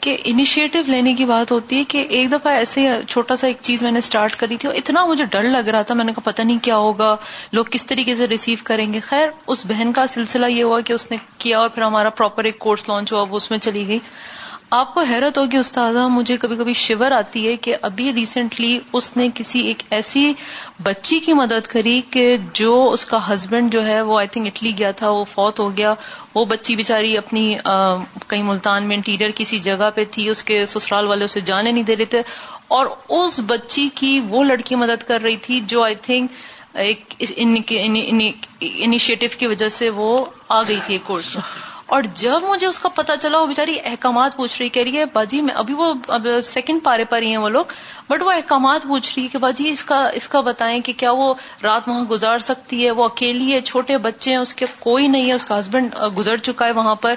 کہ 0.00 0.16
انیشیٹو 0.24 0.78
لینے 0.86 1.14
کی 1.14 1.24
بات 1.24 1.52
ہوتی 1.52 1.78
ہے 1.78 1.84
کہ 1.84 2.04
ایک 2.08 2.32
دفعہ 2.32 2.52
ایسے 2.52 2.88
چھوٹا 3.08 3.36
سا 3.36 3.46
ایک 3.46 3.56
چیز 3.60 3.82
میں 3.82 3.92
نے 3.92 3.98
اسٹارٹ 3.98 4.36
کری 4.36 4.56
تھی 4.56 4.68
اور 4.68 4.76
اتنا 4.76 5.04
مجھے 5.06 5.24
ڈر 5.24 5.42
لگ 5.42 5.68
رہا 5.68 5.82
تھا، 5.82 5.94
میں 5.94 6.04
نے 6.04 6.12
کہا 6.12 6.30
پتا 6.30 6.42
نہیں 6.42 6.58
کیا 6.62 6.76
ہوگا، 6.76 7.16
لوگ 7.52 7.64
کس 7.70 7.86
طریقے 7.86 8.14
سے 8.14 8.26
ریسیو 8.26 8.58
کریں 8.64 8.92
گے۔ 8.92 9.00
خیر، 9.00 9.28
اس 9.46 9.66
بہن 9.66 9.92
کا 9.92 10.06
سلسلہ 10.06 10.46
یہ 10.46 10.64
ہوا 10.64 10.80
کہ 10.80 10.92
اس 10.92 11.10
نے 11.10 11.16
کیا 11.38 11.58
اور 11.58 11.68
پھر 11.68 11.82
ہمارا 11.82 12.10
پراپر 12.10 12.44
ایک 12.44 12.58
کورس 12.58 12.88
لانچ 12.88 13.12
ہوا، 13.12 13.24
وہ 13.30 13.36
اس 13.36 13.50
میں 13.50 13.58
چلی 13.58 13.86
گئی۔ 13.86 13.98
آپ 14.70 14.94
کو 14.94 15.00
حیرت 15.00 15.38
ہوگی 15.38 15.56
استاذہ، 15.56 16.06
مجھے 16.08 16.36
کبھی 16.36 16.56
کبھی 16.56 16.72
شیور 16.72 17.10
آتی 17.10 17.46
ہے 17.48 17.56
کہ 17.56 17.74
ابھی 17.82 18.12
ریسنٹلی 18.12 18.78
اس 18.92 19.16
نے 19.16 19.28
کسی 19.34 19.60
ایک 19.60 19.82
ایسی 19.90 20.32
بچی 20.82 21.18
کی 21.18 21.32
مدد 21.32 21.66
کری 21.66 22.00
کہ 22.10 22.36
جو 22.52 22.90
اس 22.92 23.04
کا 23.04 23.32
ہسبینڈ 23.32 23.72
جو 23.72 23.86
ہے، 23.86 24.00
وہ 24.02 24.18
آئی 24.18 24.28
تھنک 24.28 24.46
اٹلی 24.46 24.72
گیا 24.78 24.90
تھا، 24.90 25.10
وہ 25.10 25.24
فوت 25.24 25.60
ہو 25.60 25.76
گیا۔ 25.76 25.94
وہ 26.34 26.44
بچی 26.44 26.76
بےچاری 26.76 27.16
اپنی 27.16 27.54
کہیں 28.28 28.42
ملتان 28.42 28.84
میں 28.84 28.96
انٹیریئر 28.96 29.30
کسی 29.34 29.58
جگہ 29.58 29.90
پہ 29.94 30.04
تھی، 30.10 30.28
اس 30.28 30.42
کے 30.44 30.66
سسرال 30.66 31.06
والے 31.06 31.24
اسے 31.24 31.40
جانے 31.40 31.70
نہیں 31.72 31.84
دے 31.84 31.96
رہے 31.96 32.04
تھے۔ 32.04 32.22
اور 32.68 32.86
اس 33.08 33.40
بچی 33.46 33.88
کی 33.94 34.20
وہ 34.28 34.44
لڑکی 34.44 34.74
مدد 34.74 35.02
کر 35.02 35.20
رہی 35.22 35.36
تھی 35.36 35.60
جو 35.66 35.82
آئی 35.82 35.94
تھنک 36.02 36.32
ایک 36.74 37.14
انیشیٹو 38.60 39.26
کی 39.38 39.46
وجہ 39.46 39.68
سے 39.68 39.90
وہ 39.90 40.24
آ 40.48 40.62
گئی 40.62 40.78
تھی 40.86 40.94
ایک 40.94 41.04
کورس 41.04 41.36
اور 41.86 42.02
جب 42.14 42.42
مجھے 42.42 42.66
اس 42.66 42.78
کا 42.78 42.88
پتا 42.88 43.16
چلا، 43.16 43.38
وہ 43.38 43.46
بےچاری 43.46 43.76
احکامات 43.84 44.36
پوچھ 44.36 44.62
رہی، 44.62 44.68
کہہ 44.68 44.82
رہی 44.82 44.98
ہے، 44.98 45.04
باجی 45.12 45.40
میں 45.40 45.54
ابھی 45.54 45.74
وہ 45.74 45.94
اب 46.08 46.26
سیکنڈ 46.42 46.82
پارے 46.84 47.04
پر 47.04 47.22
ہی 47.22 47.26
ہیں 47.26 47.36
وہ 47.36 47.48
لوگ 47.48 47.64
بٹ 48.08 48.22
وہ 48.22 48.30
احکامات 48.30 48.82
پوچھ 48.82 49.12
رہی 49.16 49.22
ہے 49.22 49.28
کہ 49.28 49.38
باجی 49.38 49.68
اس 49.68 49.84
کا 49.84 50.08
اس 50.14 50.28
کا 50.28 50.40
بتائیں 50.40 50.80
کہ 50.80 50.92
کیا 50.96 51.10
وہ 51.10 51.34
رات 51.62 51.88
وہاں 51.88 52.04
گزار 52.04 52.38
سکتی 52.38 52.84
ہے؟ 52.86 52.90
وہ 52.90 53.04
اکیلی 53.04 53.52
ہے، 53.52 53.60
چھوٹے 53.60 53.98
بچے 53.98 54.30
ہیں، 54.30 54.38
اس 54.38 54.54
کے 54.54 54.66
کوئی 54.78 55.08
نہیں 55.08 55.26
ہے، 55.26 55.32
اس 55.32 55.44
کا 55.44 55.58
ہسبینڈ 55.58 55.94
گزر 56.18 56.36
چکا 56.36 56.66
ہے 56.66 56.72
وہاں 56.72 56.94
پر۔ 56.94 57.14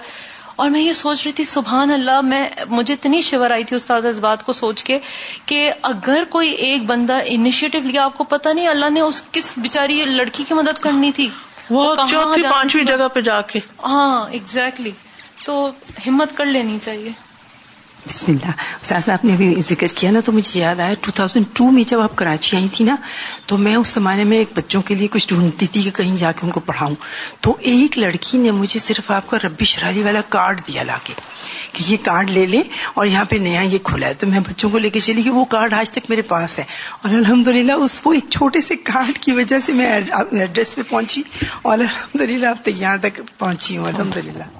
اور 0.55 0.69
میں 0.69 0.81
یہ 0.81 0.93
سوچ 0.93 1.23
رہی 1.23 1.31
تھی، 1.31 1.43
سبحان 1.43 1.91
اللہ، 1.91 2.21
میں، 2.21 2.49
مجھے 2.69 2.93
اتنی 2.93 3.21
شور 3.21 3.51
آئی 3.51 3.63
تھی 3.63 3.75
استاد، 3.75 4.01
اس 4.01 4.17
بات 4.17 4.45
کو 4.45 4.53
سوچ 4.53 4.83
کے 4.83 4.99
کہ 5.45 5.71
اگر 5.81 6.23
کوئی 6.29 6.51
ایک 6.51 6.83
بندہ 6.85 7.19
انیشیٹو 7.25 7.79
لیا، 7.83 8.03
آپ 8.03 8.17
کو 8.17 8.23
پتا 8.23 8.53
نہیں 8.53 8.67
اللہ 8.67 8.89
نے 8.89 9.01
اس 9.01 9.23
کس 9.31 9.53
بےچاری 9.57 10.05
لڑکی 10.05 10.43
کی 10.47 10.53
مدد 10.53 10.79
کرنی 10.79 11.11
تھی۔ 11.11 11.29
وہ 11.69 11.95
چوتھی 12.09 12.43
پانچویں 12.43 12.83
جگہ 12.83 13.07
پہ 13.13 13.21
جا 13.21 13.41
کے۔ 13.49 13.59
ہاں 13.83 14.29
ایگزیکٹلی 14.31 14.91
تو 15.45 15.53
ہمت 16.07 16.35
کر 16.37 16.45
لینی 16.45 16.77
چاہیے۔ 16.79 17.11
بسم 18.07 18.31
اللہ۔ 18.31 18.51
سہذا 18.81 19.13
آپ 19.13 19.25
نے 19.25 19.33
ابھی 19.33 19.55
ذکر 19.69 19.87
کیا 19.87 20.11
نا 20.11 20.19
تو 20.25 20.31
مجھے 20.31 20.59
یاد 20.59 20.79
آیا 20.79 20.93
ٹو 21.01 21.11
تھاؤزینڈ 21.11 21.45
ٹو 21.53 21.71
میں 21.71 21.83
جب 21.83 21.99
آپ 21.99 22.15
کراچی 22.15 22.57
آئی 22.57 22.67
تھی 22.73 22.85
نا، 22.85 22.95
تو 23.45 23.57
میں 23.57 23.75
اس 23.75 23.87
زمانے 23.87 24.23
میں 24.23 24.37
ایک 24.37 24.49
بچوں 24.55 24.81
کے 24.81 24.95
لیے 24.95 25.07
کچھ 25.11 25.27
ڈھونڈتی 25.27 25.65
تھی 25.67 25.81
کہ 25.81 25.91
کہیں 25.91 26.17
جا 26.17 26.31
کے 26.31 26.39
ان 26.43 26.51
کو 26.51 26.59
پڑھاؤں۔ 26.59 26.95
تو 27.41 27.57
ایک 27.59 27.97
لڑکی 27.97 28.37
نے 28.37 28.51
مجھے 28.51 28.79
صرف 28.79 29.11
آپ 29.11 29.29
کا 29.29 29.37
ربی 29.43 29.65
شرالی 29.65 30.03
والا 30.03 30.21
کارڈ 30.29 30.61
دیا 30.67 30.83
لا 30.83 30.97
کے 31.03 31.13
کہ 31.73 31.83
یہ 31.87 31.97
کارڈ 32.03 32.29
لے 32.29 32.45
لیں 32.45 32.63
اور 32.93 33.07
یہاں 33.07 33.25
پہ 33.25 33.35
نیا 33.35 33.61
یہ 33.61 33.77
کھلا 33.83 34.07
ہے۔ 34.07 34.13
تو 34.13 34.27
میں 34.27 34.39
بچوں 34.39 34.69
کو 34.69 34.77
لے 34.77 34.89
کے 34.89 34.99
چلی 34.99 35.23
کہ 35.23 35.29
وہ 35.29 35.45
کارڈ 35.45 35.73
آج 35.73 35.91
تک 35.91 36.09
میرے 36.09 36.21
پاس 36.21 36.59
ہے۔ 36.59 36.63
اور 37.01 37.13
الحمد 37.13 37.47
للہ 37.47 37.71
اس 37.71 38.01
وہ 38.05 38.13
ایک 38.13 38.25
چھوٹے 38.29 38.61
سے 38.61 38.75
کارڈ 38.75 39.17
کی 39.17 39.31
وجہ 39.31 39.59
سے 39.59 39.73
میں 39.73 39.87
ایڈریس 39.87 40.75
پہ 40.75 40.81
پہنچی۔ 40.89 41.21
اور 41.61 41.79
الحمد 41.79 42.21
للہ 42.21 42.47
اب 42.47 42.57
تک 42.61 42.69
یہاں 42.75 42.97
تک 42.97 43.21
پہنچی 43.37 43.77
ہوں۔ 43.77 43.87
الحمد 43.87 44.17
للہ 44.17 44.58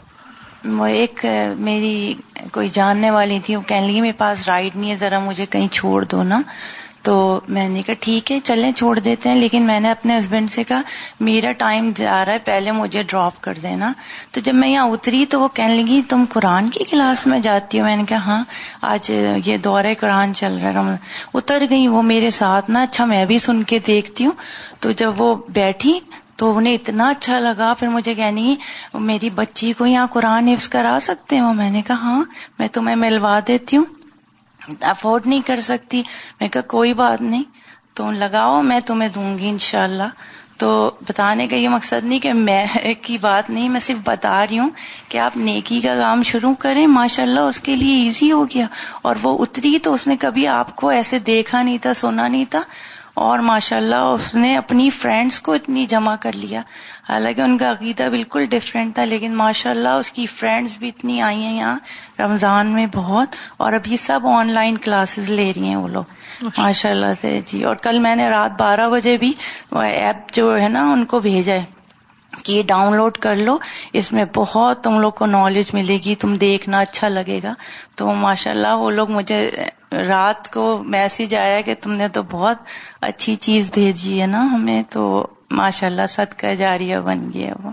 وہ 0.66 0.86
ایک 0.86 1.26
میری 1.58 2.14
کوئی 2.52 2.68
جاننے 2.68 3.12
والی 3.12 3.40
تھی، 3.44 3.56
وہ 3.56 3.62
کہنے 3.62 3.88
لگی، 3.88 4.02
میرے 4.02 4.14
پاس 4.18 4.48
رائڈ 4.48 4.76
نہیں 4.76 4.92
ہے، 4.92 4.96
ذرا 4.96 5.20
مجھے 5.20 5.46
کہیں 5.46 5.68
چھوڑ 5.68 6.06
دو 6.06 6.24
نا۔ 6.24 6.42
تو 7.02 7.40
میں 7.48 7.70
نے 7.70 7.82
کہا، 7.82 7.94
ٹھیک 8.00 8.32
ہے، 8.32 8.40
چلیں، 8.40 8.72
چھوڑ 8.72 9.00
دیتے 9.00 9.30
ہیں۔ 9.30 9.36
لیکن 9.36 9.62
میں 9.62 9.80
نے 9.80 9.92
اپنے 9.92 10.18
ہسبینڈ 10.18 10.52
سے 10.52 10.64
کہا، 10.64 10.82
میرا 11.20 11.52
ٹائم 11.52 11.92
جا 11.96 12.26
رہا 12.26 12.34
ہے، 12.34 12.38
پہلے 12.38 12.72
مجھے 12.72 13.04
ڈراپ 13.04 13.42
کر 13.42 13.54
دینا۔ 13.64 13.94
تو 14.32 14.42
جب 14.42 14.56
میں 14.56 14.70
یہاں 14.70 14.88
اتری 14.88 15.26
تو 15.26 15.40
وہ 15.40 15.48
کہنے 15.48 15.84
لگی، 15.84 16.02
تم 16.10 16.26
قرآن 16.30 16.70
کی 16.70 16.84
کلاس 16.84 17.28
میں 17.28 17.40
جاتی 17.40 17.80
ہو؟ 17.80 17.86
میں 17.86 17.96
نے 17.96 18.04
کہا 18.04 18.18
ہاں 18.18 18.44
آج 18.82 19.14
یہ 19.46 19.58
دورے 19.58 19.96
قرآن 19.96 20.34
چل 20.34 20.58
رہا 20.64 20.92
ہے۔ 20.92 20.98
اتر 21.34 21.64
گئی، 21.70 21.88
وہ 21.88 22.02
میرے 22.02 22.30
ساتھ 22.30 22.72
نا 22.72 22.82
اچھا 22.82 23.06
میں 23.06 23.26
بھی 23.26 23.40
سن 23.40 23.64
کے 23.64 23.80
دیکھتی 23.80 24.26
ہوں۔ 24.26 24.32
تو 24.80 24.92
جب 24.92 25.22
وہ 25.22 25.36
بیٹھی 25.50 26.00
تو 26.40 26.58
انہیں 26.58 26.74
اتنا 26.74 27.10
اچھا 27.10 27.40
لگا، 27.40 27.74
پھر 27.80 27.88
مجھے 27.88 28.14
کہنی 28.14 28.56
میری 28.94 29.30
بچی 29.30 29.74
کو 29.74 29.86
یہاں 29.86 30.08
قرآن 30.08 30.48
حفظ 30.48 30.68
کرا 30.68 30.98
سکتے 31.02 31.40
ہو 31.40 31.54
میں 31.54 31.72
نے 31.72 31.82
کہا 31.88 31.96
ہاں 31.96 32.24
میں 32.60 32.68
تمہیں 32.68 32.96
ملوا 32.96 33.40
دیتی 33.48 33.78
ہوں۔ 33.78 33.86
افورڈ 34.82 35.28
نہیں 35.28 35.42
کر 35.48 35.62
سکتی۔ 35.62 36.04
میں 36.40 36.50
کہا، 36.50 36.62
کوئی 36.62 36.94
بات 36.94 37.22
نہیں۔ 37.22 37.44
تم 37.96 38.12
لگاؤ، 38.12 38.62
میں 38.62 38.80
تمہیں 38.80 39.10
دوں 39.10 39.38
گی 39.38 39.50
انشاءاللہ۔ 39.50 40.04
تو 40.58 40.92
بتانے 41.02 41.48
کا 41.48 41.56
یہ 41.56 41.70
مقصد 41.70 42.06
نہیں 42.06 42.20
کہ 42.20 42.34
میں 42.34 42.66
کی 43.02 43.18
بات 43.18 43.50
نہیں، 43.50 43.70
میں 43.70 43.80
صرف 43.80 43.98
بتا 44.04 44.48
رہی 44.48 44.60
ہوں 44.60 44.70
کہ 45.10 45.18
آپ 45.18 45.38
نیکی 45.38 45.82
کا 45.82 45.96
کام 46.00 46.24
شروع 46.24 46.54
کریں۔ 46.54 46.88
ماشاء 46.88 47.24
اللہ 47.24 47.40
اس 47.40 47.60
کے 47.60 47.76
لیے 47.76 48.04
ایزی 48.04 48.32
ہو 48.32 48.46
گیا۔ 48.46 48.68
اور 49.02 49.16
وہ 49.24 49.38
اتری 49.42 49.80
تو 49.80 49.94
اس 49.94 50.08
نے 50.08 50.16
کبھی 50.18 50.48
آپ 50.48 50.76
کو 50.76 50.90
ایسے 50.90 51.20
دیکھا 51.20 51.62
نہیں 51.62 51.78
تھا، 51.78 51.94
سنا 51.94 52.28
نہیں 52.28 52.46
تھا۔ 52.50 52.62
اور 53.20 53.40
ماشاء 53.40 53.78
اللہ 53.78 53.96
اس 53.96 54.36
نے 54.36 54.58
اپنی 54.58 54.90
فرینڈس 54.90 55.40
کو 55.42 55.54
اتنی 55.54 55.86
جمع 55.86 56.16
کر 56.16 56.32
لیا۔ 56.32 56.62
حالانکہ 57.10 57.42
ان 57.42 57.58
کا 57.58 57.72
عقیدہ 57.72 58.04
بالکل 58.04 58.46
ڈفرینٹ 58.46 58.96
تھا 58.96 59.06
لیکن 59.06 59.36
ماشاء 59.36 59.72
اللہ 59.72 59.90
اس 59.90 60.12
کی 60.12 60.26
فرینڈس 60.26 60.78
بھی 60.78 60.88
اتنی 60.88 61.22
آئی 61.22 61.42
ہیں 61.42 61.58
یہاں 61.58 61.80
رمضان 62.20 62.68
میں 62.68 62.86
بہت۔ 62.96 63.36
اور 63.58 63.74
اب 63.74 63.88
یہ 63.88 63.98
سب 63.98 64.20
آن 64.24 64.52
لائن 64.52 64.78
کلاسز 64.78 65.30
لے 65.30 65.54
رہی 65.56 65.64
ہیں 65.64 65.76
وہ 65.76 65.88
لوگ۔ 65.88 66.04
ماشاء 66.58 66.90
اللہ 66.90 67.14
سے 67.22 67.42
جی۔ 67.46 67.64
اور 67.64 67.76
کل 67.76 68.00
میں 68.00 68.16
نے 68.16 68.30
رات 68.30 68.62
بارہ 68.62 68.90
بجے 68.90 69.18
بھی 69.18 69.34
ایپ 69.72 70.34
جو 70.34 70.58
ہے 70.58 70.68
نا 70.68 70.92
ان 70.92 71.06
کو 71.06 71.20
بھیجا 71.20 71.54
ہے۔ 71.54 71.79
کہ 72.44 72.52
یہ 72.52 72.64
ڈاؤن 72.64 72.98
لوڈ 72.98 73.18
کر 73.18 73.36
لو، 73.36 73.58
اس 73.94 74.12
میں 74.12 74.26
بہت 74.36 74.84
تم 74.84 75.00
لوگ 75.00 75.12
کو 75.12 75.26
نالج 75.26 75.74
ملے 75.74 76.00
گی، 76.06 76.16
تم 76.16 76.36
دیکھنا 76.36 76.80
اچھا 76.80 77.10
لگے 77.10 77.40
گا۔ 77.44 77.54
تو 77.96 78.14
ماشاء 78.14 78.52
اللہ 78.52 78.68
وہ 78.68 78.92
لوگ 78.92 79.12
مجھے 79.12 79.52
رات 79.92 80.54
کو 80.54 80.84
میسج 80.86 81.36
آیا 81.36 81.62
کہ 81.62 81.74
تم 81.82 81.92
نے 81.92 82.08
تو 82.08 82.24
بہت 82.24 82.58
اچھی 83.02 83.36
چیز 83.36 83.72
بھیجی 83.74 84.22
ہے 84.22 84.28
نا 84.28 84.42
ہمیں، 84.54 84.84
تو 84.90 85.28
ماشاء 85.52 85.88
اللہ 85.88 86.08
صدقہ 86.10 86.54
جاریہ 86.54 86.98
بن 86.98 87.26
گیا 87.34 87.54
وہ۔ 87.64 87.72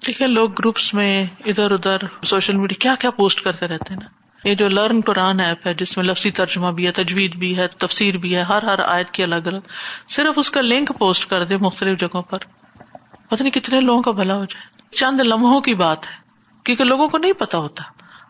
ٹھیک 0.00 0.22
ہے 0.22 0.26
لوگ 0.26 0.50
گروپس 0.50 0.94
میں 0.94 1.24
ادھر 1.46 1.70
ادھر 1.70 1.96
سوشل 2.22 2.56
میڈیا 2.56 2.82
کیا 2.82 2.94
کیا 2.98 3.10
پوسٹ 3.10 3.40
کرتے 3.40 3.68
رہتے 3.68 3.94
ہیں 3.94 4.00
نا۔ 4.00 4.20
یہ 4.48 4.54
جو 4.54 4.68
لرن 4.68 5.00
قرآن 5.06 5.40
ایپ 5.40 5.66
ہے، 5.66 5.74
جس 5.74 5.96
میں 5.96 6.04
لفظی 6.04 6.30
ترجمہ 6.30 6.70
بھی 6.70 6.86
ہے، 6.86 6.92
تجوید 6.92 7.36
بھی 7.36 7.56
ہے، 7.56 7.66
تفسیر 7.68 8.16
بھی 8.16 8.36
ہے، 8.36 8.40
ہر 8.40 8.62
ہر 8.62 8.78
آیت 8.78 9.10
کی 9.10 9.22
الگ 9.22 9.46
الگ۔ 9.46 9.68
صرف 10.08 10.34
اس 10.36 10.50
کا 10.50 10.60
لنک 10.60 10.92
پوسٹ 10.98 11.30
کر 11.30 11.44
دے 11.44 11.56
مختلف 11.56 12.00
جگہوں 12.00 12.22
پر۔ 12.22 12.38
پتہ 13.30 13.42
نہیں 13.42 13.52
کتنے 13.52 13.80
لوگوں 13.80 14.02
کا 14.02 14.10
بھلا 14.10 14.34
ہو 14.34 14.44
جائے۔ 14.44 14.94
چند 14.96 15.20
لمحوں 15.20 15.60
کی 15.60 15.74
بات 15.74 16.06
ہے، 16.06 16.12
کیونکہ 16.64 16.84
لوگوں 16.84 17.08
کو 17.08 17.18
نہیں 17.18 17.32
پتا 17.32 17.58
ہوتا۔ 17.58 17.84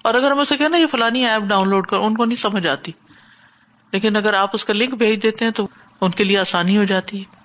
اور 0.04 0.14
اگر 0.14 0.30
ہم 0.30 0.38
اسے 0.38 0.56
کہنا 0.56 0.76
یہ 0.76 0.86
فلانی 0.86 1.26
ایپ 1.26 1.42
ڈاؤن 1.42 1.68
لوڈ 1.68 1.86
کر، 1.86 1.96
ان 1.96 2.14
کو 2.14 2.24
نہیں 2.24 2.36
سمجھ 2.36 2.66
آتی۔ 2.66 2.92
لیکن 3.92 4.16
اگر 4.16 4.34
آپ 4.34 4.50
اس 4.52 4.64
کا 4.64 4.72
لنک 4.72 4.94
بھیج 4.94 5.22
دیتے 5.22 5.44
ہیں 5.44 5.52
تو 5.52 5.68
ان 6.00 6.10
کے 6.10 6.24
لیے 6.24 6.38
آسانی 6.38 6.78
ہو 6.78 6.84
جاتی 6.84 7.20
ہے۔ 7.20 7.39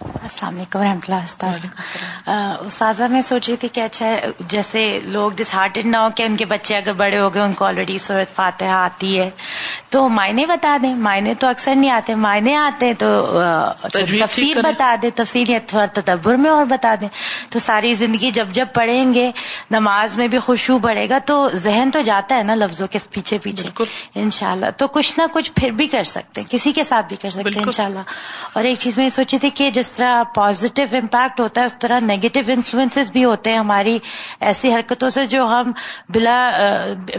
السلام 0.00 0.54
علیکم 0.54 0.80
رحمۃ 0.80 1.08
اللہ 1.08 2.30
استاذہ 2.66 3.04
میں 3.10 3.20
سوچ 3.22 3.48
رہی 3.48 3.56
تھی 3.56 3.68
کہ 3.68 3.80
اچھا 3.80 4.06
جیسے 4.48 4.82
لوگ 5.04 5.32
ڈس 5.36 5.52
ہارٹیڈ 5.54 5.86
نہ 5.86 5.96
ہو 5.96 6.08
کہ 6.16 6.22
ان 6.22 6.36
کے 6.36 6.44
بچے 6.44 6.76
اگر 6.76 6.92
بڑے 7.00 7.18
ہو 7.18 7.32
گئے 7.34 7.42
ان 7.42 7.52
کو 7.52 7.64
آلریڈی 7.64 7.96
صورت 7.98 8.34
فاتحہ 8.36 8.74
آتی 8.74 9.18
ہے۔ 9.20 9.28
تو 9.90 10.08
معنی 10.08 10.46
بتا 10.46 10.76
دیں 10.82 10.92
معنی 10.94 11.34
تو 11.40 11.48
اکثر 11.48 11.74
نہیں 11.74 11.90
آتے 11.90 12.14
معنی 12.14 12.54
آتے 12.54 12.92
تو 12.98 13.10
تفصیل 13.92 14.60
بتا 14.62 14.94
دیں 15.02 15.10
تفصیل 15.14 15.52
تھوڑا 15.66 15.84
تدبر 15.94 16.36
میں 16.36 16.50
اور 16.50 16.64
بتا 16.70 16.94
دیں۔ 17.00 17.08
تو 17.50 17.58
ساری 17.58 17.92
زندگی 17.94 18.30
جب 18.30 18.48
جب 18.52 18.72
پڑھیں 18.74 19.12
گے 19.14 19.30
نماز 19.70 20.16
میں 20.18 20.28
بھی 20.28 20.38
خوشبو 20.38 20.78
بڑھے 20.78 21.08
گا 21.10 21.18
تو 21.26 21.48
ذہن 21.56 21.90
تو 21.92 22.00
جاتا 22.00 22.36
ہے 22.36 22.42
نا 22.42 22.54
لفظوں 22.54 22.86
کے 22.86 22.98
پیچھے 23.10 23.38
پیچھے۔ 23.42 23.68
ان 24.14 24.30
شاء 24.30 24.50
اللہ 24.52 24.70
تو 24.76 24.88
کچھ 24.88 25.18
نہ 25.18 25.26
کچھ 25.32 25.52
پھر 25.56 25.70
بھی 25.70 25.86
کر 25.86 26.04
سکتے 26.14 26.40
ہیں 26.40 26.50
کسی 26.50 26.72
کے 26.72 26.84
ساتھ 26.84 27.06
بھی 27.08 27.16
کر 27.16 27.30
سکتے 27.30 27.58
ہیں 27.58 27.64
ان 27.64 27.70
شاء 27.70 27.84
اللہ 27.84 28.00
اور 28.52 28.64
ایک 28.64 28.78
چیز 28.78 28.98
میں 28.98 29.08
سوچی 29.08 29.38
تھی 29.38 29.50
کہ 29.54 29.70
جس 29.70 29.88
طرح 29.96 30.22
پازیٹیو 30.34 30.86
امپیکٹ 30.92 31.40
ہوتا 31.40 31.60
ہے 31.60 31.66
اس 31.66 31.76
طرح 31.78 31.98
نیگیٹو 32.00 32.40
انفلوئنس 32.48 33.10
بھی 33.12 33.24
ہوتے 33.24 33.50
ہیں 33.50 33.58
ہماری 33.58 33.98
ایسی 34.40 34.72
حرکتوں 34.74 35.08
سے 35.08 35.24
جو 35.26 35.44
ہم 35.46 35.70
بلا 36.08 36.38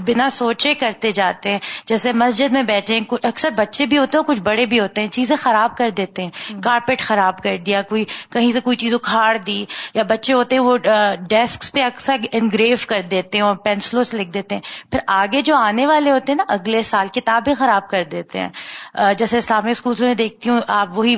بنا 0.06 0.30
سوچے 0.30 0.74
کرتے 0.74 1.12
جاتے 1.12 1.50
ہیں۔ 1.50 1.60
جیسے 1.86 2.14
مسجد 2.14 2.54
میں 2.54 2.64
بیٹھے 2.64 2.96
ہیں 2.96 3.16
اکثر 3.24 3.50
بچے 3.50 3.86
بھی 3.86 3.98
ہوتے 3.98 4.18
ہیں 4.18 4.24
کچھ 4.26 4.42
بڑے 4.42 4.66
بھی 4.66 4.80
ہوتے 4.80 5.02
ہیں 5.02 5.10
چیزیں 5.10 5.36
خراب 5.36 5.78
کر 5.78 5.90
دیتے 5.90 6.24
ہیں۔ 6.24 6.62
کارپیٹ 6.64 7.02
خراب 7.02 7.42
کر 7.44 7.58
دیا 7.58 7.82
کوئی 7.82 8.06
کہیں 8.32 8.52
سے 8.52 8.60
کوئی 8.62 8.78
چیز 8.78 8.94
اکھاڑ 8.94 9.38
دی 9.38 9.64
یا 9.94 10.04
بچے 10.10 10.34
ہوتے 10.34 10.56
ہیں 10.56 10.64
وہ 10.64 10.78
ڈیسک 11.30 11.72
پہ 11.74 11.84
اکثر 11.84 12.26
انگریو 12.32 12.76
کر 12.88 13.02
دیتے 13.02 13.38
ہیں 13.38 13.46
اور 13.46 13.56
پینسلوں 13.56 14.04
سے 14.04 14.18
لکھ 14.18 14.30
دیتے 14.30 14.56
ہیں۔ 14.56 14.62
پھر 14.92 15.00
آگے 15.08 15.42
جو 15.42 15.56
آنے 15.56 15.86
والے 15.86 16.12
ہوتے 16.12 16.32
ہیں 16.32 16.38
نا 16.38 16.54
اگلے 16.54 16.82
سال 16.84 17.08
کتابیں 17.08 17.54
خراب 17.56 17.88
کر 17.90 18.04
دیتے 18.12 18.40
ہیں۔ 18.40 18.50
جیسے 19.18 19.38
اسلامک 19.38 19.70
اسکولس 19.70 20.00
میں 20.00 20.14
دیکھتی 20.14 20.50
ہوں 20.50 20.60
آپ 20.68 20.98
وہی 20.98 21.16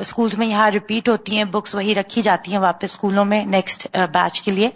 اسکولس 0.00 0.38
میں 0.38 0.46
یہاں 0.46 0.59
ریپیٹ 0.68 1.08
ہوتی 1.08 1.36
ہیں 1.36 1.44
بکس 1.44 1.74
وہی 1.74 1.94
رکھی 1.94 2.22
جاتی 2.22 2.52
ہیں 2.52 2.58
واپس 2.58 2.90
اسکولوں 2.90 3.24
میں 3.24 3.44
نیکسٹ 3.44 3.86
بیچ 3.96 4.42
کے 4.42 4.50
لیے۔ 4.50 4.68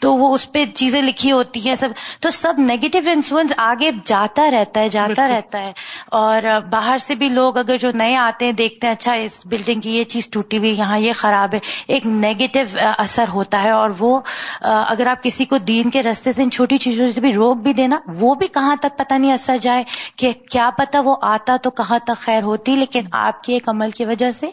تو 0.00 0.14
وہ 0.16 0.34
اس 0.34 0.52
پہ 0.52 0.64
چیزیں 0.74 1.02
لکھی 1.02 1.32
ہوتی 1.32 1.68
ہیں 1.68 1.74
سب 1.74 1.88
تو 2.20 2.30
سب 2.30 2.54
نیگیٹو 2.58 2.98
انفلوئنس 3.12 3.52
آگے 3.56 3.90
جاتا 4.04 4.50
رہتا 4.50 4.80
ہے 4.80 4.88
جاتا 4.88 5.28
رہتا 5.28 5.58
ہے۔ 5.58 5.72
اور 6.08 6.42
باہر 6.70 6.98
سے 6.98 7.14
بھی 7.14 7.28
لوگ 7.28 7.56
اگر 7.56 7.76
جو 7.76 7.90
نئے 7.94 8.16
آتے 8.16 8.44
ہیں 8.44 8.52
دیکھتے 8.52 8.86
ہیں 8.86 8.94
اچھا 8.94 9.12
اس 9.12 9.42
بلڈنگ 9.46 9.80
کی 9.80 9.96
یہ 9.96 10.04
چیز 10.04 10.28
ٹوٹی 10.28 10.58
ہوئی 10.58 10.74
یہاں 10.78 10.98
یہ 10.98 11.12
خراب 11.12 11.54
ہے۔ 11.54 11.58
ایک 11.86 12.06
نیگیٹو 12.06 12.60
اثر 12.98 13.24
ہوتا 13.32 13.62
ہے 13.62 13.70
اور 13.70 13.90
وہ 13.98 14.20
اگر 14.60 15.06
آپ 15.06 15.22
کسی 15.22 15.44
کو 15.44 15.58
دین 15.58 15.90
کے 15.90 16.02
رستے 16.02 16.32
سے 16.32 16.42
ان 16.42 16.50
چھوٹی 16.50 16.78
چیزوں 16.78 17.10
سے 17.10 17.20
بھی 17.20 17.32
روک 17.32 17.56
بھی 17.56 17.72
دینا 17.72 17.98
وہ 18.20 18.34
بھی 18.34 18.46
کہاں 18.46 18.76
تک 18.76 18.98
پتہ 18.98 19.14
نہیں 19.14 19.32
اثر 19.32 19.58
جائے 19.58 19.82
کہ 20.16 20.32
کیا 20.50 20.70
پتا 20.78 21.00
وہ 21.00 21.16
آتا 21.22 21.56
تو 21.56 21.70
کہاں 21.70 21.98
تک 21.98 22.16
خیر 22.16 22.42
ہوتی 22.42 22.74
لیکن 22.74 23.00
آپ 23.12 23.42
کے 23.42 23.52
ایک 23.52 23.68
عمل 23.68 23.90
کی 23.90 24.04
وجہ 24.04 24.30
سے 24.30 24.46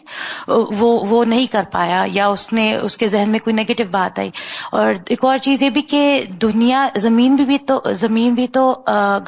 وہ 0.78 0.98
وہ 1.10 1.24
نہیں 1.24 1.46
کر 1.46 1.64
پایا 1.70 2.04
یا 2.12 2.26
اس 2.26 2.52
نے 2.52 2.74
اس 2.76 2.96
کے 2.96 3.08
ذہن 3.08 3.28
میں 3.28 3.38
کوئی 3.38 3.54
نیگیٹو 3.54 3.84
بات 3.90 4.18
آئی۔ 4.18 4.30
اور 4.72 4.94
ایک 5.08 5.24
اور 5.24 5.36
چیز 5.36 5.62
یہ 5.62 5.70
بھی 5.70 5.82
کہ 5.82 6.24
دنیا 6.42 6.86
زمین 6.96 7.34
بھی, 7.34 7.44
بھی 7.44 7.58
تو 7.58 7.80
زمین 7.92 8.34
بھی 8.34 8.46
تو 8.46 8.72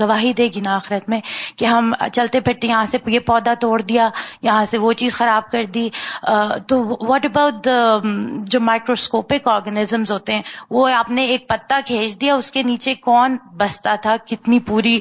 گواہی 0.00 0.32
دے 0.32 0.46
گی 0.46 0.60
نا 0.60 0.74
آخرت 0.76 1.08
میں 1.08 1.20
کہ 1.56 1.64
ہم 1.64 1.92
چلتے 2.12 2.40
پھرتے 2.40 2.66
یہاں 2.66 2.84
سے 2.86 2.98
یہ 3.06 3.18
پودا 3.18 3.54
توڑ 3.54 3.80
دیا 3.82 4.08
یہاں 4.42 4.64
سے 4.70 4.78
وہ 4.78 4.92
چیز 4.92 5.14
خراب 5.14 5.50
کر 5.50 5.64
دی۔ 5.64 5.88
تو 6.66 6.82
واٹ 7.08 7.26
اباؤٹ 7.26 7.68
جو 8.46 8.60
مائکروسکوپک 8.60 9.48
آرگنیزمز 9.48 10.12
ہوتے 10.12 10.34
ہیں 10.34 10.42
وہ 10.70 10.88
آپ 10.88 11.10
نے 11.10 11.24
ایک 11.24 11.48
پتا 11.48 11.80
کھینچ 11.86 12.20
دیا 12.20 12.34
اس 12.34 12.50
کے 12.50 12.62
نیچے 12.62 12.94
کون 12.94 13.36
بستا 13.56 13.94
تھا 13.94 14.16
کتنی 14.26 14.58
پوری 14.58 15.00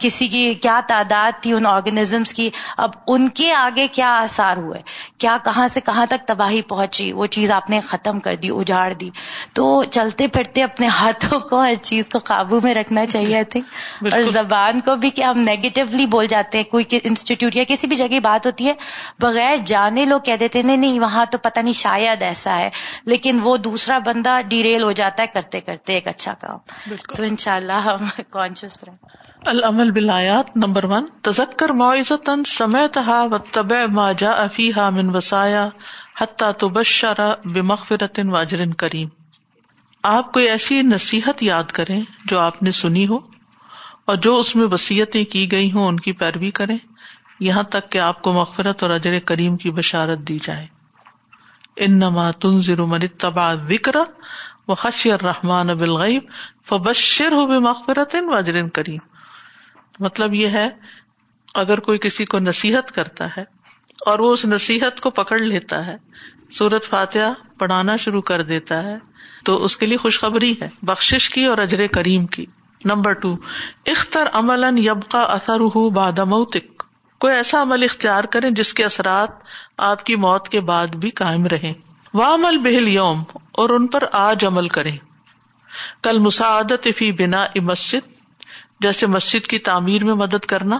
کسی 0.00 0.26
کی 0.26 0.54
کیا 0.54 0.80
تعداد 0.88 1.42
تھی 1.42 1.52
ان 1.52 1.66
آرگنیزمس 1.66 2.32
کی 2.32 2.50
اب 2.76 2.90
ان 3.06 3.28
کے 3.28 3.52
آگے 3.52 3.86
کیا 3.92 4.18
آثار 4.22 4.56
ہوئے؟ 4.56 4.80
کیا 5.18 5.36
کہاں 5.44 5.68
سے 5.68 5.80
کہاں 5.80 6.06
تک 6.06 6.26
تباہی 6.26 6.62
پہنچی 6.62 7.12
وہ 7.12 7.26
چیز 7.26 7.50
آپ 7.50 7.70
نے 7.70 7.80
ختم 7.80 8.18
کر 8.18 8.36
دی 8.36 8.48
اجاڑ 8.50 8.92
دی۔ 8.92 9.10
تو 9.52 9.84
چلتے 9.84 10.28
پھرتے 10.28 10.62
اپنے 10.62 10.86
ہاتھوں 10.86 11.40
کو 11.40 11.60
ہر 11.60 11.74
چیز 11.74 12.08
کو 12.08 12.18
قابو 12.18 12.58
میں 12.62 12.74
رکھنا 12.74 13.06
چاہیے 13.06 13.44
تھے 13.44 13.60
اور 14.12 14.22
زبان 14.22 14.80
کو 14.80 14.96
بھی 14.96 15.10
کہ 15.10 15.22
ہم 15.22 15.38
نیگیٹولی 15.38 16.06
بول 16.06 16.26
جاتے 16.26 16.58
ہیں 16.58 16.64
کوئی 16.64 16.84
انسٹیٹیوٹ 17.04 17.56
یا 17.56 17.64
کسی 17.68 17.86
بھی 17.86 17.96
جگہ 17.96 18.20
بات 18.24 18.46
ہوتی 18.46 18.66
ہے 18.68 18.74
بغیر 19.18 19.56
جانے 19.66 20.04
لوگ 20.04 20.20
کہہ 20.20 20.36
دیتے 20.40 20.62
نہیں 20.62 20.76
نہیں 20.76 21.00
وہاں 21.00 21.24
تو 21.30 21.38
پتہ 21.38 21.60
نہیں 21.60 21.72
شاید 21.72 22.22
ایسا 22.22 22.58
ہے۔ 22.58 22.70
لیکن 23.04 23.40
وہ 23.42 23.56
دوسرا 23.56 23.98
بندہ 23.98 24.40
ڈیریل 24.48 24.82
ہو 24.82 24.92
جاتا 24.92 25.22
ہے 25.22 25.28
کرتے 25.28 25.60
کرتے 25.60 25.94
ایک 25.94 26.08
اچھا 26.08 26.34
کام۔ 26.34 26.58
تو 27.16 27.22
ان 27.22 27.36
شاء 27.36 27.56
اللہ 27.56 27.72
ہم 27.72 28.22
کانشیس 28.30 28.84
رہیں۔ 28.84 29.27
العمل 29.46 29.90
بلایات 29.90 30.56
نمبر 30.56 30.84
ون، 30.84 31.06
تذکر 31.22 31.68
معزت 31.68 32.30
سمیتہا 32.46 33.26
و 33.30 33.38
طب 33.38 33.72
ما 33.92 34.12
جا 34.12 34.30
افیحا 34.30 34.90
من 34.90 35.16
وسایا 35.16 35.68
حتیٰ 36.20 36.52
تبشر 36.52 37.14
بمغفرت 37.44 38.20
واجر 38.24 38.64
کریم۔ 38.78 39.08
آپ 40.02 40.32
کوئی 40.32 40.48
ایسی 40.48 40.82
نصیحت 40.82 41.42
یاد 41.42 41.64
کریں 41.64 42.00
جو 42.24 42.38
آپ 42.38 42.62
نے 42.62 42.70
سنی 42.70 43.08
ہو 43.08 43.18
اور 44.04 44.16
جو 44.16 44.36
اس 44.36 44.56
میں 44.56 44.66
وسیعتیں 44.66 45.24
کی 45.24 45.52
گئی 45.52 45.72
ہوں، 45.72 45.88
ان 45.88 46.00
کی 46.00 46.12
پیروی 46.12 46.50
کریں، 46.50 46.78
یہاں 47.40 47.62
تک 47.62 47.90
کہ 47.90 47.98
آپ 47.98 48.22
کو 48.22 48.32
مغفرت 48.32 48.82
اور 48.82 48.90
اجر 48.90 49.18
کریم 49.18 49.56
کی 49.56 49.70
بشارت 49.70 50.18
دی 50.18 50.38
جائے۔ 50.42 50.66
ان 51.76 51.98
نما 51.98 52.30
تنظر 52.30 52.80
من 52.80 53.00
تبا 53.18 53.52
وکر 53.52 53.96
و 54.68 54.74
خشی 54.74 55.12
الرحمان 55.12 55.66
بالغیب 55.66 56.22
فبشر 56.68 57.32
ہو 57.32 57.46
بے 57.46 57.58
مغفرت 57.58 58.16
واجر 58.30 58.68
کریم۔ 58.68 58.98
مطلب 60.00 60.34
یہ 60.34 60.46
ہے، 60.46 60.68
اگر 61.54 61.80
کوئی 61.80 61.98
کسی 61.98 62.24
کو 62.24 62.38
نصیحت 62.38 62.92
کرتا 62.92 63.26
ہے 63.36 63.44
اور 64.06 64.18
وہ 64.18 64.32
اس 64.32 64.44
نصیحت 64.44 65.00
کو 65.00 65.10
پکڑ 65.10 65.38
لیتا 65.38 65.86
ہے، 65.86 65.96
سورت 66.50 66.84
فاتحہ 66.84 67.58
پڑھانا 67.58 67.96
شروع 67.96 68.22
کر 68.22 68.42
دیتا 68.42 68.82
ہے، 68.82 68.96
تو 69.44 69.64
اس 69.64 69.76
کے 69.76 69.86
لیے 69.86 69.96
خوشخبری 69.96 70.54
ہے 70.62 70.68
بخش 70.82 71.30
کی 71.30 71.44
اور 71.44 71.58
اجر 71.58 71.86
کریم 71.86 72.26
کی۔ 72.26 72.46
نمبر 72.84 73.12
ٹو 73.12 73.36
اختر 73.86 74.28
عمل 74.32 74.78
یبقا 74.78 75.20
اثر 75.20 75.88
باد 75.88 76.18
موتک۔ 76.18 76.82
کوئی 77.20 77.36
ایسا 77.36 77.62
عمل 77.62 77.82
اختیار 77.82 78.24
کرے 78.24 78.50
جس 78.50 78.74
کے 78.74 78.84
اثرات 78.84 79.28
آپ 79.76 80.06
کی 80.06 80.16
موت 80.16 80.48
کے 80.48 80.60
بعد 80.60 80.86
بھی 80.86 81.10
قائم 81.10 81.46
رہے 81.46 81.72
وہ 82.14 82.24
عمل 82.24 82.58
بہل 82.58 82.88
یوم 82.88 83.22
اور 83.52 83.70
ان 83.70 83.86
پر 83.86 84.02
آج 84.12 84.44
عمل 84.46 84.68
کرے 84.68 84.90
کل 86.02 86.18
مساعدت 86.18 86.88
فی 86.96 87.12
بنا 87.12 87.46
مسجد۔ 87.56 88.17
جیسے 88.80 89.06
مسجد 89.06 89.46
کی 89.46 89.58
تعمیر 89.58 90.04
میں 90.04 90.14
مدد 90.14 90.44
کرنا 90.44 90.78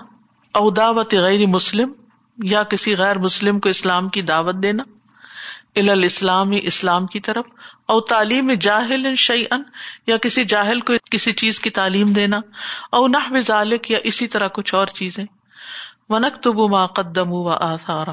اوداوت 0.55 1.15
غیر 1.15 1.47
مسلم 1.47 1.93
یا 2.45 2.63
کسی 2.63 2.97
غیر 2.97 3.19
مسلم 3.19 3.61
کو 3.61 3.69
اسلام 3.69 4.09
کی 4.09 4.23
دعوت 4.23 4.55
دینا 4.63 4.83
الاسلام، 5.77 6.51
اسلام 6.62 7.07
کی 7.07 7.20
طرف، 7.20 7.45
او 7.87 8.01
تعلیم 8.01 8.53
جاہل 8.53 9.14
شعی 9.16 9.45
ان 9.51 9.62
یا 10.07 10.16
کسی 10.16 10.45
جاہل 10.45 10.81
کو 10.81 10.93
کسی 11.11 11.33
چیز 11.33 11.61
کی 11.61 11.70
تعلیم 11.70 12.12
دینا، 12.12 12.41
او 12.93 13.07
نہ 13.07 13.41
ذالک 13.47 13.91
یا 13.91 13.99
اسی 14.05 14.27
طرح 14.27 14.49
کچھ 14.49 14.75
اور 14.75 14.87
چیزیں۔ 14.87 15.25
ونک 16.09 16.43
تب 16.43 16.70
ما 16.70 16.87
قدم 16.87 17.33
و 17.33 17.49
آثار 17.49 18.07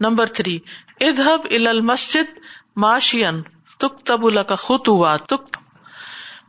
نمبر 0.00 0.26
تھری 0.26 0.58
ادہب 1.00 1.46
ال 1.50 1.66
المسجد 1.66 2.38
معاشین 2.76 3.42
تک 3.78 4.06
تب 4.06 4.48
کا 4.48 4.54
خط 4.54 4.88
ہوا 4.88 5.16
تک 5.16 5.56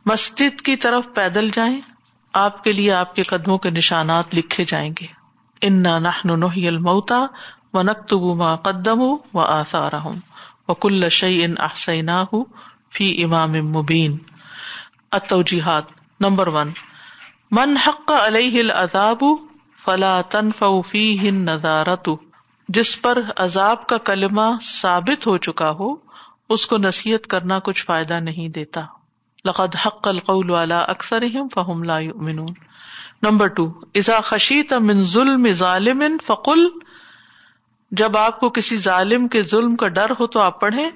مسجد 0.06 0.60
کی 0.60 0.76
طرف 0.76 1.06
پیدل 1.14 1.50
جائیں۔ 1.54 1.80
آپ 2.34 2.64
کے 2.64 2.72
لیے 2.72 2.92
آپ 2.92 3.14
کے 3.14 3.22
قدموں 3.22 3.58
کے 3.58 3.70
نشانات 3.70 4.34
لکھے 4.34 4.64
جائیں 4.64 4.94
گے۔ 5.00 5.06
ان 5.60 5.82
نہ 5.82 6.08
الموتا 6.24 7.26
و 7.72 7.82
نقتب 7.82 8.22
ما 8.22 8.56
قدم 8.56 9.00
و 9.34 9.40
آثارہم 9.40 10.18
وکل 10.68 11.08
شعی 11.08 11.44
ان 11.44 11.54
احسینہ 11.58 12.24
فی 12.92 13.24
امام 13.24 13.52
مبین 13.52 14.16
التوجیحات 15.10 15.84
نمبر 16.20 16.46
ون۔ 16.46 16.70
من 17.50 17.76
حق 17.86 18.10
علیہ 18.10 18.60
العذاب 18.60 19.22
فلا 19.84 20.20
تنفع 20.20 20.80
فیہ 20.86 21.20
النظارت 21.20 22.08
جس 22.68 23.02
پر 23.02 23.18
عذاب 23.36 23.86
کا 23.86 23.98
کلمہ 23.98 24.50
ثابت 24.62 25.26
ہو 25.26 25.38
چکا 25.38 25.70
ہو، 25.70 25.94
اس 26.48 26.66
کو 26.66 26.76
نصیحت 26.76 27.26
کرنا 27.26 27.58
کچھ 27.58 27.84
فائدہ 27.84 28.20
نہیں 28.20 28.48
دیتا۔ 28.48 28.80
لقد 29.44 29.74
حق 29.76 30.08
القول 30.08 30.50
والا 30.50 30.78
اکثر 30.78 31.24
فہم 31.54 31.82
لا 31.84 31.98
یؤمنون۔ 31.98 32.52
نمبر 33.22 33.46
ٹو 33.46 33.66
ازا 33.94 34.20
خشیت 34.20 34.72
من 34.72 35.04
ظلم 35.04 35.52
ظالم 35.52 36.02
فقل، 36.26 36.66
جب 37.90 38.16
آپ 38.16 38.40
کو 38.40 38.48
کسی 38.50 38.76
ظالم 38.76 39.28
کے 39.28 39.42
ظلم 39.42 39.76
کا 39.76 39.88
ڈر 39.88 40.10
ہو 40.20 40.26
تو 40.26 40.40
آپ 40.40 40.60
پڑھیں 40.60 40.90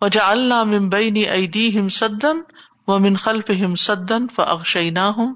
وجا 0.00 0.28
اللہ 0.30 0.64
ممبئی 0.64 1.22
ایدی 1.22 1.78
ہم 1.78 1.88
سدن 1.88 2.40
و 2.88 2.98
من 2.98 3.16
خلف 3.16 3.50
ہم 3.64 3.74
سدن 3.74 4.26
فشینا 4.28 5.08
ہوں 5.08 5.34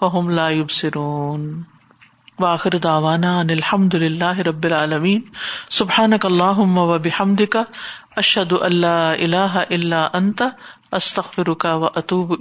فہم 0.00 0.30
لا 0.30 0.48
سرون 0.70 1.62
واخر 2.38 2.76
داوانا 2.76 3.38
ان 3.40 3.50
الحمد 3.50 3.94
للہ 3.94 4.38
رب 4.38 4.64
العالمین۔ 4.64 5.20
سبحان 5.70 6.12
اللہ 6.22 6.58
و 6.78 6.98
بحمد 6.98 7.40
کا 7.50 7.62
اشد 8.16 8.52
اللہ 8.60 9.12
اللہ 9.18 9.58
اللہ 9.70 10.08
انت 10.12 10.42
استخر 10.94 11.48
و 11.74 11.84
اطوب 11.84 12.34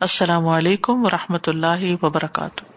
السلام 0.00 0.48
علیکم 0.48 1.04
و 1.04 1.10
رحمۃ 1.10 1.46
اللہ 1.46 2.04
وبرکاتہ۔ 2.04 2.75